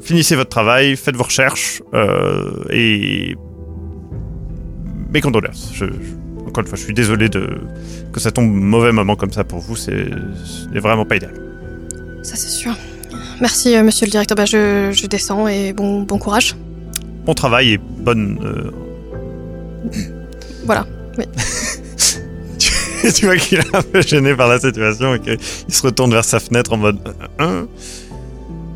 finissez 0.00 0.36
votre 0.36 0.50
travail, 0.50 0.96
faites 0.96 1.16
vos 1.16 1.22
recherches 1.24 1.82
euh, 1.94 2.50
et 2.70 3.36
mes 5.12 5.20
condoléances. 5.20 5.70
Je, 5.74 5.86
je- 5.86 6.46
encore 6.48 6.62
une 6.62 6.68
fois, 6.68 6.76
je 6.76 6.84
suis 6.84 6.94
désolé 6.94 7.28
de 7.28 7.48
que 8.12 8.20
ça 8.20 8.30
tombe 8.30 8.50
mauvais 8.52 8.92
moment 8.92 9.16
comme 9.16 9.32
ça 9.32 9.44
pour 9.44 9.60
vous. 9.60 9.76
C'est 9.76 10.10
vraiment 10.74 11.04
pas 11.06 11.16
idéal. 11.16 11.32
Ça, 12.22 12.36
c'est 12.36 12.48
sûr. 12.50 12.72
Merci, 13.42 13.74
euh, 13.76 13.82
monsieur 13.82 14.06
le 14.06 14.10
directeur. 14.12 14.36
Bah, 14.36 14.44
je, 14.44 14.92
je 14.92 15.06
descends 15.08 15.48
et 15.48 15.72
bon, 15.72 16.02
bon 16.02 16.16
courage. 16.16 16.54
Bon 17.26 17.34
travail 17.34 17.72
et 17.72 17.78
bonne. 17.78 18.38
euh, 18.44 18.70
Voilà. 20.64 20.86
tu, 22.58 22.70
tu 23.12 23.26
vois 23.26 23.36
qu'il 23.36 23.58
est 23.58 23.74
un 23.74 23.82
peu 23.82 24.00
gêné 24.00 24.36
par 24.36 24.46
la 24.48 24.60
situation 24.60 25.16
et 25.16 25.18
qu'il 25.18 25.38
se 25.68 25.82
retourne 25.82 26.12
vers 26.12 26.24
sa 26.24 26.38
fenêtre 26.38 26.72
en 26.72 26.76
mode. 26.76 26.98
euh, 27.40 27.44
euh. 27.44 27.64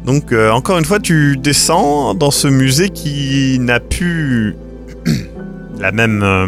Donc, 0.04 0.32
euh, 0.32 0.50
encore 0.50 0.78
une 0.78 0.84
fois, 0.84 0.98
tu 0.98 1.36
descends 1.36 2.14
dans 2.14 2.32
ce 2.32 2.48
musée 2.48 2.90
qui 2.90 3.58
n'a 3.60 3.78
plus 3.78 4.56
la 5.78 5.92
même 5.92 6.22
euh, 6.24 6.46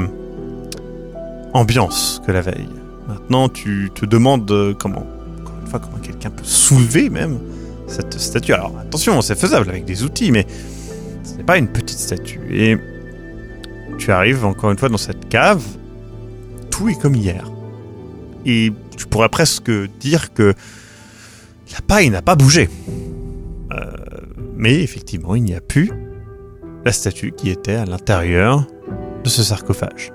ambiance 1.54 2.20
que 2.26 2.32
la 2.32 2.40
veille. 2.40 2.68
Maintenant, 3.06 3.48
tu 3.48 3.90
te 3.94 4.04
demandes 4.04 4.74
comment, 4.78 5.06
encore 5.40 5.54
une 5.62 5.70
fois, 5.70 5.78
comment 5.78 5.98
quelqu'un 6.02 6.30
peut 6.30 6.42
soulever 6.44 7.10
même 7.10 7.38
cette 7.88 8.18
statue. 8.18 8.52
Alors, 8.52 8.76
attention, 8.78 9.20
c'est 9.22 9.38
faisable 9.38 9.68
avec 9.70 9.84
des 9.84 10.04
outils, 10.04 10.30
mais 10.30 10.46
ce 11.24 11.34
n'est 11.36 11.44
pas 11.44 11.58
une 11.58 11.68
petite 11.68 11.98
statue. 11.98 12.40
Et 12.50 12.76
tu 13.98 14.12
arrives 14.12 14.44
encore 14.44 14.70
une 14.70 14.78
fois 14.78 14.88
dans 14.88 14.98
cette 14.98 15.28
cave, 15.28 15.62
tout 16.70 16.88
est 16.88 17.00
comme 17.00 17.14
hier. 17.14 17.50
Et 18.46 18.72
tu 18.96 19.06
pourrais 19.06 19.28
presque 19.28 19.70
dire 20.00 20.32
que 20.32 20.54
la 21.72 21.80
paille 21.86 22.10
n'a 22.10 22.22
pas 22.22 22.36
bougé. 22.36 22.68
Euh, 23.72 23.92
mais 24.56 24.82
effectivement, 24.82 25.34
il 25.34 25.42
n'y 25.42 25.54
a 25.54 25.60
plus 25.60 25.90
la 26.84 26.92
statue 26.92 27.32
qui 27.32 27.50
était 27.50 27.74
à 27.74 27.84
l'intérieur 27.84 28.66
de 29.24 29.28
ce 29.28 29.42
sarcophage. 29.42 30.12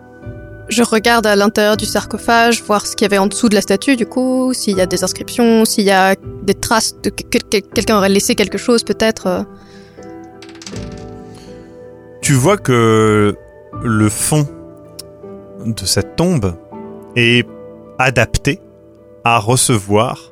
Je 0.69 0.81
regarde 0.81 1.27
à 1.27 1.35
l'intérieur 1.35 1.77
du 1.77 1.85
sarcophage, 1.85 2.63
voir 2.63 2.85
ce 2.87 2.95
qu'il 2.95 3.05
y 3.05 3.09
avait 3.09 3.17
en 3.17 3.27
dessous 3.27 3.49
de 3.49 3.55
la 3.55 3.61
statue, 3.61 3.95
du 3.95 4.05
coup, 4.05 4.53
s'il 4.53 4.77
y 4.77 4.81
a 4.81 4.85
des 4.85 5.03
inscriptions, 5.03 5.65
s'il 5.65 5.83
y 5.85 5.91
a 5.91 6.15
des 6.43 6.53
traces 6.55 6.95
de 7.01 7.09
que- 7.09 7.37
que- 7.37 7.57
quelqu'un 7.59 7.97
aurait 7.97 8.09
laissé 8.09 8.33
quelque 8.35 8.57
chose, 8.57 8.83
peut-être. 8.83 9.27
euh. 9.27 9.43
Tu 12.21 12.33
vois 12.33 12.57
que 12.57 13.35
le 13.83 14.09
fond 14.09 14.47
de 15.65 15.85
cette 15.85 16.15
tombe 16.15 16.55
est 17.15 17.45
adapté 17.99 18.59
à 19.25 19.39
recevoir 19.39 20.31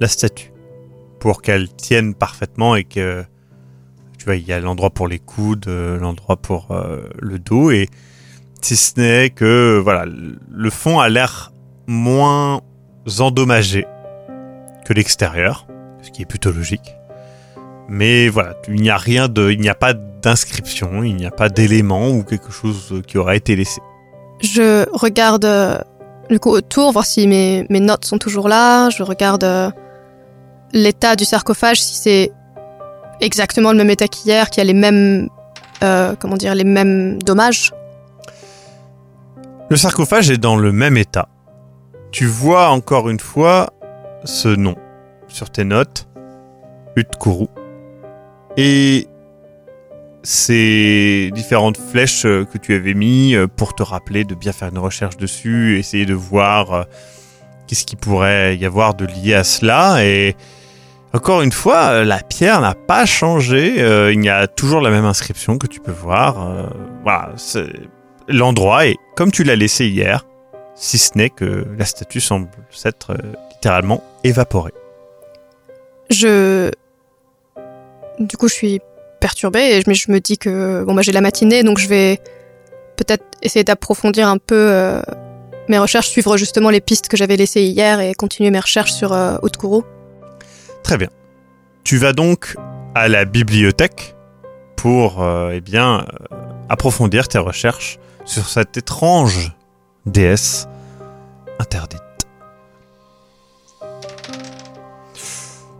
la 0.00 0.08
statue 0.08 0.52
pour 1.18 1.42
qu'elle 1.42 1.68
tienne 1.68 2.14
parfaitement 2.14 2.76
et 2.76 2.84
que 2.84 3.24
tu 4.16 4.24
vois 4.24 4.36
il 4.36 4.46
y 4.46 4.52
a 4.52 4.60
l'endroit 4.60 4.90
pour 4.90 5.08
les 5.08 5.18
coudes, 5.18 5.66
euh, 5.68 5.98
l'endroit 5.98 6.36
pour 6.36 6.68
euh, 6.70 7.00
le 7.20 7.38
dos 7.40 7.70
et 7.72 7.88
si 8.60 8.76
ce 8.76 9.00
n'est 9.00 9.30
que 9.30 9.80
voilà 9.82 10.04
le 10.06 10.70
fond 10.70 11.00
a 11.00 11.08
l'air 11.08 11.52
moins 11.86 12.60
endommagé 13.18 13.86
que 14.84 14.92
l'extérieur, 14.92 15.66
ce 16.02 16.10
qui 16.10 16.22
est 16.22 16.26
plutôt 16.26 16.52
logique. 16.52 16.94
Mais 17.88 18.28
voilà, 18.28 18.54
il 18.68 18.80
n'y 18.80 18.90
a 18.90 18.98
rien 18.98 19.28
de, 19.28 19.50
il 19.50 19.60
n'y 19.60 19.68
a 19.68 19.74
pas 19.74 19.94
d'inscription, 19.94 21.02
il 21.02 21.16
n'y 21.16 21.26
a 21.26 21.30
pas 21.30 21.48
d'élément 21.48 22.10
ou 22.10 22.22
quelque 22.22 22.50
chose 22.50 23.02
qui 23.06 23.16
aurait 23.16 23.38
été 23.38 23.56
laissé. 23.56 23.80
Je 24.40 24.86
regarde 24.92 25.44
euh, 25.46 25.78
du 26.28 26.38
coup 26.38 26.50
autour, 26.50 26.92
voir 26.92 27.06
si 27.06 27.26
mes, 27.26 27.66
mes 27.70 27.80
notes 27.80 28.04
sont 28.04 28.18
toujours 28.18 28.48
là. 28.48 28.90
Je 28.90 29.02
regarde 29.02 29.44
euh, 29.44 29.70
l'état 30.72 31.16
du 31.16 31.24
sarcophage, 31.24 31.82
si 31.82 31.94
c'est 31.96 32.32
exactement 33.20 33.72
le 33.72 33.78
même 33.78 33.90
état 33.90 34.06
qu'hier, 34.06 34.50
qu'il 34.50 34.62
y 34.62 34.66
a 34.66 34.66
les 34.66 34.78
mêmes, 34.78 35.28
euh, 35.82 36.14
comment 36.18 36.36
dire, 36.36 36.54
les 36.54 36.64
mêmes 36.64 37.20
dommages. 37.22 37.72
Le 39.70 39.76
sarcophage 39.76 40.30
est 40.30 40.38
dans 40.38 40.56
le 40.56 40.72
même 40.72 40.96
état. 40.96 41.28
Tu 42.10 42.26
vois 42.26 42.68
encore 42.70 43.08
une 43.10 43.20
fois 43.20 43.70
ce 44.24 44.48
nom 44.48 44.76
sur 45.28 45.50
tes 45.50 45.64
notes, 45.64 46.08
Utkuru. 46.96 47.46
Et 48.56 49.06
ces 50.22 51.30
différentes 51.34 51.76
flèches 51.76 52.22
que 52.22 52.58
tu 52.60 52.74
avais 52.74 52.94
mis 52.94 53.34
euh, 53.34 53.46
pour 53.46 53.74
te 53.74 53.82
rappeler 53.82 54.24
de 54.24 54.34
bien 54.34 54.52
faire 54.52 54.68
une 54.68 54.78
recherche 54.78 55.16
dessus, 55.16 55.78
essayer 55.78 56.06
de 56.06 56.14
voir 56.14 56.72
euh, 56.72 56.82
qu'est-ce 57.66 57.84
qui 57.84 57.94
pourrait 57.94 58.56
y 58.56 58.64
avoir 58.64 58.94
de 58.94 59.04
lié 59.06 59.34
à 59.34 59.44
cela. 59.44 60.04
Et 60.04 60.34
encore 61.12 61.42
une 61.42 61.52
fois, 61.52 61.90
euh, 61.90 62.04
la 62.04 62.18
pierre 62.20 62.60
n'a 62.62 62.74
pas 62.74 63.06
changé. 63.06 63.74
Il 64.12 64.24
y 64.24 64.28
a 64.30 64.46
toujours 64.48 64.80
la 64.80 64.90
même 64.90 65.04
inscription 65.04 65.56
que 65.58 65.66
tu 65.66 65.78
peux 65.78 65.92
voir. 65.92 66.68
Voilà, 67.04 67.32
c'est- 67.36 67.70
l'endroit 68.28 68.86
est 68.86 68.96
comme 69.16 69.32
tu 69.32 69.44
l'as 69.44 69.56
laissé 69.56 69.86
hier, 69.86 70.26
si 70.74 70.98
ce 70.98 71.16
n'est 71.16 71.30
que 71.30 71.66
la 71.76 71.84
statue 71.84 72.20
semble 72.20 72.48
s'être 72.70 73.12
euh, 73.12 73.32
littéralement 73.50 74.02
évaporée. 74.24 74.72
Je, 76.10 76.70
du 78.18 78.36
coup, 78.36 78.48
je 78.48 78.54
suis 78.54 78.80
perturbée 79.20 79.60
et 79.60 79.80
je, 79.80 79.84
mais 79.88 79.94
je 79.94 80.10
me 80.10 80.20
dis 80.20 80.38
que 80.38 80.84
bon 80.84 80.94
bah 80.94 81.02
j'ai 81.02 81.12
la 81.12 81.20
matinée, 81.20 81.62
donc 81.62 81.78
je 81.78 81.88
vais 81.88 82.20
peut-être 82.96 83.24
essayer 83.42 83.64
d'approfondir 83.64 84.28
un 84.28 84.38
peu 84.38 84.54
euh, 84.56 85.00
mes 85.68 85.78
recherches, 85.78 86.08
suivre 86.08 86.36
justement 86.36 86.70
les 86.70 86.80
pistes 86.80 87.08
que 87.08 87.16
j'avais 87.16 87.36
laissées 87.36 87.62
hier 87.62 88.00
et 88.00 88.14
continuer 88.14 88.50
mes 88.50 88.60
recherches 88.60 88.92
sur 88.92 89.12
euh, 89.12 89.36
Utkuru. 89.42 89.82
Très 90.82 90.96
bien. 90.96 91.08
Tu 91.84 91.98
vas 91.98 92.12
donc 92.12 92.56
à 92.94 93.08
la 93.08 93.24
bibliothèque 93.24 94.14
pour 94.76 95.22
euh, 95.22 95.52
eh 95.54 95.60
bien 95.60 96.06
approfondir 96.68 97.28
tes 97.28 97.38
recherches 97.38 97.98
sur 98.28 98.48
cette 98.48 98.76
étrange 98.76 99.52
déesse 100.04 100.68
interdite. 101.58 102.02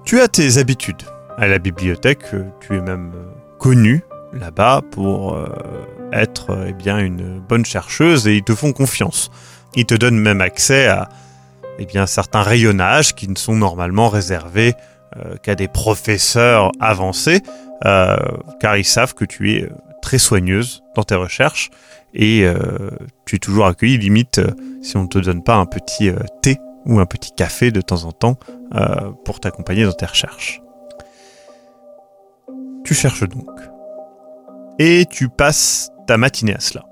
Tu 0.04 0.20
as 0.20 0.28
tes 0.28 0.56
habitudes 0.56 1.02
à 1.36 1.46
la 1.46 1.58
bibliothèque, 1.58 2.24
tu 2.60 2.76
es 2.76 2.80
même 2.80 3.12
connu 3.58 4.02
là-bas 4.32 4.80
pour 4.90 5.34
euh, 5.34 5.46
être 6.12 6.66
eh 6.66 6.90
une 6.90 7.38
bonne 7.38 7.66
chercheuse 7.66 8.26
et 8.26 8.36
ils 8.36 8.42
te 8.42 8.54
font 8.54 8.72
confiance. 8.72 9.30
Ils 9.74 9.84
te 9.84 9.94
donnent 9.94 10.18
même 10.18 10.40
accès 10.40 10.86
à 10.86 11.10
eh 11.78 11.84
bien 11.84 12.06
certains 12.06 12.42
rayonnages 12.42 13.14
qui 13.14 13.28
ne 13.28 13.36
sont 13.36 13.54
normalement 13.54 14.08
réservés 14.08 14.74
euh, 15.16 15.36
qu'à 15.42 15.54
des 15.54 15.68
professeurs 15.68 16.72
avancés, 16.80 17.42
euh, 17.84 18.16
car 18.58 18.78
ils 18.78 18.84
savent 18.84 19.14
que 19.14 19.26
tu 19.26 19.52
es 19.52 19.68
très 20.00 20.18
soigneuse 20.18 20.82
dans 20.94 21.02
tes 21.02 21.14
recherches 21.14 21.70
et 22.14 22.44
euh, 22.44 22.90
tu 23.26 23.36
es 23.36 23.38
toujours 23.38 23.66
accueilli, 23.66 23.98
limite 23.98 24.38
euh, 24.38 24.50
si 24.82 24.96
on 24.96 25.02
ne 25.02 25.08
te 25.08 25.18
donne 25.18 25.42
pas 25.42 25.56
un 25.56 25.66
petit 25.66 26.08
euh, 26.08 26.18
thé 26.42 26.58
ou 26.86 26.98
un 26.98 27.06
petit 27.06 27.32
café 27.32 27.70
de 27.70 27.80
temps 27.80 28.04
en 28.04 28.12
temps 28.12 28.38
pour 29.24 29.40
t'accompagner 29.40 29.84
dans 29.84 29.92
tes 29.92 30.06
recherches. 30.06 30.62
Tu 32.84 32.94
cherches 32.94 33.28
donc. 33.28 33.50
Et 34.78 35.04
tu 35.10 35.28
passes 35.28 35.90
ta 36.06 36.16
matinée 36.16 36.54
à 36.54 36.60
cela. 36.60 36.84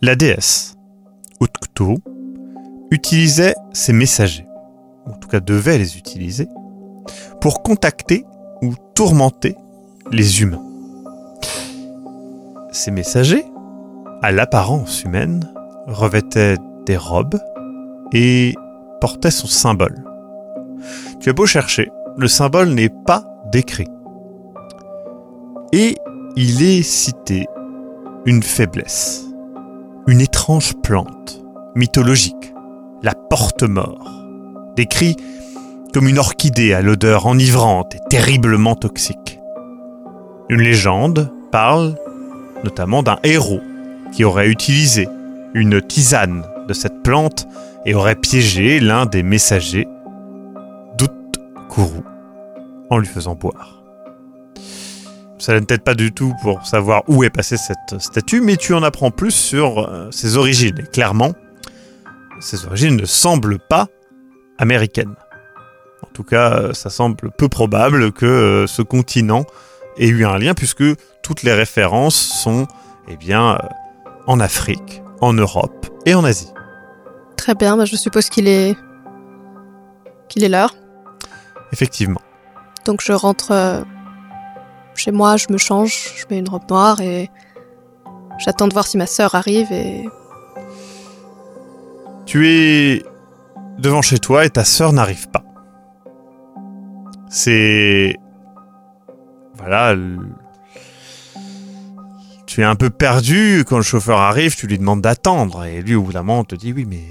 La 0.00 0.14
déesse, 0.14 0.76
Utktu, 1.40 1.96
utilisait 2.90 3.54
ses 3.72 3.92
messagers, 3.92 4.46
en 5.06 5.14
tout 5.14 5.28
cas 5.28 5.40
devait 5.40 5.78
les 5.78 5.96
utiliser, 5.96 6.48
pour 7.40 7.62
contacter 7.62 8.24
ou 8.62 8.74
tourmenter 8.94 9.56
les 10.12 10.42
humains. 10.42 10.62
Ces 12.70 12.90
messagers, 12.90 13.44
à 14.26 14.32
l'apparence 14.32 15.04
humaine, 15.04 15.48
revêtaient 15.86 16.56
des 16.84 16.96
robes 16.96 17.38
et 18.12 18.56
portaient 19.00 19.30
son 19.30 19.46
symbole. 19.46 20.02
Tu 21.20 21.30
as 21.30 21.32
beau 21.32 21.46
chercher, 21.46 21.92
le 22.16 22.26
symbole 22.26 22.70
n'est 22.70 22.88
pas 22.88 23.22
décrit. 23.52 23.86
Et 25.72 25.94
il 26.34 26.60
est 26.64 26.82
cité 26.82 27.46
une 28.24 28.42
faiblesse, 28.42 29.24
une 30.08 30.20
étrange 30.20 30.74
plante 30.82 31.40
mythologique, 31.76 32.52
la 33.04 33.14
porte-mort, 33.14 34.10
décrit 34.74 35.14
comme 35.94 36.08
une 36.08 36.18
orchidée 36.18 36.74
à 36.74 36.82
l'odeur 36.82 37.26
enivrante 37.26 37.94
et 37.94 38.00
terriblement 38.10 38.74
toxique. 38.74 39.38
Une 40.48 40.62
légende 40.62 41.32
parle 41.52 41.94
notamment 42.64 43.04
d'un 43.04 43.20
héros 43.22 43.60
qui 44.12 44.24
aurait 44.24 44.48
utilisé 44.48 45.08
une 45.54 45.80
tisane 45.80 46.44
de 46.68 46.74
cette 46.74 47.02
plante 47.02 47.46
et 47.84 47.94
aurait 47.94 48.16
piégé 48.16 48.80
l'un 48.80 49.06
des 49.06 49.22
messagers 49.22 49.86
d'Utkuru 50.98 52.02
en 52.90 52.98
lui 52.98 53.06
faisant 53.06 53.34
boire. 53.34 53.82
Ça 55.38 55.52
ne 55.52 55.60
t'aide 55.60 55.82
pas 55.82 55.94
du 55.94 56.12
tout 56.12 56.32
pour 56.42 56.66
savoir 56.66 57.02
où 57.08 57.22
est 57.22 57.30
passée 57.30 57.56
cette 57.56 58.00
statue, 58.00 58.40
mais 58.40 58.56
tu 58.56 58.74
en 58.74 58.82
apprends 58.82 59.10
plus 59.10 59.32
sur 59.32 59.78
euh, 59.80 60.10
ses 60.10 60.36
origines. 60.36 60.78
Et 60.78 60.90
clairement, 60.90 61.32
ses 62.40 62.64
origines 62.64 62.96
ne 62.96 63.04
semblent 63.04 63.58
pas 63.58 63.86
américaines. 64.58 65.14
En 66.02 66.08
tout 66.12 66.24
cas, 66.24 66.72
ça 66.72 66.88
semble 66.88 67.30
peu 67.36 67.48
probable 67.48 68.12
que 68.12 68.26
euh, 68.26 68.66
ce 68.66 68.80
continent 68.80 69.44
ait 69.98 70.08
eu 70.08 70.24
un 70.24 70.38
lien 70.38 70.54
puisque 70.54 70.84
toutes 71.22 71.42
les 71.42 71.52
références 71.52 72.16
sont 72.16 72.66
eh 73.08 73.16
bien, 73.16 73.54
euh, 73.54 73.58
en 74.26 74.40
Afrique, 74.40 75.02
en 75.20 75.32
Europe 75.32 75.86
et 76.04 76.14
en 76.14 76.24
Asie. 76.24 76.52
Très 77.36 77.54
bien, 77.54 77.76
bah, 77.76 77.84
je 77.84 77.96
suppose 77.96 78.28
qu'il 78.28 78.48
est 78.48 78.76
qu'il 80.28 80.42
est 80.44 80.48
l'heure. 80.48 80.74
Effectivement. 81.72 82.20
Donc 82.84 83.00
je 83.02 83.12
rentre 83.12 83.52
euh, 83.52 83.82
chez 84.94 85.12
moi, 85.12 85.36
je 85.36 85.46
me 85.50 85.58
change, 85.58 86.12
je 86.16 86.24
mets 86.30 86.38
une 86.38 86.48
robe 86.48 86.68
noire 86.68 87.00
et 87.00 87.30
j'attends 88.38 88.68
de 88.68 88.72
voir 88.72 88.86
si 88.86 88.96
ma 88.96 89.06
sœur 89.06 89.34
arrive 89.34 89.70
et 89.72 90.08
Tu 92.24 92.48
es 92.48 93.04
devant 93.78 94.02
chez 94.02 94.18
toi 94.18 94.44
et 94.44 94.50
ta 94.50 94.64
sœur 94.64 94.92
n'arrive 94.92 95.28
pas. 95.28 95.44
C'est... 97.28 98.16
Voilà. 99.54 99.94
Tu 102.56 102.62
es 102.62 102.64
un 102.64 102.74
peu 102.74 102.88
perdu 102.88 103.64
quand 103.68 103.76
le 103.76 103.82
chauffeur 103.82 104.18
arrive, 104.18 104.56
tu 104.56 104.66
lui 104.66 104.78
demandes 104.78 105.02
d'attendre. 105.02 105.64
Et 105.64 105.82
lui, 105.82 105.94
au 105.94 106.04
bout 106.04 106.14
d'un 106.14 106.22
moment, 106.22 106.42
te 106.42 106.54
dit, 106.54 106.72
oui, 106.72 106.86
mais 106.88 107.02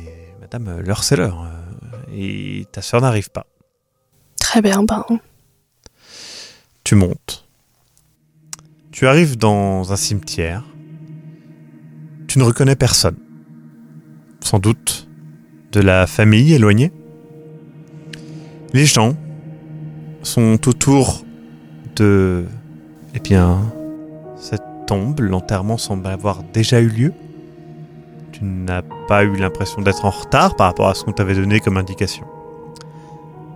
madame, 0.41 0.79
l'heure 0.79 1.03
c'est 1.03 1.15
l'heure. 1.15 1.43
Euh, 1.43 2.15
Et 2.15 2.65
ta 2.71 2.81
sœur 2.81 2.99
n'arrive 2.99 3.29
pas. 3.29 3.45
très 4.39 4.63
bien, 4.63 4.81
ben 4.81 5.05
Tu 6.83 6.95
montes. 6.95 7.47
Tu 8.91 9.05
arrives 9.05 9.37
dans 9.37 9.93
un 9.93 9.95
cimetière. 9.95 10.63
Tu 12.27 12.39
ne 12.39 12.43
reconnais 12.43 12.75
personne. 12.75 13.17
Sans 14.41 14.57
doute 14.57 15.07
de 15.73 15.79
la 15.79 16.07
famille 16.07 16.53
éloignée. 16.53 16.91
Les 18.73 18.87
gens 18.87 19.15
sont 20.23 20.67
autour 20.67 21.23
de... 21.97 22.45
Eh 23.13 23.19
bien, 23.19 23.61
cette 24.37 24.63
tombe. 24.85 25.19
L'enterrement 25.19 25.77
semble 25.77 26.07
avoir 26.07 26.43
déjà 26.43 26.79
eu 26.79 26.87
lieu. 26.87 27.13
Tu 28.31 28.43
n'as 28.43 28.81
pas 29.07 29.23
eu 29.23 29.35
l'impression 29.35 29.81
d'être 29.81 30.05
en 30.05 30.09
retard 30.09 30.55
par 30.55 30.67
rapport 30.67 30.89
à 30.89 30.93
ce 30.93 31.03
qu'on 31.03 31.13
t'avait 31.13 31.35
donné 31.35 31.59
comme 31.59 31.77
indication. 31.77 32.25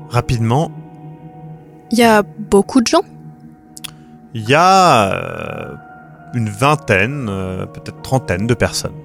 Rapidement, 0.09 0.71
il 1.91 1.99
y 1.99 2.03
a 2.03 2.23
beaucoup 2.23 2.81
de 2.81 2.87
gens. 2.87 3.03
Il 4.33 4.47
y 4.47 4.53
a 4.53 5.13
euh, 5.13 5.75
une 6.33 6.49
vingtaine, 6.49 7.27
euh, 7.29 7.65
peut-être 7.65 8.01
trentaine 8.01 8.47
de 8.47 8.53
personnes. 8.53 8.95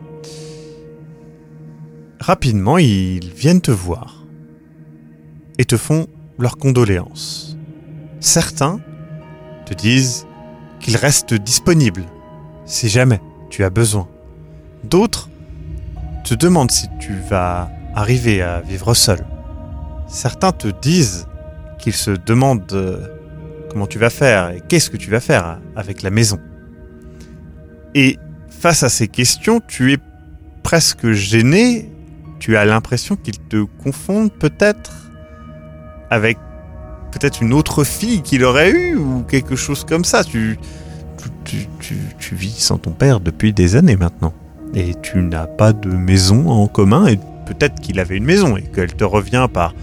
Rapidement, 2.20 2.78
ils 2.78 3.30
viennent 3.30 3.60
te 3.60 3.70
voir 3.70 4.24
et 5.58 5.64
te 5.64 5.76
font 5.76 6.06
leurs 6.38 6.56
condoléances. 6.56 7.56
Certains 8.20 8.80
te 9.66 9.74
disent 9.74 10.26
qu'ils 10.80 10.96
restent 10.96 11.34
disponibles 11.34 12.04
si 12.66 12.88
jamais 12.88 13.20
tu 13.50 13.64
as 13.64 13.70
besoin. 13.70 14.08
D'autres 14.84 15.28
te 16.24 16.34
demandent 16.34 16.70
si 16.70 16.86
tu 17.00 17.12
vas 17.28 17.70
arriver 17.94 18.42
à 18.42 18.60
vivre 18.60 18.94
seul. 18.94 19.24
Certains 20.08 20.52
te 20.52 20.68
disent 20.68 21.26
qu'ils 21.78 21.94
se 21.94 22.10
demandent 22.10 22.72
euh, 22.72 23.06
comment 23.70 23.86
tu 23.86 23.98
vas 23.98 24.10
faire 24.10 24.50
et 24.50 24.62
qu'est-ce 24.68 24.90
que 24.90 24.96
tu 24.96 25.10
vas 25.10 25.20
faire 25.20 25.60
avec 25.76 26.02
la 26.02 26.10
maison. 26.10 26.38
Et 27.94 28.18
face 28.48 28.82
à 28.82 28.88
ces 28.88 29.08
questions, 29.08 29.60
tu 29.60 29.92
es 29.92 29.98
presque 30.62 31.12
gêné, 31.12 31.90
tu 32.40 32.56
as 32.56 32.64
l'impression 32.64 33.16
qu'ils 33.16 33.38
te 33.38 33.64
confondent 33.82 34.32
peut-être 34.32 34.92
avec 36.10 36.38
peut-être 37.12 37.42
une 37.42 37.52
autre 37.52 37.84
fille 37.84 38.22
qu'il 38.22 38.44
aurait 38.44 38.70
eue 38.70 38.96
ou 38.96 39.22
quelque 39.22 39.56
chose 39.56 39.84
comme 39.84 40.04
ça. 40.04 40.24
Tu, 40.24 40.58
tu, 41.44 41.58
tu, 41.58 41.68
tu, 41.80 41.96
tu 42.18 42.34
vis 42.34 42.58
sans 42.58 42.78
ton 42.78 42.90
père 42.90 43.20
depuis 43.20 43.52
des 43.52 43.76
années 43.76 43.96
maintenant. 43.96 44.32
Et 44.74 44.94
tu 45.02 45.18
n'as 45.18 45.46
pas 45.46 45.72
de 45.72 45.88
maison 45.88 46.48
en 46.48 46.66
commun 46.66 47.06
et 47.06 47.18
peut-être 47.46 47.80
qu'il 47.80 48.00
avait 48.00 48.16
une 48.16 48.24
maison 48.24 48.56
et 48.56 48.62
qu'elle 48.62 48.94
te 48.94 49.04
revient 49.04 49.46
par 49.52 49.74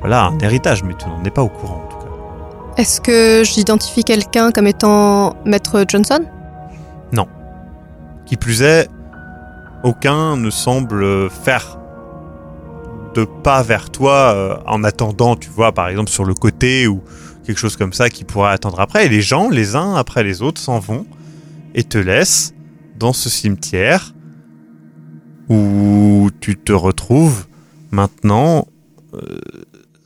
voilà, 0.00 0.26
un 0.26 0.38
héritage, 0.38 0.84
mais 0.84 0.94
tu 0.94 1.08
n'en 1.08 1.24
es 1.24 1.30
pas 1.30 1.42
au 1.42 1.48
courant 1.48 1.82
en 1.84 1.88
tout 1.90 1.96
cas. 1.96 2.82
Est-ce 2.82 3.00
que 3.00 3.42
j'identifie 3.44 4.04
quelqu'un 4.04 4.52
comme 4.52 4.66
étant 4.66 5.34
Maître 5.44 5.84
Johnson? 5.88 6.24
Qui 8.26 8.36
plus 8.36 8.62
est, 8.62 8.88
aucun 9.84 10.36
ne 10.36 10.50
semble 10.50 11.30
faire 11.30 11.78
de 13.14 13.24
pas 13.24 13.62
vers 13.62 13.88
toi 13.88 14.12
euh, 14.34 14.56
en 14.66 14.82
attendant, 14.82 15.36
tu 15.36 15.48
vois, 15.48 15.72
par 15.72 15.88
exemple 15.88 16.10
sur 16.10 16.24
le 16.24 16.34
côté 16.34 16.88
ou 16.88 17.02
quelque 17.46 17.58
chose 17.58 17.76
comme 17.76 17.92
ça 17.92 18.10
qui 18.10 18.24
pourrait 18.24 18.52
attendre 18.52 18.80
après. 18.80 19.06
Et 19.06 19.08
les 19.08 19.22
gens, 19.22 19.48
les 19.48 19.76
uns 19.76 19.94
après 19.94 20.24
les 20.24 20.42
autres, 20.42 20.60
s'en 20.60 20.78
vont 20.78 21.06
et 21.74 21.84
te 21.84 21.98
laissent 21.98 22.54
dans 22.98 23.12
ce 23.12 23.28
cimetière 23.28 24.14
où 25.48 26.30
tu 26.40 26.56
te 26.56 26.72
retrouves 26.72 27.46
maintenant 27.90 28.66
euh, 29.14 29.38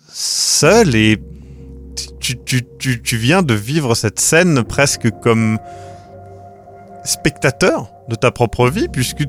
seul 0.08 0.94
et 0.94 1.18
tu, 2.20 2.36
tu, 2.44 2.62
tu, 2.78 3.02
tu 3.02 3.16
viens 3.16 3.42
de 3.42 3.54
vivre 3.54 3.94
cette 3.94 4.20
scène 4.20 4.62
presque 4.62 5.10
comme 5.22 5.58
spectateur 7.04 7.90
de 8.08 8.14
ta 8.14 8.30
propre 8.30 8.68
vie, 8.68 8.88
puisque 8.88 9.24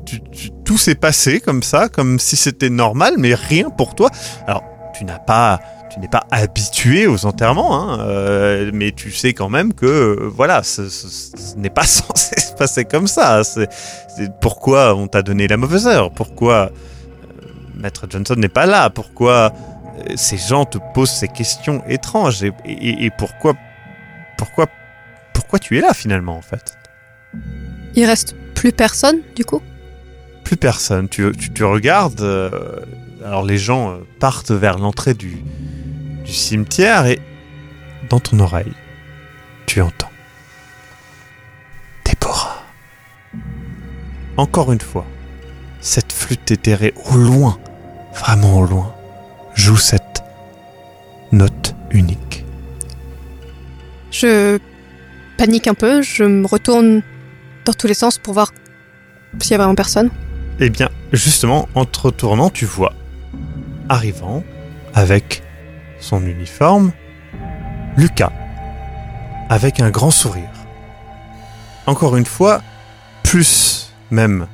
tout 0.64 0.78
s'est 0.78 0.94
passé 0.94 1.40
comme 1.40 1.62
ça, 1.62 1.88
comme 1.88 2.18
si 2.18 2.36
c'était 2.36 2.70
normal, 2.70 3.14
mais 3.18 3.34
rien 3.34 3.70
pour 3.70 3.94
toi. 3.94 4.10
Alors, 4.46 4.62
tu 4.94 5.04
n'as 5.04 5.18
pas, 5.18 5.60
tu 5.92 6.00
n'es 6.00 6.08
pas 6.08 6.24
habitué 6.30 7.06
aux 7.06 7.26
enterrements, 7.26 7.74
hein, 7.92 8.00
euh, 8.00 8.70
mais 8.72 8.92
tu 8.92 9.10
sais 9.10 9.34
quand 9.34 9.48
même 9.48 9.74
que, 9.74 9.86
euh, 9.86 10.30
voilà, 10.34 10.62
ce, 10.62 10.88
ce- 10.88 11.08
ce 11.08 11.56
n'est 11.56 11.70
pas 11.70 11.82
censé 11.86 12.40
se 12.40 12.52
passer 12.52 12.84
comme 12.84 13.06
ça. 13.06 13.42
C'est 13.44 13.68
pourquoi 14.40 14.94
on 14.94 15.06
t'a 15.06 15.22
donné 15.22 15.48
la 15.48 15.56
mauvaise 15.56 15.86
heure, 15.86 16.10
pourquoi 16.10 16.70
euh, 16.70 17.46
Maître 17.76 18.06
Johnson 18.08 18.34
n'est 18.38 18.48
pas 18.48 18.66
là, 18.66 18.90
pourquoi 18.90 19.52
ces 20.16 20.38
gens 20.38 20.64
te 20.64 20.78
posent 20.94 21.10
ces 21.10 21.28
questions 21.28 21.82
étranges, 21.88 22.42
et, 22.42 22.52
et- 22.64 23.04
et 23.04 23.10
pourquoi, 23.10 23.54
pourquoi, 24.38 24.66
pourquoi 25.34 25.58
tu 25.58 25.76
es 25.78 25.80
là 25.80 25.92
finalement 25.94 26.36
en 26.36 26.42
fait? 26.42 26.76
Il 27.94 28.04
reste 28.06 28.34
plus 28.54 28.72
personne, 28.72 29.18
du 29.36 29.44
coup? 29.44 29.60
Plus 30.44 30.56
personne. 30.56 31.08
Tu, 31.08 31.30
tu, 31.38 31.52
tu 31.52 31.64
regardes, 31.64 32.20
euh, 32.22 32.50
alors 33.24 33.44
les 33.44 33.58
gens 33.58 33.98
partent 34.18 34.50
vers 34.50 34.78
l'entrée 34.78 35.14
du, 35.14 35.44
du 36.24 36.32
cimetière 36.32 37.06
et 37.06 37.20
dans 38.08 38.20
ton 38.20 38.38
oreille, 38.40 38.72
tu 39.66 39.80
entends. 39.80 40.10
Déborah. 42.04 42.62
Encore 44.36 44.72
une 44.72 44.80
fois, 44.80 45.06
cette 45.80 46.12
flûte 46.12 46.50
éthérée 46.50 46.94
au 47.10 47.16
loin, 47.16 47.58
vraiment 48.14 48.58
au 48.58 48.66
loin, 48.66 48.94
joue 49.54 49.76
cette 49.76 50.22
note 51.32 51.74
unique. 51.90 52.44
Je 54.10 54.58
panique 55.38 55.66
un 55.66 55.74
peu, 55.74 56.02
je 56.02 56.24
me 56.24 56.46
retourne 56.46 57.02
dans 57.64 57.72
tous 57.72 57.86
les 57.86 57.94
sens 57.94 58.18
pour 58.18 58.34
voir 58.34 58.52
s'il 59.40 59.52
y 59.52 59.54
a 59.54 59.58
vraiment 59.58 59.74
personne. 59.74 60.10
Eh 60.60 60.70
bien, 60.70 60.90
justement, 61.12 61.68
en 61.74 61.84
te 61.84 61.98
retournant, 62.00 62.50
tu 62.50 62.66
vois, 62.66 62.92
arrivant, 63.88 64.44
avec 64.94 65.42
son 66.02 66.26
uniforme, 66.26 66.92
Lucas, 67.96 68.32
avec 69.48 69.80
un 69.80 69.90
grand 69.90 70.10
sourire. 70.10 70.50
Encore 71.86 72.16
une 72.16 72.26
fois, 72.26 72.62
plus 73.22 73.92
même 74.10 74.46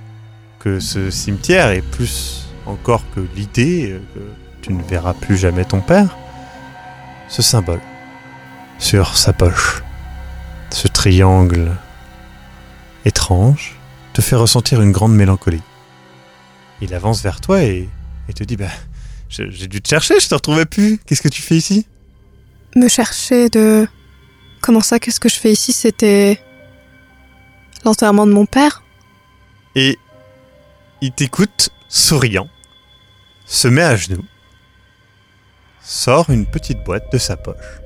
que 0.60 0.80
ce 0.80 1.10
cimetière, 1.10 1.70
et 1.70 1.82
plus 1.82 2.48
encore 2.66 3.02
que 3.14 3.20
l'idée 3.34 4.00
que 4.14 4.20
tu 4.62 4.72
ne 4.72 4.82
verras 4.82 5.14
plus 5.14 5.36
jamais 5.36 5.64
ton 5.64 5.80
père, 5.80 6.16
ce 7.28 7.42
symbole 7.42 7.80
sur 8.78 9.16
sa 9.16 9.32
poche, 9.32 9.82
ce 10.70 10.88
triangle 10.88 11.72
étrange, 13.04 13.76
te 14.12 14.20
fait 14.20 14.36
ressentir 14.36 14.80
une 14.82 14.92
grande 14.92 15.14
mélancolie. 15.14 15.62
Il 16.80 16.94
avance 16.94 17.22
vers 17.22 17.40
toi 17.40 17.62
et, 17.62 17.88
te 18.34 18.44
dit 18.44 18.56
bah, 18.56 18.66
J'ai 19.28 19.66
dû 19.68 19.80
te 19.82 19.88
chercher, 19.88 20.18
je 20.20 20.28
te 20.28 20.34
retrouvais 20.34 20.64
plus. 20.64 20.98
Qu'est-ce 21.06 21.22
que 21.22 21.28
tu 21.28 21.42
fais 21.42 21.56
ici? 21.56 21.86
Me 22.74 22.88
chercher 22.88 23.48
de... 23.48 23.86
Comment 24.60 24.80
ça, 24.80 24.98
qu'est-ce 24.98 25.20
que 25.20 25.28
je 25.28 25.36
fais 25.36 25.52
ici? 25.52 25.72
C'était... 25.72 26.40
L'enterrement 27.84 28.26
de 28.26 28.32
mon 28.32 28.46
père 28.46 28.82
Et 29.76 29.98
il 31.00 31.12
t'écoute, 31.12 31.70
souriant, 31.88 32.48
se 33.46 33.68
met 33.68 33.82
à 33.82 33.96
genoux, 33.96 34.24
sort 35.80 36.30
une 36.30 36.44
petite 36.44 36.82
boîte 36.84 37.12
de 37.12 37.18
sa 37.18 37.36
poche, 37.36 37.80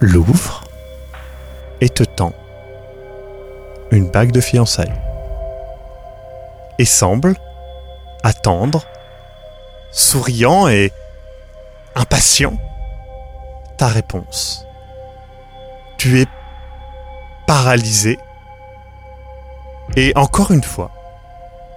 l'ouvre 0.00 0.64
et 1.80 1.90
te 1.90 2.02
tend 2.02 2.34
une 3.90 4.10
bague 4.10 4.32
de 4.32 4.40
fiançailles. 4.40 4.98
Et 6.78 6.84
semble 6.84 7.36
attendre 8.22 8.86
souriant 9.90 10.68
et 10.68 10.92
impatient 11.94 12.56
ta 13.76 13.88
réponse. 13.88 14.66
Tu 15.96 16.20
es 16.20 16.26
paralysé 17.46 18.18
et 19.96 20.12
encore 20.16 20.50
une 20.50 20.62
fois, 20.62 20.90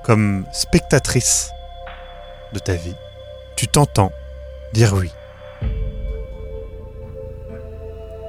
comme 0.03 0.45
spectatrice 0.51 1.51
de 2.53 2.59
ta 2.59 2.73
vie, 2.73 2.95
tu 3.55 3.67
t'entends 3.67 4.11
dire 4.73 4.93
oui. 4.93 5.11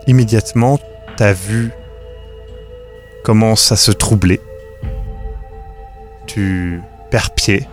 Immédiatement, 0.06 0.78
ta 1.16 1.32
vue 1.32 1.72
commence 3.24 3.72
à 3.72 3.76
se 3.76 3.92
troubler. 3.92 4.40
Tu 6.26 6.80
perds 7.10 7.34
pied. 7.34 7.68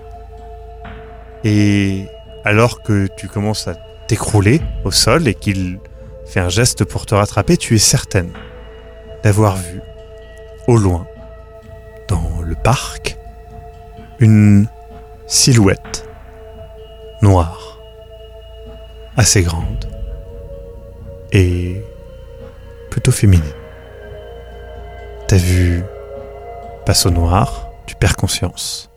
Et 1.44 2.06
alors 2.44 2.82
que 2.82 3.08
tu 3.18 3.28
commences 3.28 3.68
à 3.68 3.76
t'écrouler 4.08 4.62
au 4.84 4.92
sol 4.92 5.28
et 5.28 5.34
qu'il 5.34 5.80
fait 6.26 6.40
un 6.40 6.50
geste 6.50 6.84
pour 6.84 7.06
te 7.06 7.16
rattraper, 7.16 7.58
tu 7.58 7.76
es 7.76 7.80
certaine 7.80 8.32
d'avoir 9.24 9.56
vu 9.56 9.82
au 10.68 10.78
loin, 10.78 11.08
dans 12.08 12.42
le 12.42 12.56
parc, 12.56 13.18
une 14.20 14.68
silhouette 15.28 16.08
noire, 17.22 17.80
assez 19.18 19.42
grande 19.42 19.90
et 21.32 21.84
plutôt 22.90 23.12
féminine. 23.12 23.44
Ta 25.28 25.38
vue 25.38 25.84
passe 26.86 27.06
au 27.06 27.12
noir, 27.12 27.70
tu 27.86 27.96
perds 27.96 28.16
conscience. 28.16 28.89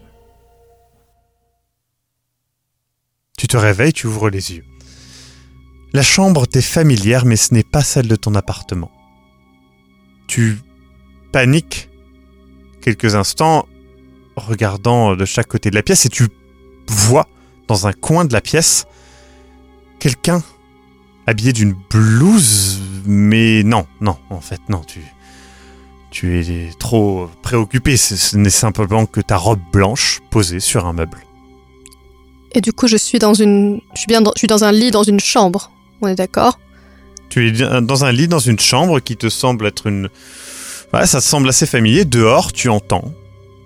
Tu 3.42 3.48
te 3.48 3.56
réveilles, 3.56 3.92
tu 3.92 4.06
ouvres 4.06 4.30
les 4.30 4.52
yeux. 4.52 4.64
La 5.92 6.04
chambre 6.04 6.46
t'est 6.46 6.62
familière, 6.62 7.24
mais 7.24 7.34
ce 7.34 7.52
n'est 7.52 7.64
pas 7.64 7.82
celle 7.82 8.06
de 8.06 8.14
ton 8.14 8.36
appartement. 8.36 8.92
Tu 10.28 10.58
paniques 11.32 11.90
quelques 12.82 13.16
instants, 13.16 13.66
regardant 14.36 15.16
de 15.16 15.24
chaque 15.24 15.48
côté 15.48 15.70
de 15.70 15.74
la 15.74 15.82
pièce, 15.82 16.06
et 16.06 16.08
tu 16.08 16.28
vois 16.86 17.26
dans 17.66 17.88
un 17.88 17.92
coin 17.92 18.24
de 18.24 18.32
la 18.32 18.40
pièce 18.40 18.84
quelqu'un 19.98 20.44
habillé 21.26 21.52
d'une 21.52 21.74
blouse, 21.90 22.80
mais 23.06 23.64
non, 23.64 23.88
non, 24.00 24.18
en 24.30 24.40
fait, 24.40 24.60
non, 24.68 24.82
tu, 24.82 25.00
tu 26.12 26.38
es 26.38 26.70
trop 26.78 27.28
préoccupé. 27.42 27.96
Ce 27.96 28.36
n'est 28.36 28.50
simplement 28.50 29.04
que 29.04 29.20
ta 29.20 29.36
robe 29.36 29.62
blanche 29.72 30.20
posée 30.30 30.60
sur 30.60 30.86
un 30.86 30.92
meuble. 30.92 31.18
Et 32.54 32.60
du 32.60 32.72
coup, 32.72 32.86
je 32.86 32.96
suis 32.96 33.18
dans 33.18 33.34
une, 33.34 33.80
je 33.94 34.00
suis 34.00 34.06
bien, 34.08 34.20
dans, 34.20 34.32
je 34.34 34.40
suis 34.40 34.48
dans 34.48 34.64
un 34.64 34.72
lit 34.72 34.90
dans 34.90 35.02
une 35.02 35.20
chambre. 35.20 35.70
On 36.00 36.08
est 36.08 36.14
d'accord? 36.14 36.58
Tu 37.28 37.48
es 37.48 37.80
dans 37.80 38.04
un 38.04 38.12
lit 38.12 38.28
dans 38.28 38.38
une 38.38 38.58
chambre 38.58 39.00
qui 39.00 39.16
te 39.16 39.28
semble 39.28 39.66
être 39.66 39.86
une, 39.86 40.10
ouais, 40.92 41.06
ça 41.06 41.20
te 41.20 41.24
semble 41.24 41.48
assez 41.48 41.66
familier. 41.66 42.04
Dehors, 42.04 42.52
tu 42.52 42.68
entends 42.68 43.12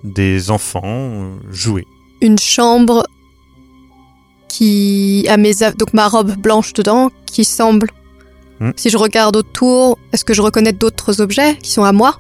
des 0.05 0.51
enfants 0.51 0.83
euh, 0.85 1.37
jouer. 1.51 1.85
Une 2.21 2.39
chambre 2.39 3.07
qui 4.49 5.27
a 5.29 5.37
mes 5.37 5.53
donc 5.77 5.93
ma 5.93 6.07
robe 6.07 6.37
blanche 6.37 6.73
dedans 6.73 7.11
qui 7.27 7.45
semble 7.45 7.89
Hmm. 8.59 8.71
si 8.75 8.89
je 8.89 8.97
regarde 8.97 9.37
autour 9.37 9.99
est-ce 10.13 10.25
que 10.25 10.33
je 10.33 10.41
reconnais 10.41 10.73
d'autres 10.73 11.21
objets 11.21 11.57
qui 11.57 11.71
sont 11.71 11.85
à 11.85 11.93
moi? 11.93 12.17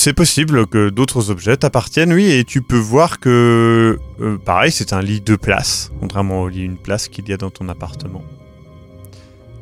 C'est 0.00 0.12
possible 0.12 0.68
que 0.68 0.90
d'autres 0.90 1.32
objets 1.32 1.56
t'appartiennent, 1.56 2.12
oui, 2.12 2.30
et 2.30 2.44
tu 2.44 2.62
peux 2.62 2.78
voir 2.78 3.18
que, 3.18 3.98
euh, 4.20 4.38
pareil, 4.38 4.70
c'est 4.70 4.92
un 4.92 5.02
lit 5.02 5.20
de 5.20 5.34
place, 5.34 5.90
contrairement 5.98 6.42
au 6.42 6.48
lit 6.48 6.62
une 6.62 6.76
place 6.76 7.08
qu'il 7.08 7.28
y 7.28 7.32
a 7.32 7.36
dans 7.36 7.50
ton 7.50 7.68
appartement. 7.68 8.22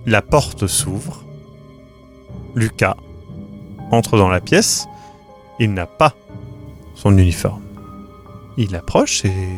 La 0.04 0.20
porte 0.20 0.66
s'ouvre. 0.66 1.24
Lucas 2.54 2.98
entre 3.90 4.18
dans 4.18 4.28
la 4.28 4.42
pièce. 4.42 4.86
Il 5.58 5.72
n'a 5.72 5.86
pas 5.86 6.14
son 6.94 7.16
uniforme. 7.16 7.62
Il 8.58 8.76
approche 8.76 9.24
et 9.24 9.48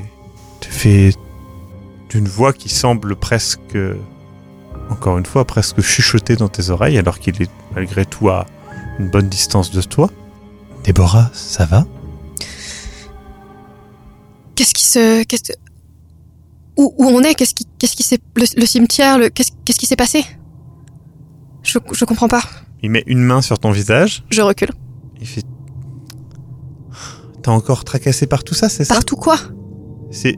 te 0.60 0.66
fait 0.68 1.12
d'une 2.08 2.28
voix 2.28 2.52
qui 2.52 2.68
semble 2.68 3.16
presque, 3.16 3.76
encore 4.90 5.18
une 5.18 5.26
fois, 5.26 5.44
presque 5.44 5.80
chuchoter 5.80 6.36
dans 6.36 6.48
tes 6.48 6.70
oreilles, 6.70 6.98
alors 6.98 7.18
qu'il 7.18 7.42
est 7.42 7.50
malgré 7.74 8.06
tout 8.06 8.28
à 8.28 8.46
une 9.00 9.10
bonne 9.10 9.28
distance 9.28 9.72
de 9.72 9.82
toi. 9.82 10.08
Déborah, 10.88 11.28
ça 11.34 11.66
va? 11.66 11.84
Qu'est-ce 14.54 14.72
qui 14.72 14.84
se 14.84 15.22
où, 16.78 16.94
où 16.96 17.04
on 17.04 17.20
est? 17.20 17.34
Qu'est-ce 17.34 17.52
qui 17.52 17.66
qu'est-ce 17.78 17.94
qui 17.94 18.02
s'est 18.02 18.18
le, 18.36 18.44
le 18.56 18.64
cimetière 18.64 19.18
le 19.18 19.28
qu'est-ce 19.28 19.78
qui 19.78 19.84
s'est 19.84 19.96
passé? 19.96 20.24
Je 21.62 21.78
je 21.92 22.04
comprends 22.06 22.28
pas 22.28 22.40
Il 22.82 22.88
met 22.88 23.04
une 23.06 23.18
main 23.22 23.42
sur 23.42 23.58
ton 23.58 23.70
visage. 23.70 24.24
je 24.30 24.40
recule 24.40 24.70
Il 25.20 25.26
fait. 25.26 25.42
T'es 27.42 27.50
encore 27.50 27.84
tracassé 27.84 28.26
par 28.26 28.42
tout 28.42 28.54
ça, 28.54 28.70
c'est 28.70 28.84
ça? 28.86 28.94
Partout 28.94 29.16
quoi? 29.16 29.36
C'est. 30.10 30.36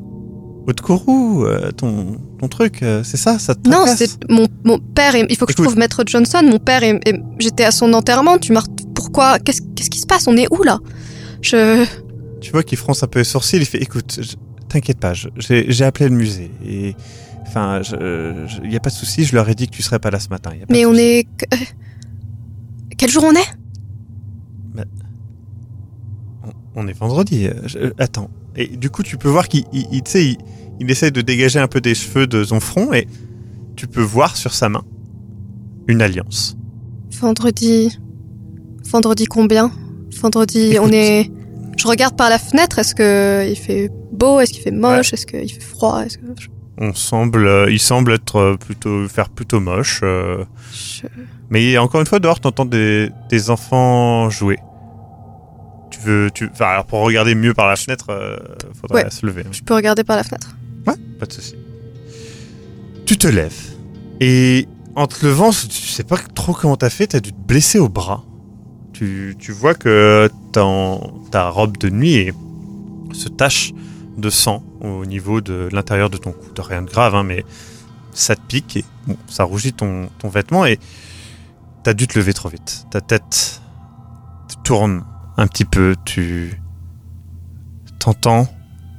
Haute-Kourou, 0.67 1.45
euh, 1.45 1.71
ton, 1.73 2.19
ton 2.39 2.49
truc, 2.49 2.83
euh, 2.83 3.03
c'est 3.05 3.17
ça? 3.17 3.39
Ça 3.39 3.55
te 3.55 3.69
non 3.71 3.85
c'est 3.87 4.11
mon 4.29 4.49
mon 4.65 4.79
père 4.81 5.15
il 5.15 5.23
faut 5.37 5.47
que 5.47 5.53
Écoute. 5.53 5.65
je 5.65 5.69
trouve 5.69 5.79
maître 5.79 6.03
Johnson 6.07 6.43
mon 6.43 6.59
père 6.59 6.83
et 6.83 7.01
j'étais 7.39 7.65
à 7.65 7.71
son 7.71 7.93
enterrement 7.95 8.37
tu 8.37 8.53
m'as 8.53 8.65
pourquoi 9.13 9.39
qu'est-ce 9.39 9.91
qui 9.91 9.99
se 9.99 10.07
passe 10.07 10.27
on 10.29 10.37
est 10.37 10.47
où 10.53 10.63
là 10.63 10.79
je 11.43 11.85
Tu 12.41 12.51
vois 12.53 12.63
qu'il 12.63 12.79
fronce 12.79 13.03
un 13.03 13.07
peu 13.07 13.19
les 13.21 13.25
sourcils, 13.25 13.57
il 13.57 13.65
fait 13.67 13.83
écoute, 13.83 14.19
je- 14.21 14.37
t'inquiète 14.69 14.99
pas, 15.01 15.13
j'ai 15.15 15.85
appelé 15.85 16.09
le 16.09 16.15
musée. 16.15 16.51
Et. 16.67 16.95
Enfin, 17.47 17.81
il 18.63 18.69
n'y 18.69 18.77
a 18.77 18.81
pas 18.81 18.91
de 18.91 18.95
souci, 18.95 19.25
je 19.25 19.35
leur 19.35 19.49
ai 19.49 19.57
dit 19.57 19.67
que 19.67 19.73
tu 19.75 19.83
serais 19.83 19.99
pas 19.99 20.11
là 20.11 20.21
ce 20.21 20.29
matin. 20.29 20.51
y 20.55 20.63
a 20.63 20.67
pas 20.67 20.73
mais 20.73 20.83
de 20.83 20.87
on 20.87 20.93
souci. 20.93 21.03
est 21.03 21.27
euh, 21.53 21.57
quel 22.97 23.11
jour 23.11 23.25
on 23.25 23.33
est 23.33 23.49
On, 26.45 26.51
on 26.77 26.87
est 26.87 26.93
vendredi. 26.99 27.47
euh, 27.47 27.55
je- 27.67 27.79
euh, 27.79 27.93
attends. 27.99 28.31
Et 28.57 28.69
du 28.69 28.89
coup, 28.91 29.03
tu 29.03 29.17
peux 29.17 29.29
voir 29.29 29.49
qu'il 29.49 29.65
il, 29.73 29.87
il- 29.93 30.03
tu 30.03 30.11
sais, 30.13 30.25
il, 30.27 30.39
il 30.81 30.91
essaie 30.91 31.11
de 31.11 31.21
dégager 31.21 31.59
un 31.59 31.67
peu 31.69 31.81
des 31.81 31.95
cheveux 31.95 32.27
de 32.27 32.45
son 32.45 32.61
front 32.61 32.93
et 32.93 33.07
tu 33.77 33.87
peux 33.87 34.03
voir 34.03 34.37
sur 34.37 34.55
sa 34.55 34.69
main 34.69 34.85
une 35.89 36.03
alliance. 36.03 36.57
Vendredi. 37.21 37.99
Vendredi 38.91 39.25
combien? 39.27 39.71
Vendredi, 40.21 40.77
on 40.81 40.91
est. 40.93 41.31
Je 41.77 41.87
regarde 41.87 42.17
par 42.17 42.29
la 42.31 42.39
fenêtre. 42.39 42.79
Est-ce 42.79 42.95
que 42.95 43.49
il 43.49 43.57
fait 43.57 43.91
beau? 44.13 44.41
Est-ce 44.41 44.53
qu'il 44.53 44.63
fait 44.63 44.71
moche? 44.71 45.13
Est-ce 45.13 45.27
qu'il 45.27 45.51
fait 45.53 45.61
froid? 45.61 46.03
Est-ce 46.05 46.19
que 46.19 46.25
On 46.79 46.93
semble, 46.95 47.47
euh, 47.47 47.71
il 47.71 47.79
semble 47.79 48.13
être 48.13 48.37
euh, 48.37 48.57
plutôt 48.57 49.07
faire 49.09 49.29
plutôt 49.31 49.61
moche. 49.61 50.01
euh, 50.03 50.45
je- 50.73 51.07
mais 51.49 51.77
encore 51.79 52.01
une 52.01 52.07
fois, 52.07 52.19
dehors, 52.21 52.39
t'entends 52.41 52.65
des, 52.65 53.11
des 53.29 53.51
enfants 53.51 54.31
jouer. 54.31 54.59
Tu 55.91 55.99
veux, 56.01 56.31
tu, 56.33 56.49
enfin, 56.53 56.67
alors 56.67 56.85
pour 56.85 57.01
regarder 57.01 57.35
mieux 57.35 57.55
par 57.55 57.67
la 57.69 57.77
fenêtre, 57.77 58.07
euh, 58.11 58.37
faudrait 58.81 59.05
Ouais. 59.05 59.11
se 59.11 59.27
lever. 59.27 59.45
je 59.51 59.61
peux 59.63 59.75
regarder 59.75 60.05
par 60.05 60.17
la 60.17 60.23
fenêtre. 60.23 60.57
Ouais, 60.87 60.95
pas 61.19 61.27
de 61.27 61.33
souci. 61.33 61.57
Tu 63.07 63.17
te 63.19 63.27
lèves 63.27 63.57
et 64.21 64.69
en 64.95 65.07
te 65.09 65.25
levant, 65.27 65.51
tu 65.51 65.71
sais 65.89 66.05
pas 66.05 66.19
trop 66.35 66.53
comment 66.53 66.77
t'as 66.77 66.91
fait, 66.91 67.09
t'as 67.09 67.21
dû 67.21 67.33
te 67.33 67.41
blesser 67.41 67.79
au 67.81 67.89
bras. 67.89 68.23
Tu, 69.01 69.53
vois 69.53 69.73
que 69.73 70.29
ta 70.53 71.49
robe 71.49 71.79
de 71.79 71.89
nuit 71.89 72.33
se 73.15 73.31
tache 73.31 73.73
de 74.19 74.29
sang 74.29 74.63
au 74.83 75.07
niveau 75.07 75.41
de 75.41 75.71
l'intérieur 75.73 76.11
de 76.11 76.19
ton 76.19 76.33
cou. 76.33 76.51
T'as 76.55 76.65
rien 76.65 76.83
de 76.83 76.91
grave, 76.91 77.15
hein, 77.15 77.23
mais 77.23 77.47
ça 78.13 78.37
te 78.37 78.43
pique 78.43 78.77
et 78.77 78.85
ça 79.27 79.45
rougit 79.45 79.73
ton, 79.73 80.11
vêtement 80.25 80.67
et 80.67 80.79
t'as 81.83 81.95
dû 81.95 82.09
te 82.09 82.19
lever 82.19 82.35
trop 82.35 82.51
vite. 82.51 82.85
Ta 82.91 83.01
tête 83.01 83.63
tourne 84.65 85.05
un 85.39 85.47
petit 85.47 85.65
peu, 85.65 85.97
tu 86.05 86.61
t'entends 88.01 88.49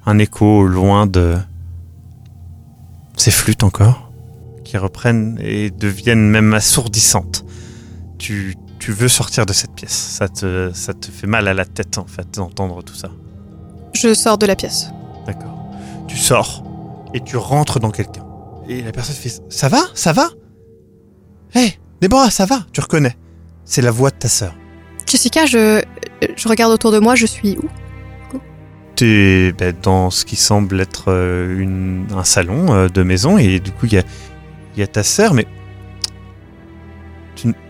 un 0.07 0.17
écho 0.17 0.65
loin 0.65 1.05
de 1.05 1.37
ces 3.17 3.29
flûtes 3.29 3.63
encore, 3.63 4.11
qui 4.63 4.77
reprennent 4.77 5.37
et 5.39 5.69
deviennent 5.69 6.27
même 6.27 6.55
assourdissantes. 6.55 7.45
Tu, 8.17 8.55
tu 8.81 8.91
veux 8.91 9.07
sortir 9.07 9.45
de 9.45 9.53
cette 9.53 9.73
pièce. 9.73 9.93
Ça 9.93 10.27
te, 10.27 10.71
ça 10.73 10.95
te 10.95 11.11
fait 11.11 11.27
mal 11.27 11.47
à 11.47 11.53
la 11.53 11.65
tête, 11.65 11.99
en 11.99 12.07
fait, 12.07 12.27
d'entendre 12.33 12.81
tout 12.81 12.95
ça. 12.95 13.09
Je 13.93 14.13
sors 14.15 14.39
de 14.39 14.47
la 14.47 14.55
pièce. 14.55 14.89
D'accord. 15.27 15.55
Tu 16.07 16.17
sors 16.17 16.63
et 17.13 17.21
tu 17.21 17.37
rentres 17.37 17.79
dans 17.79 17.91
quelqu'un. 17.91 18.25
Et 18.67 18.81
la 18.81 18.91
personne 18.91 19.15
fait 19.15 19.41
Ça 19.49 19.69
va? 19.69 19.83
Ça 19.93 20.13
va? 20.13 20.29
Hé, 21.53 21.77
Déborah, 22.01 22.31
ça 22.31 22.45
va? 22.45 22.65
Tu 22.73 22.81
reconnais. 22.81 23.15
C'est 23.65 23.83
la 23.83 23.91
voix 23.91 24.09
de 24.09 24.15
ta 24.15 24.27
sœur. 24.27 24.55
Jessica, 25.05 25.45
je 25.45 25.83
je 26.35 26.47
regarde 26.47 26.73
autour 26.73 26.91
de 26.91 26.99
moi. 26.99 27.13
Je 27.13 27.27
suis 27.27 27.57
où? 27.57 27.69
T'es 28.95 29.51
ben, 29.51 29.75
dans 29.79 30.09
ce 30.09 30.25
qui 30.25 30.35
semble 30.35 30.81
être 30.81 31.05
euh, 31.09 31.59
une, 31.59 32.07
un 32.15 32.23
salon 32.23 32.73
euh, 32.73 32.87
de 32.87 33.03
maison 33.03 33.37
et 33.37 33.59
du 33.59 33.71
coup 33.71 33.85
il 33.85 33.93
y 33.93 33.97
a, 33.97 34.03
il 34.75 34.79
y 34.79 34.83
a 34.83 34.87
ta 34.87 35.01
sœur 35.01 35.33
mais 35.33 35.47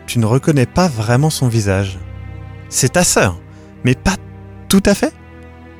tu, 0.07 0.19
ne 0.19 0.25
reconnais 0.25 0.65
pas 0.65 0.87
vraiment 0.87 1.29
son 1.29 1.47
visage. 1.47 1.99
C'est 2.69 2.93
ta 2.93 3.03
sœur, 3.03 3.39
mais 3.83 3.95
pas 3.95 4.15
tout 4.69 4.83
à 4.85 4.93
fait. 4.93 5.13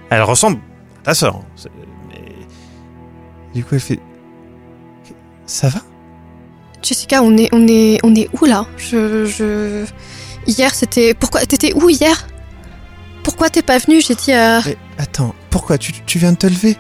Elle 0.10 0.24
ressemble 0.24 0.60
à 1.02 1.06
ta 1.06 1.14
sœur, 1.14 1.38
hein. 1.38 1.70
Mais 2.10 2.22
Du 3.54 3.64
coup, 3.64 3.76
elle 3.76 3.82
fait 3.82 4.00
Ça 5.46 5.70
va? 5.70 5.80
Jessica, 6.82 7.22
on 7.22 7.38
est, 7.38 7.50
on 7.52 7.68
est, 7.68 8.00
on 8.04 8.16
est 8.16 8.28
où 8.42 8.46
là? 8.46 8.66
Je, 8.78 9.26
je. 9.26 9.86
Hier, 10.48 10.74
c'était. 10.74 11.14
Pourquoi 11.14 11.46
T'étais 11.46 11.74
où 11.74 11.90
hier? 11.90 12.28
Pourquoi 13.24 13.50
t'es 13.50 13.62
pas 13.62 13.78
venu 13.78 14.02
J'ai 14.02 14.16
dit. 14.16 14.32
Mais 14.32 14.78
attends, 14.98 15.36
pourquoi? 15.52 15.78
Tu, 15.78 15.94
tu 15.94 16.18
viens 16.18 16.32
de 16.32 16.38
te 16.38 16.48
lever? 16.48 16.76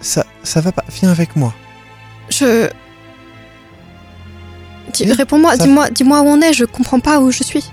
Ça, 0.00 0.24
ça 0.42 0.60
va 0.62 0.72
pas? 0.72 0.84
Viens 1.00 1.10
avec 1.10 1.36
moi. 1.36 1.52
Je. 2.30 2.70
Dis- 4.92 5.12
Réponds-moi, 5.12 5.56
ça- 5.56 5.64
dis-moi, 5.64 5.90
dis-moi 5.90 6.20
où 6.22 6.26
on 6.26 6.40
est. 6.40 6.52
Je 6.52 6.64
comprends 6.64 7.00
pas 7.00 7.20
où 7.20 7.30
je 7.30 7.42
suis. 7.42 7.64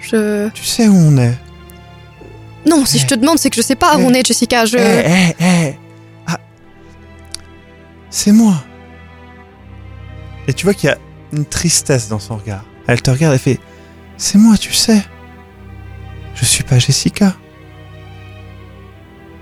Je. 0.00 0.48
Tu 0.50 0.64
sais 0.64 0.88
où 0.88 0.94
on 0.94 1.16
est 1.18 1.36
Non, 2.68 2.84
si 2.84 2.96
Eh. 2.96 3.00
je 3.00 3.06
te 3.06 3.14
demande, 3.14 3.38
c'est 3.38 3.50
que 3.50 3.56
je 3.56 3.62
sais 3.62 3.76
pas 3.76 3.96
où 3.96 4.00
Eh. 4.00 4.04
on 4.04 4.10
est, 4.14 4.26
Jessica. 4.26 4.64
Je. 4.66 4.76
Eh, 4.78 5.34
eh, 5.40 5.44
eh. 5.44 5.74
Ah. 6.26 6.38
C'est 8.10 8.32
moi. 8.32 8.54
Et 10.48 10.52
tu 10.52 10.64
vois 10.64 10.74
qu'il 10.74 10.88
y 10.88 10.92
a 10.92 10.98
une 11.32 11.44
tristesse 11.44 12.08
dans 12.08 12.18
son 12.20 12.36
regard. 12.36 12.64
Elle 12.86 13.02
te 13.02 13.10
regarde 13.10 13.34
et 13.34 13.38
fait 13.38 13.58
C'est 14.16 14.38
moi, 14.38 14.56
tu 14.56 14.72
sais. 14.72 15.02
Je 16.34 16.44
suis 16.44 16.64
pas 16.64 16.78
Jessica. 16.78 17.34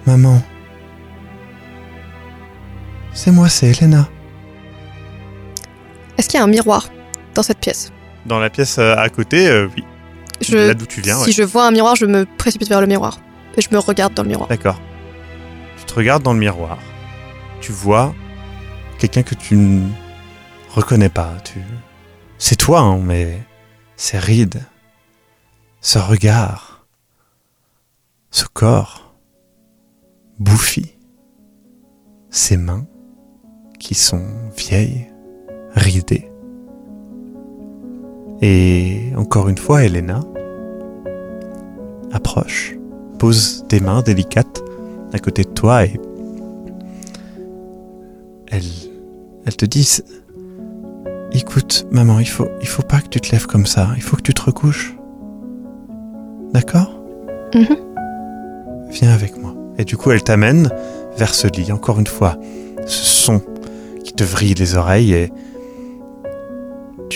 Maman. 0.07 0.43
C'est 3.13 3.31
moi, 3.31 3.49
c'est 3.49 3.69
Elena. 3.69 4.09
Est-ce 6.19 6.29
qu'il 6.29 6.39
y 6.39 6.41
a 6.41 6.45
un 6.45 6.49
miroir? 6.49 6.89
Dans 7.35 7.43
cette 7.43 7.59
pièce 7.59 7.93
Dans 8.27 8.39
la 8.39 8.51
pièce 8.51 8.79
euh, 8.79 8.95
à 8.97 9.09
côté, 9.09 9.67
oui. 9.75 9.85
je... 10.41 10.57
Là 10.57 10.75
d'où 10.75 10.87
tu 10.87 11.01
viens, 11.01 11.19
Si 11.19 11.27
ouais. 11.27 11.33
je 11.33 11.43
vois 11.43 11.67
un 11.67 11.71
miroir, 11.71 11.97
je 11.97 12.07
me 12.07 12.25
précipite 12.25 12.69
vers 12.69 12.81
le 12.81 12.87
miroir 12.87 13.19
et 13.57 13.61
je 13.61 13.69
me 13.71 13.79
regarde 13.79 14.15
dans 14.15 14.23
le 14.23 14.29
miroir. 14.29 14.49
D'accord. 14.49 14.81
Tu 15.79 15.85
te 15.85 15.95
regardes 15.95 16.23
dans 16.23 16.33
le 16.33 16.39
miroir. 16.39 16.79
Tu 17.61 17.73
vois 17.73 18.15
quelqu'un 18.99 19.23
que 19.23 19.35
tu 19.35 19.57
ne 19.57 19.89
reconnais 20.71 21.09
pas. 21.09 21.35
Tu... 21.45 21.61
C'est 22.39 22.57
toi, 22.57 22.81
hein, 22.81 22.99
mais 22.99 23.43
ces 23.97 24.19
rides, 24.19 24.63
ce 25.81 25.99
regard, 25.99 26.87
ce 28.31 28.45
corps 28.53 29.15
bouffi, 30.39 30.97
ces 32.31 32.57
mains 32.57 32.87
qui 33.79 33.95
sont 33.95 34.51
vieilles, 34.57 35.07
ridées. 35.75 36.31
Et 38.47 39.11
encore 39.17 39.49
une 39.49 39.57
fois, 39.57 39.85
Elena 39.85 40.21
approche 42.13 42.77
pose 43.19 43.65
des 43.71 43.81
mains 43.81 44.03
délicates 44.03 44.63
à 45.15 45.19
côté 45.19 45.45
de 45.45 45.49
toi 45.49 45.87
et 45.87 45.99
elle, 48.49 48.61
elle 49.47 49.57
te 49.57 49.65
dit 49.65 49.89
Écoute, 51.33 51.87
maman, 51.91 52.19
il 52.19 52.29
faut, 52.29 52.49
il 52.61 52.69
faut 52.69 52.83
pas 52.83 53.01
que 53.01 53.09
tu 53.09 53.19
te 53.19 53.33
lèves 53.33 53.47
comme 53.47 53.65
ça, 53.65 53.89
il 53.97 54.03
faut 54.03 54.17
que 54.17 54.23
tu 54.23 54.35
te 54.35 54.43
recouches. 54.43 54.95
D'accord? 56.53 57.01
Mhm. 57.55 57.79
Viens 58.91 59.11
avec 59.11 59.41
moi. 59.41 59.55
Et 59.79 59.87
du 59.87 59.97
coup, 59.97 60.11
elle 60.11 60.23
t'amène 60.23 60.69
vers 61.17 61.35
ce 61.35 61.47
lit, 61.47 61.73
encore 61.73 61.99
une 61.99 62.07
fois, 62.07 62.37
ce 62.85 63.07
son 63.07 63.41
qui 64.05 64.13
te 64.13 64.23
vrille 64.23 64.53
les 64.53 64.77
oreilles 64.77 65.15
et 65.15 65.33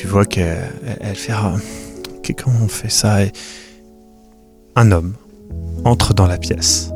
vois 0.09 0.25
qu'elle 0.25 0.59
elle- 0.87 0.99
elle 1.01 1.17
fait 1.17 1.33
Ah, 1.35 1.55
comment 2.37 2.57
on 2.65 2.69
fait 2.69 2.91
ça? 2.91 3.19
Un 4.77 4.93
homme 4.93 5.15
entre 5.85 6.15
dans 6.15 6.27
la 6.27 6.37
pièce. 6.39 6.91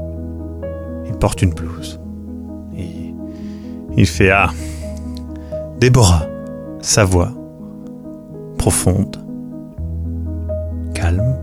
Il 1.07 1.13
porte 1.15 1.43
une 1.43 1.53
blouse. 1.55 2.01
Et 2.77 3.13
il 3.97 4.07
fait 4.07 4.31
Ah 4.31 4.51
Déborah, 5.81 6.27
sa 6.81 7.05
voix 7.05 7.33
profonde, 8.59 9.17
calme. 10.95 11.37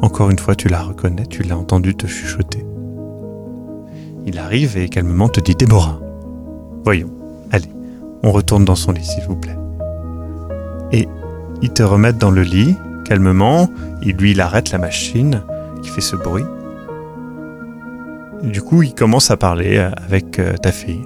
Encore 0.00 0.30
une 0.30 0.38
fois, 0.38 0.54
tu 0.54 0.68
la 0.68 0.80
reconnais, 0.82 1.26
tu 1.26 1.42
l'as 1.42 1.58
entendu 1.58 1.94
te 1.94 2.06
chuchoter. 2.06 2.64
Il 4.24 4.38
arrive 4.38 4.78
et 4.78 4.88
calmement 4.88 5.28
te 5.28 5.40
dit 5.40 5.54
Déborah, 5.54 6.00
voyons, 6.84 7.10
allez, 7.50 7.68
on 8.22 8.32
retourne 8.32 8.64
dans 8.64 8.74
son 8.76 8.92
lit, 8.92 9.04
s'il 9.04 9.24
vous 9.24 9.36
plaît. 9.36 9.57
Et 11.62 11.66
il 11.66 11.70
te 11.70 11.82
remet 11.82 12.12
dans 12.12 12.30
le 12.30 12.42
lit, 12.42 12.76
calmement, 13.04 13.70
il 14.02 14.16
lui 14.16 14.32
il 14.32 14.40
arrête 14.40 14.70
la 14.70 14.78
machine 14.78 15.42
qui 15.82 15.90
fait 15.90 16.00
ce 16.00 16.16
bruit. 16.16 16.44
Du 18.42 18.62
coup, 18.62 18.82
il 18.82 18.94
commence 18.94 19.30
à 19.30 19.36
parler 19.36 19.78
euh, 19.78 19.90
avec 20.06 20.38
euh, 20.38 20.56
ta 20.56 20.70
fille. 20.70 21.04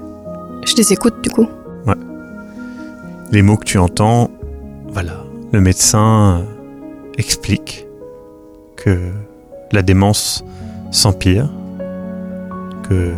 Je 0.67 0.77
les 0.77 0.93
écoute 0.93 1.15
du 1.23 1.31
coup. 1.31 1.49
Les 3.33 3.41
mots 3.41 3.57
que 3.57 3.65
tu 3.65 3.79
entends, 3.79 4.31
voilà, 4.89 5.25
le 5.53 5.63
médecin 5.63 6.43
euh, 6.43 7.13
explique 7.17 7.87
que 8.77 8.99
la 9.73 9.81
démence 9.81 10.45
s'empire, 10.91 11.49
que 12.87 13.13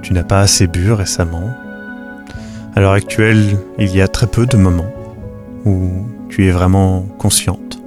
tu 0.00 0.14
n'as 0.14 0.22
pas 0.22 0.40
assez 0.40 0.66
bu 0.66 0.92
récemment. 0.92 1.50
À 2.74 2.80
l'heure 2.80 2.92
actuelle, 2.92 3.58
il 3.78 3.94
y 3.94 4.00
a 4.00 4.08
très 4.08 4.26
peu 4.26 4.46
de 4.46 4.56
moments 4.56 4.90
où 5.66 5.90
tu 6.30 6.46
es 6.46 6.50
vraiment 6.52 7.04
consciente. 7.18 7.78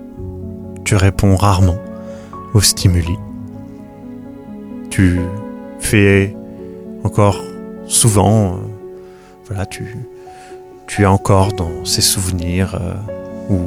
Tu 0.83 0.95
réponds 0.95 1.35
rarement 1.35 1.77
aux 2.53 2.61
stimuli. 2.61 3.17
Tu 4.89 5.19
fais 5.79 6.35
encore 7.03 7.41
souvent, 7.87 8.53
euh, 8.53 8.57
voilà, 9.45 9.65
tu, 9.65 9.97
tu 10.87 11.01
es 11.01 11.05
encore 11.05 11.53
dans 11.53 11.85
ces 11.85 12.01
souvenirs 12.01 12.75
euh, 12.75 12.93
où 13.49 13.59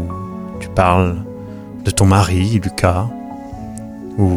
tu 0.60 0.68
parles 0.68 1.16
de 1.84 1.90
ton 1.90 2.06
mari, 2.06 2.60
Lucas, 2.62 3.08
où 4.18 4.30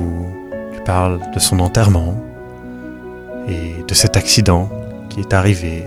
tu 0.73 0.81
parles 0.81 1.19
de 1.33 1.39
son 1.39 1.59
enterrement 1.59 2.15
et 3.47 3.83
de 3.87 3.93
cet 3.93 4.17
accident 4.17 4.69
qui 5.09 5.19
est 5.19 5.33
arrivé 5.33 5.83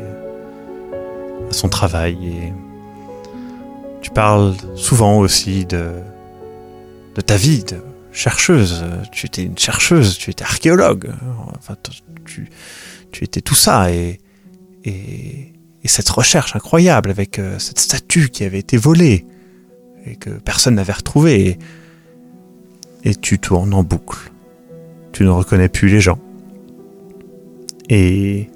à 1.51 1.53
son 1.53 1.69
travail. 1.69 2.19
Et 2.23 2.53
tu 4.03 4.11
parles 4.11 4.55
souvent 4.75 5.19
aussi 5.19 5.65
de, 5.65 5.93
ta 7.25 7.37
vie 7.37 7.63
de 7.63 7.77
chercheuse. 8.11 8.85
Tu 9.13 9.27
étais 9.27 9.45
une 9.45 9.57
chercheuse, 9.57 10.19
tu 10.19 10.31
étais 10.31 10.45
archéologue. 10.45 11.11
Enfin, 11.57 11.77
tu, 12.25 12.49
étais 13.23 13.41
tout 13.41 13.55
ça 13.55 13.93
et, 13.93 14.21
et, 14.85 15.53
et 15.85 15.89
cette 15.89 16.09
recherche 16.09 16.57
incroyable 16.57 17.11
avec 17.11 17.39
euh, 17.39 17.59
cette 17.59 17.79
statue 17.79 18.29
qui 18.29 18.45
avait 18.45 18.59
été 18.59 18.77
volée 18.77 19.25
et 20.05 20.17
que 20.17 20.31
personne 20.31 20.75
n'avait 20.75 20.93
retrouvée. 20.93 21.47
Et, 21.49 21.59
et 23.05 23.15
tu 23.15 23.39
tournes 23.39 23.75
en 23.75 23.85
boucle. 23.85 24.33
Tu 25.13 25.25
ne 25.25 25.31
reconnais 25.31 25.69
plus 25.69 25.89
les 25.89 26.01
gens. 26.01 26.19
Et 27.89 28.49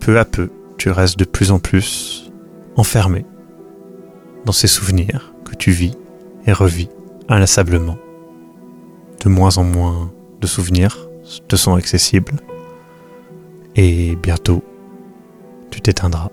peu 0.00 0.18
à 0.18 0.24
peu, 0.24 0.50
tu 0.78 0.90
restes 0.90 1.18
de 1.18 1.24
plus 1.24 1.50
en 1.50 1.58
plus 1.58 2.30
enfermé 2.76 3.24
dans 4.48 4.52
ces 4.52 4.66
souvenirs 4.66 5.34
que 5.44 5.54
tu 5.54 5.72
vis 5.72 5.92
et 6.46 6.54
revis 6.54 6.88
inlassablement. 7.28 7.98
De 9.22 9.28
moins 9.28 9.58
en 9.58 9.62
moins 9.62 10.10
de 10.40 10.46
souvenirs 10.46 11.10
te 11.48 11.56
sont 11.56 11.74
accessibles. 11.74 12.32
Et 13.76 14.16
bientôt, 14.16 14.64
tu 15.70 15.82
t'éteindras. 15.82 16.30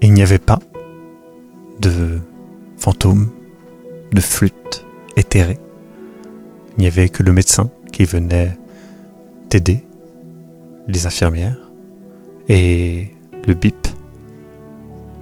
Il 0.00 0.14
n'y 0.14 0.22
avait 0.22 0.38
pas 0.38 0.60
de 1.80 2.18
fantômes, 2.78 3.28
de 4.12 4.20
flûte 4.22 4.86
éthérée. 5.14 5.58
Il 6.78 6.80
n'y 6.80 6.86
avait 6.86 7.10
que 7.10 7.22
le 7.22 7.34
médecin 7.34 7.68
qui 7.92 8.06
venait 8.06 8.56
t'aider, 9.50 9.84
les 10.88 11.04
infirmières, 11.04 11.70
et 12.48 13.10
le 13.46 13.52
bip 13.52 13.90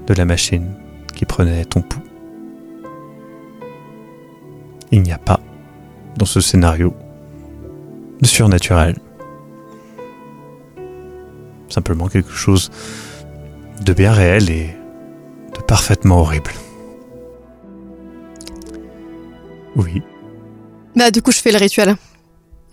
de 0.09 0.15
la 0.15 0.25
machine 0.25 0.75
qui 1.15 1.27
prenait 1.27 1.65
ton 1.67 1.83
pouls. 1.83 2.03
Il 4.91 5.03
n'y 5.03 5.13
a 5.13 5.19
pas, 5.19 5.39
dans 6.17 6.25
ce 6.25 6.41
scénario, 6.41 6.95
de 8.21 8.27
surnaturel. 8.27 8.97
Simplement 11.69 12.09
quelque 12.09 12.33
chose 12.33 12.71
de 13.85 13.93
bien 13.93 14.13
réel 14.13 14.49
et 14.51 14.75
de 15.55 15.61
parfaitement 15.63 16.21
horrible. 16.21 16.53
Oui. 19.77 20.03
Bah 20.97 21.11
du 21.11 21.21
coup, 21.21 21.33
je 21.33 21.39
fais 21.39 21.53
le 21.53 21.59
rituel. 21.59 21.95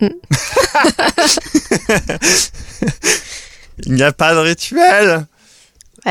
Il 3.84 3.92
n'y 3.92 4.02
a 4.02 4.12
pas 4.12 4.34
de 4.34 4.38
rituel? 4.38 5.26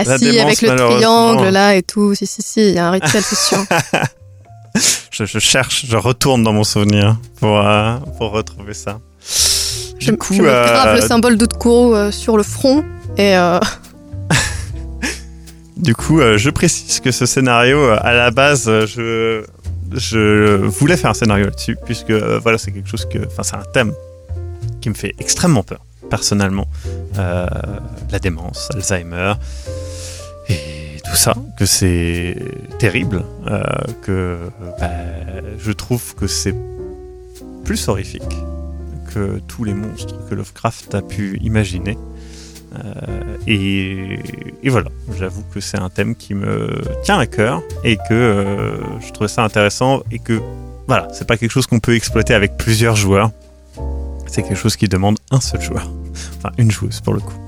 La 0.03 0.17
si, 0.17 0.31
démence, 0.31 0.45
avec 0.45 0.61
le 0.61 0.75
triangle 0.75 1.47
là 1.49 1.75
et 1.75 1.83
tout. 1.83 2.13
Si, 2.15 2.25
si, 2.27 2.41
si, 2.41 2.69
il 2.69 2.73
y 2.75 2.79
a 2.79 2.87
un 2.87 2.91
rituel, 2.91 3.23
c'est 3.23 3.37
sûr. 3.37 3.59
je, 5.11 5.25
je 5.25 5.39
cherche, 5.39 5.85
je 5.87 5.95
retourne 5.97 6.43
dans 6.43 6.53
mon 6.53 6.63
souvenir 6.65 7.17
pour, 7.39 7.59
euh, 7.59 7.95
pour 8.17 8.31
retrouver 8.31 8.73
ça. 8.73 8.99
Je, 9.99 10.11
Du 10.11 10.17
coup, 10.17 10.33
je 10.33 10.41
me 10.41 10.47
grave 10.47 10.87
euh, 10.89 10.95
le 10.95 11.01
symbole 11.01 11.37
d'Outkuro 11.37 11.95
euh, 11.95 12.11
sur 12.11 12.35
le 12.35 12.43
front 12.43 12.83
et 13.17 13.37
euh, 13.37 13.59
Du 15.77 15.95
coup, 15.95 16.19
euh, 16.19 16.37
je 16.37 16.49
précise 16.49 16.99
que 16.99 17.11
ce 17.11 17.25
scénario, 17.25 17.77
euh, 17.77 17.97
à 18.01 18.13
la 18.13 18.31
base, 18.31 18.65
euh, 18.67 18.85
je, 18.87 19.43
je 19.97 20.55
voulais 20.65 20.97
faire 20.97 21.11
un 21.11 21.15
scénario 21.15 21.45
là-dessus, 21.45 21.77
puisque 21.85 22.09
euh, 22.11 22.39
voilà, 22.41 22.57
c'est 22.57 22.71
quelque 22.71 22.89
chose 22.89 23.05
que. 23.05 23.19
Enfin, 23.27 23.43
c'est 23.43 23.55
un 23.55 23.63
thème 23.73 23.93
qui 24.81 24.89
me 24.89 24.93
fait 24.93 25.13
extrêmement 25.19 25.63
peur, 25.63 25.79
personnellement. 26.09 26.67
Euh, 27.17 27.45
la 28.11 28.19
démence, 28.19 28.69
Alzheimer, 28.73 29.33
et 30.49 30.97
tout 31.03 31.15
ça, 31.15 31.33
que 31.57 31.65
c'est 31.65 32.35
terrible, 32.79 33.23
euh, 33.47 33.61
que 34.01 34.37
bah, 34.79 34.89
je 35.57 35.71
trouve 35.71 36.15
que 36.15 36.27
c'est 36.27 36.55
plus 37.63 37.87
horrifique 37.87 38.23
que 39.13 39.39
tous 39.47 39.63
les 39.63 39.73
monstres 39.73 40.15
que 40.29 40.35
Lovecraft 40.35 40.93
a 40.93 41.01
pu 41.01 41.39
imaginer. 41.41 41.97
Euh, 42.75 43.37
et, 43.47 44.69
voilà, 44.69 44.89
j'avoue 45.17 45.43
que 45.53 45.59
c'est 45.61 45.79
un 45.79 45.89
thème 45.89 46.15
qui 46.15 46.33
me 46.33 46.81
tient 47.03 47.17
à 47.17 47.25
cœur 47.25 47.61
et 47.83 47.95
que 47.95 48.13
euh, 48.13 48.99
je 48.99 49.11
trouvais 49.13 49.29
ça 49.29 49.43
intéressant 49.43 50.01
et 50.11 50.19
que 50.19 50.41
voilà, 50.87 51.07
c'est 51.13 51.25
pas 51.25 51.37
quelque 51.37 51.51
chose 51.51 51.65
qu'on 51.65 51.79
peut 51.79 51.95
exploiter 51.95 52.33
avec 52.33 52.57
plusieurs 52.57 52.95
joueurs. 52.95 53.31
C'est 54.27 54.43
quelque 54.43 54.55
chose 54.55 54.75
qui 54.75 54.87
demande 54.87 55.17
un 55.31 55.39
seul 55.39 55.61
joueur, 55.61 55.89
enfin 56.37 56.51
une 56.57 56.69
joueuse 56.69 56.99
pour 56.99 57.13
le 57.13 57.21
coup. 57.21 57.44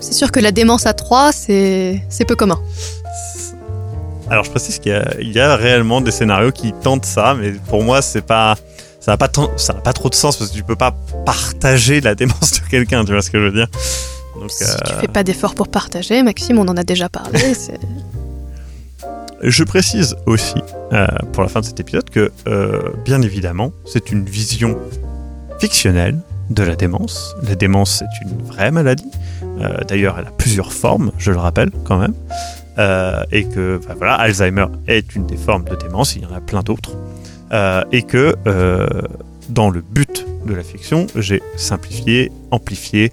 C'est 0.00 0.12
sûr 0.14 0.30
que 0.32 0.40
la 0.40 0.52
démence 0.52 0.86
à 0.86 0.92
3, 0.94 1.32
c'est 1.32 2.02
c'est 2.08 2.24
peu 2.24 2.36
commun. 2.36 2.58
Alors 4.30 4.44
je 4.44 4.50
précise 4.50 4.78
qu'il 4.78 4.92
y, 4.92 4.94
a- 4.94 5.14
il 5.20 5.32
y 5.32 5.40
a 5.40 5.56
réellement 5.56 6.00
des 6.02 6.10
scénarios 6.10 6.52
qui 6.52 6.72
tentent 6.82 7.06
ça, 7.06 7.34
mais 7.38 7.52
pour 7.52 7.82
moi 7.82 8.02
c'est 8.02 8.20
pas 8.22 8.56
ça 9.00 9.12
n'a 9.12 9.16
pas 9.16 9.30
ça 9.56 9.72
n'a 9.72 9.80
pas 9.80 9.92
trop 9.94 10.10
de 10.10 10.14
sens 10.14 10.36
parce 10.36 10.50
que 10.50 10.56
tu 10.56 10.62
peux 10.64 10.76
pas 10.76 10.94
partager 11.24 12.00
la 12.02 12.14
démence 12.14 12.52
de 12.60 12.68
quelqu'un, 12.68 13.04
tu 13.04 13.12
vois 13.12 13.22
ce 13.22 13.30
que 13.30 13.38
je 13.38 13.44
veux 13.44 13.52
dire? 13.52 13.68
Donc 14.38 14.50
Si 14.50 14.64
euh, 14.64 14.76
tu 14.86 14.92
fais 15.00 15.08
pas 15.08 15.24
d'efforts 15.24 15.54
pour 15.54 15.68
partager, 15.68 16.22
Maxime, 16.22 16.58
on 16.58 16.68
en 16.68 16.76
a 16.76 16.84
déjà 16.84 17.08
parlé. 17.08 17.40
Je 19.40 19.62
précise 19.62 20.16
aussi, 20.26 20.56
euh, 20.92 21.06
pour 21.32 21.44
la 21.44 21.48
fin 21.48 21.60
de 21.60 21.64
cet 21.64 21.78
épisode, 21.78 22.10
que, 22.10 22.32
euh, 22.48 22.90
bien 23.04 23.22
évidemment, 23.22 23.70
c'est 23.86 24.10
une 24.10 24.24
vision 24.24 24.76
fictionnelle 25.60 26.18
de 26.50 26.62
la 26.64 26.74
démence. 26.74 27.36
La 27.44 27.54
démence, 27.54 27.98
c'est 28.00 28.26
une 28.26 28.36
vraie 28.48 28.72
maladie. 28.72 29.08
Euh, 29.60 29.78
D'ailleurs, 29.86 30.16
elle 30.18 30.26
a 30.26 30.30
plusieurs 30.30 30.72
formes, 30.72 31.12
je 31.18 31.30
le 31.30 31.38
rappelle 31.38 31.70
quand 31.84 31.98
même. 31.98 32.14
Euh, 32.78 33.24
et 33.32 33.44
que, 33.44 33.80
bah, 33.86 33.94
voilà, 33.96 34.14
Alzheimer 34.14 34.66
est 34.86 35.16
une 35.16 35.26
des 35.26 35.36
formes 35.36 35.64
de 35.64 35.74
démence, 35.74 36.14
il 36.16 36.22
y 36.22 36.26
en 36.26 36.34
a 36.34 36.40
plein 36.40 36.62
d'autres. 36.62 36.92
Euh, 37.52 37.82
et 37.92 38.02
que, 38.02 38.34
dans 39.48 39.70
le 39.70 39.80
but 39.80 40.26
de 40.46 40.54
la 40.54 40.62
fiction, 40.62 41.06
j'ai 41.16 41.42
simplifié, 41.56 42.30
amplifié 42.50 43.12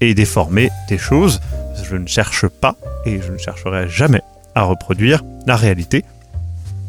et 0.00 0.14
déformé 0.14 0.70
des 0.88 0.98
choses. 0.98 1.40
Je 1.82 1.96
ne 1.96 2.06
cherche 2.06 2.46
pas, 2.46 2.76
et 3.06 3.20
je 3.20 3.32
ne 3.32 3.38
chercherai 3.38 3.88
jamais 3.88 4.20
à 4.54 4.62
reproduire 4.62 5.22
la 5.46 5.56
réalité. 5.56 6.04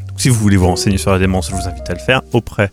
Donc, 0.07 0.19
si 0.19 0.29
vous 0.29 0.35
voulez 0.35 0.57
vous 0.57 0.67
renseigner 0.67 0.97
sur 0.97 1.11
la 1.11 1.19
démence, 1.19 1.49
je 1.49 1.55
vous 1.55 1.67
invite 1.67 1.89
à 1.89 1.93
le 1.93 1.99
faire 1.99 2.21
auprès 2.33 2.69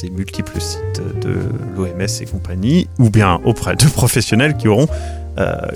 des 0.00 0.10
multiples 0.10 0.60
sites 0.60 1.00
de 1.22 1.36
l'OMS 1.74 2.06
et 2.20 2.26
compagnie, 2.26 2.86
ou 2.98 3.08
bien 3.08 3.40
auprès 3.44 3.74
de 3.76 3.86
professionnels 3.86 4.56
qui 4.58 4.68
auront 4.68 4.88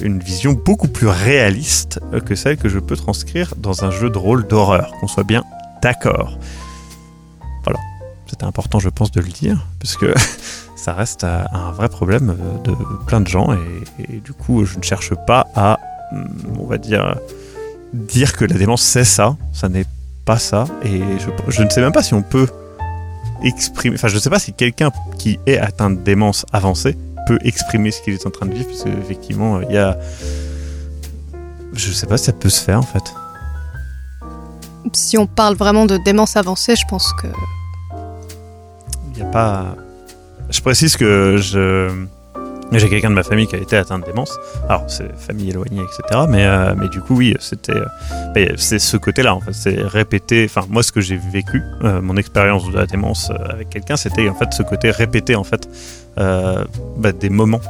une 0.00 0.20
vision 0.20 0.52
beaucoup 0.52 0.88
plus 0.88 1.08
réaliste 1.08 2.00
euh, 2.12 2.20
que 2.20 2.34
celle 2.34 2.56
que 2.56 2.68
je 2.68 2.78
peux 2.78 2.96
transcrire 2.96 3.54
dans 3.56 3.84
un 3.84 3.90
jeu 3.90 4.10
de 4.10 4.18
rôle 4.18 4.46
d'horreur, 4.46 4.92
qu'on 5.00 5.08
soit 5.08 5.24
bien 5.24 5.44
d'accord. 5.82 6.38
Voilà, 7.64 7.78
c'était 8.26 8.44
important, 8.44 8.78
je 8.78 8.88
pense, 8.88 9.10
de 9.10 9.20
le 9.20 9.28
dire, 9.28 9.66
parce 9.80 9.96
que 9.96 10.14
ça 10.76 10.92
reste 10.92 11.24
euh, 11.24 11.44
un 11.52 11.72
vrai 11.72 11.88
problème 11.88 12.30
euh, 12.30 12.62
de 12.62 12.74
plein 13.06 13.20
de 13.20 13.28
gens, 13.28 13.52
et, 13.98 14.20
du 14.20 14.32
coup, 14.32 14.64
je 14.64 14.78
ne 14.78 14.82
cherche 14.82 15.14
pas 15.26 15.46
à, 15.54 15.78
hum, 16.12 16.28
on 16.58 16.66
va 16.66 16.78
dire, 16.78 17.16
dire 17.92 18.34
que 18.34 18.44
la 18.44 18.56
démence 18.56 18.82
c'est 18.82 19.04
ça, 19.04 19.36
ça 19.52 19.68
n'est 19.68 19.86
pas 20.24 20.38
ça, 20.38 20.66
et 20.84 21.00
je, 21.18 21.50
je 21.50 21.62
ne 21.62 21.70
sais 21.70 21.80
même 21.80 21.92
pas 21.92 22.02
si 22.02 22.14
on 22.14 22.22
peut 22.22 22.46
exprimer, 23.42 23.94
enfin 23.96 24.08
je 24.08 24.16
ne 24.16 24.20
sais 24.20 24.30
pas 24.30 24.38
si 24.38 24.52
quelqu'un 24.52 24.90
qui 25.18 25.38
est 25.46 25.58
atteint 25.58 25.90
de 25.90 25.96
démence 25.96 26.44
avancée 26.52 26.96
peut 27.28 27.38
exprimer 27.44 27.90
ce 27.90 28.00
qu'il 28.00 28.14
est 28.14 28.26
en 28.26 28.30
train 28.30 28.46
de 28.46 28.54
vivre, 28.54 28.68
parce 28.68 28.84
qu'effectivement 28.84 29.60
il 29.60 29.72
y 29.72 29.76
a, 29.76 29.98
je 31.74 31.92
sais 31.92 32.06
pas 32.06 32.16
si 32.16 32.24
ça 32.24 32.32
peut 32.32 32.48
se 32.48 32.62
faire 32.62 32.78
en 32.78 32.82
fait. 32.82 33.04
si 34.94 35.18
on 35.18 35.26
parle 35.26 35.54
vraiment 35.54 35.84
de 35.84 35.98
démence 35.98 36.36
avancée, 36.36 36.74
je 36.74 36.86
pense 36.88 37.12
que 37.20 37.28
Il 39.08 39.12
n'y 39.16 39.22
a 39.22 39.30
pas, 39.30 39.76
je 40.48 40.60
précise 40.62 40.96
que 40.96 41.36
je 41.36 42.06
j'ai 42.72 42.88
quelqu'un 42.88 43.10
de 43.10 43.14
ma 43.14 43.22
famille 43.22 43.46
qui 43.46 43.56
a 43.56 43.58
été 43.58 43.76
atteint 43.76 43.98
de 43.98 44.04
démence. 44.04 44.38
Alors, 44.68 44.84
c'est 44.88 45.10
famille 45.16 45.50
éloignée, 45.50 45.82
etc. 45.82 46.26
Mais, 46.28 46.44
euh, 46.44 46.74
mais 46.76 46.88
du 46.88 47.00
coup, 47.00 47.16
oui, 47.16 47.34
c'était, 47.40 47.72
euh, 47.72 48.54
c'est 48.56 48.78
ce 48.78 48.96
côté-là, 48.96 49.34
en 49.34 49.40
fait. 49.40 49.52
C'est 49.54 49.76
répéter. 49.78 50.44
Enfin, 50.44 50.66
moi, 50.68 50.82
ce 50.82 50.92
que 50.92 51.00
j'ai 51.00 51.16
vécu, 51.16 51.62
euh, 51.82 52.02
mon 52.02 52.16
expérience 52.16 52.68
de 52.70 52.76
la 52.76 52.86
démence 52.86 53.30
avec 53.48 53.70
quelqu'un, 53.70 53.96
c'était 53.96 54.28
en 54.28 54.34
fait 54.34 54.52
ce 54.52 54.62
côté 54.62 54.90
répéter, 54.90 55.34
en 55.34 55.44
fait, 55.44 55.68
bah, 56.16 57.12
des 57.12 57.30
moments 57.30 57.60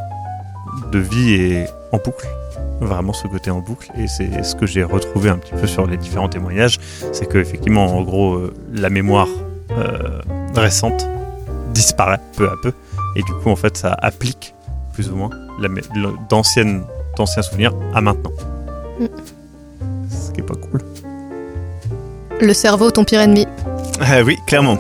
de 0.91 0.99
vie 0.99 1.35
et 1.35 1.67
en 1.93 1.99
boucle. 1.99 2.27
Vraiment 2.81 3.13
ce 3.13 3.27
côté 3.29 3.51
en 3.51 3.61
boucle. 3.61 3.91
Et 3.99 4.07
c'est 4.09 4.43
ce 4.43 4.55
que 4.55 4.67
j'ai 4.67 4.83
retrouvé 4.83 5.31
un 5.31 5.39
petit 5.39 5.55
peu 5.55 5.67
sur 5.67 5.87
les 5.87 5.97
différents 5.97 6.29
témoignages. 6.29 6.79
C'est 7.13 7.29
que, 7.29 7.39
effectivement, 7.39 7.97
en 7.97 8.03
gros, 8.03 8.41
la 8.73 8.91
mémoire 8.91 9.29
récente 10.57 11.07
disparaît 11.73 12.21
peu 12.37 12.49
à 12.49 12.55
peu. 12.63 12.73
Et 13.17 13.23
du 13.23 13.33
coup, 13.35 13.51
en 13.51 13.57
fait, 13.57 13.77
ça 13.77 13.97
applique 14.01 14.55
plus 14.99 15.11
ou 15.13 15.15
moins 15.15 15.31
d'anciens 16.29 17.43
souvenirs 17.43 17.73
à 17.95 18.01
maintenant. 18.01 18.33
Mm. 18.99 19.07
Ce 20.11 20.33
qui 20.33 20.41
est 20.41 20.43
pas 20.43 20.57
cool. 20.57 20.81
le 22.41 22.53
cerveau, 22.53 22.91
ton 22.91 23.05
pire 23.05 23.21
ennemi. 23.21 23.47
Ah 24.01 24.23
oui, 24.23 24.37
clairement. 24.49 24.77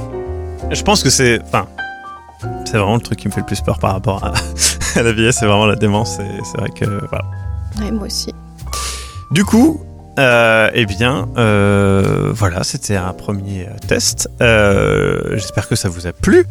Je 0.72 0.82
pense 0.82 1.04
que 1.04 1.10
c'est, 1.10 1.40
enfin, 1.42 1.68
c'est 2.64 2.78
vraiment 2.78 2.96
le 2.96 3.00
truc 3.00 3.20
qui 3.20 3.28
me 3.28 3.32
fait 3.32 3.42
le 3.42 3.46
plus 3.46 3.60
peur 3.60 3.78
par 3.78 3.92
rapport 3.92 4.24
à, 4.24 4.32
à 4.98 5.02
la 5.04 5.12
vieillesse, 5.12 5.36
c'est 5.38 5.46
vraiment 5.46 5.66
la 5.66 5.76
démence. 5.76 6.18
C'est 6.42 6.58
vrai 6.58 6.70
que 6.70 6.84
voilà. 6.84 7.24
Ouais, 7.80 7.92
moi 7.92 8.06
aussi. 8.06 8.34
Du 9.30 9.44
coup, 9.44 9.80
euh, 10.18 10.68
eh 10.74 10.84
bien, 10.84 11.28
euh, 11.36 12.32
voilà, 12.32 12.64
c'était 12.64 12.96
un 12.96 13.12
premier 13.12 13.68
euh, 13.68 13.86
test. 13.86 14.28
Euh, 14.40 15.36
J'espère 15.36 15.68
que 15.68 15.76
ça 15.76 15.88
vous 15.88 16.08
a 16.08 16.12
plu. 16.12 16.44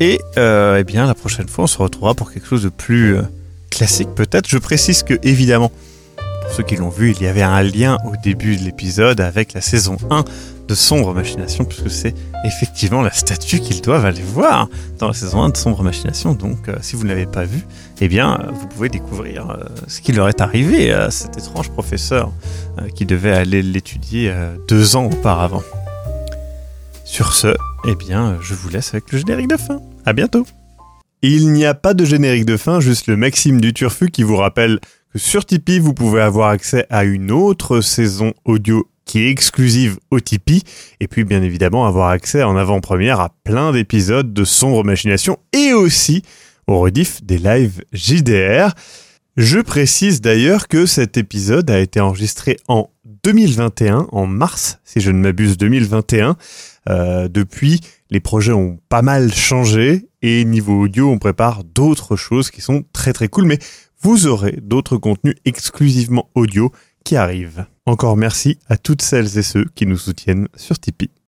Et 0.00 0.20
euh, 0.36 0.78
eh 0.80 0.84
bien, 0.84 1.06
la 1.06 1.14
prochaine 1.14 1.48
fois, 1.48 1.64
on 1.64 1.68
se 1.68 1.78
retrouvera 1.78 2.14
pour 2.14 2.32
quelque 2.32 2.46
chose 2.46 2.62
de 2.62 2.68
plus 2.68 3.16
euh, 3.16 3.22
classique, 3.70 4.08
peut-être. 4.14 4.48
Je 4.48 4.58
précise 4.58 5.02
que, 5.02 5.14
évidemment, 5.22 5.70
pour 6.16 6.52
ceux 6.52 6.62
qui 6.64 6.76
l'ont 6.76 6.88
vu, 6.88 7.12
il 7.12 7.22
y 7.22 7.28
avait 7.28 7.42
un 7.42 7.62
lien 7.62 7.98
au 8.04 8.16
début 8.22 8.56
de 8.56 8.62
l'épisode 8.62 9.20
avec 9.20 9.52
la 9.52 9.60
saison 9.60 9.96
1 10.10 10.24
de 10.66 10.74
Sombre 10.74 11.14
Machination, 11.14 11.64
puisque 11.64 11.90
c'est 11.90 12.14
effectivement 12.44 13.02
la 13.02 13.12
statue 13.12 13.60
qu'ils 13.60 13.82
doivent 13.82 14.04
aller 14.04 14.22
voir 14.22 14.68
dans 14.98 15.08
la 15.08 15.14
saison 15.14 15.42
1 15.42 15.50
de 15.50 15.56
Sombre 15.56 15.82
Machination. 15.84 16.34
Donc, 16.34 16.68
euh, 16.68 16.76
si 16.80 16.96
vous 16.96 17.04
ne 17.04 17.10
l'avez 17.10 17.26
pas 17.26 17.44
vu, 17.44 17.64
eh 18.00 18.08
bien, 18.08 18.48
vous 18.52 18.66
pouvez 18.66 18.88
découvrir 18.88 19.56
ce 19.86 20.00
qui 20.00 20.12
leur 20.12 20.28
est 20.28 20.40
arrivé 20.40 20.92
à 20.92 21.12
cet 21.12 21.38
étrange 21.38 21.70
professeur 21.70 22.32
qui 22.96 23.06
devait 23.06 23.32
aller 23.32 23.62
l'étudier 23.62 24.34
deux 24.66 24.96
ans 24.96 25.04
auparavant. 25.04 25.62
Sur 27.04 27.32
ce, 27.34 27.54
eh 27.86 27.94
bien, 27.94 28.38
je 28.40 28.54
vous 28.54 28.68
laisse 28.68 28.94
avec 28.94 29.12
le 29.12 29.18
générique 29.18 29.48
de 29.48 29.56
fin. 29.56 29.80
À 30.06 30.12
bientôt. 30.12 30.46
Il 31.22 31.52
n'y 31.52 31.64
a 31.64 31.74
pas 31.74 31.94
de 31.94 32.04
générique 32.04 32.46
de 32.46 32.56
fin, 32.56 32.80
juste 32.80 33.06
le 33.06 33.16
Maxime 33.16 33.60
du 33.60 33.72
Turfu 33.72 34.10
qui 34.10 34.22
vous 34.22 34.36
rappelle 34.36 34.80
que 35.12 35.18
sur 35.18 35.44
Tipeee, 35.44 35.78
vous 35.78 35.94
pouvez 35.94 36.20
avoir 36.20 36.50
accès 36.50 36.86
à 36.90 37.04
une 37.04 37.30
autre 37.30 37.80
saison 37.80 38.32
audio 38.44 38.88
qui 39.04 39.20
est 39.20 39.30
exclusive 39.30 39.98
au 40.10 40.20
Tipeee, 40.20 40.62
et 41.00 41.08
puis 41.08 41.24
bien 41.24 41.42
évidemment 41.42 41.86
avoir 41.86 42.08
accès 42.08 42.42
en 42.42 42.56
avant-première 42.56 43.20
à 43.20 43.34
plein 43.44 43.72
d'épisodes 43.72 44.32
de 44.32 44.44
Sombre 44.44 44.82
Machination 44.82 45.38
et 45.52 45.72
aussi 45.72 46.22
au 46.66 46.78
rediff 46.78 47.22
des 47.22 47.38
lives 47.38 47.82
JDR. 47.92 48.74
Je 49.36 49.60
précise 49.60 50.20
d'ailleurs 50.20 50.68
que 50.68 50.86
cet 50.86 51.16
épisode 51.16 51.70
a 51.70 51.80
été 51.80 52.00
enregistré 52.00 52.56
en 52.68 52.88
2021, 53.24 54.08
en 54.10 54.26
mars, 54.26 54.78
si 54.84 55.00
je 55.00 55.10
ne 55.10 55.18
m'abuse, 55.18 55.58
2021. 55.58 56.36
Euh, 56.88 57.28
depuis, 57.28 57.80
les 58.10 58.20
projets 58.20 58.52
ont 58.52 58.78
pas 58.88 59.02
mal 59.02 59.32
changé 59.32 60.08
et 60.22 60.44
niveau 60.44 60.82
audio, 60.82 61.10
on 61.10 61.18
prépare 61.18 61.64
d'autres 61.64 62.16
choses 62.16 62.50
qui 62.50 62.60
sont 62.60 62.84
très 62.92 63.12
très 63.12 63.28
cool, 63.28 63.46
mais 63.46 63.58
vous 64.00 64.26
aurez 64.26 64.58
d'autres 64.62 64.96
contenus 64.96 65.36
exclusivement 65.44 66.30
audio 66.34 66.72
qui 67.04 67.16
arrivent. 67.16 67.66
Encore 67.86 68.16
merci 68.16 68.58
à 68.68 68.76
toutes 68.76 69.02
celles 69.02 69.38
et 69.38 69.42
ceux 69.42 69.66
qui 69.74 69.86
nous 69.86 69.98
soutiennent 69.98 70.48
sur 70.56 70.78
Tipeee. 70.78 71.10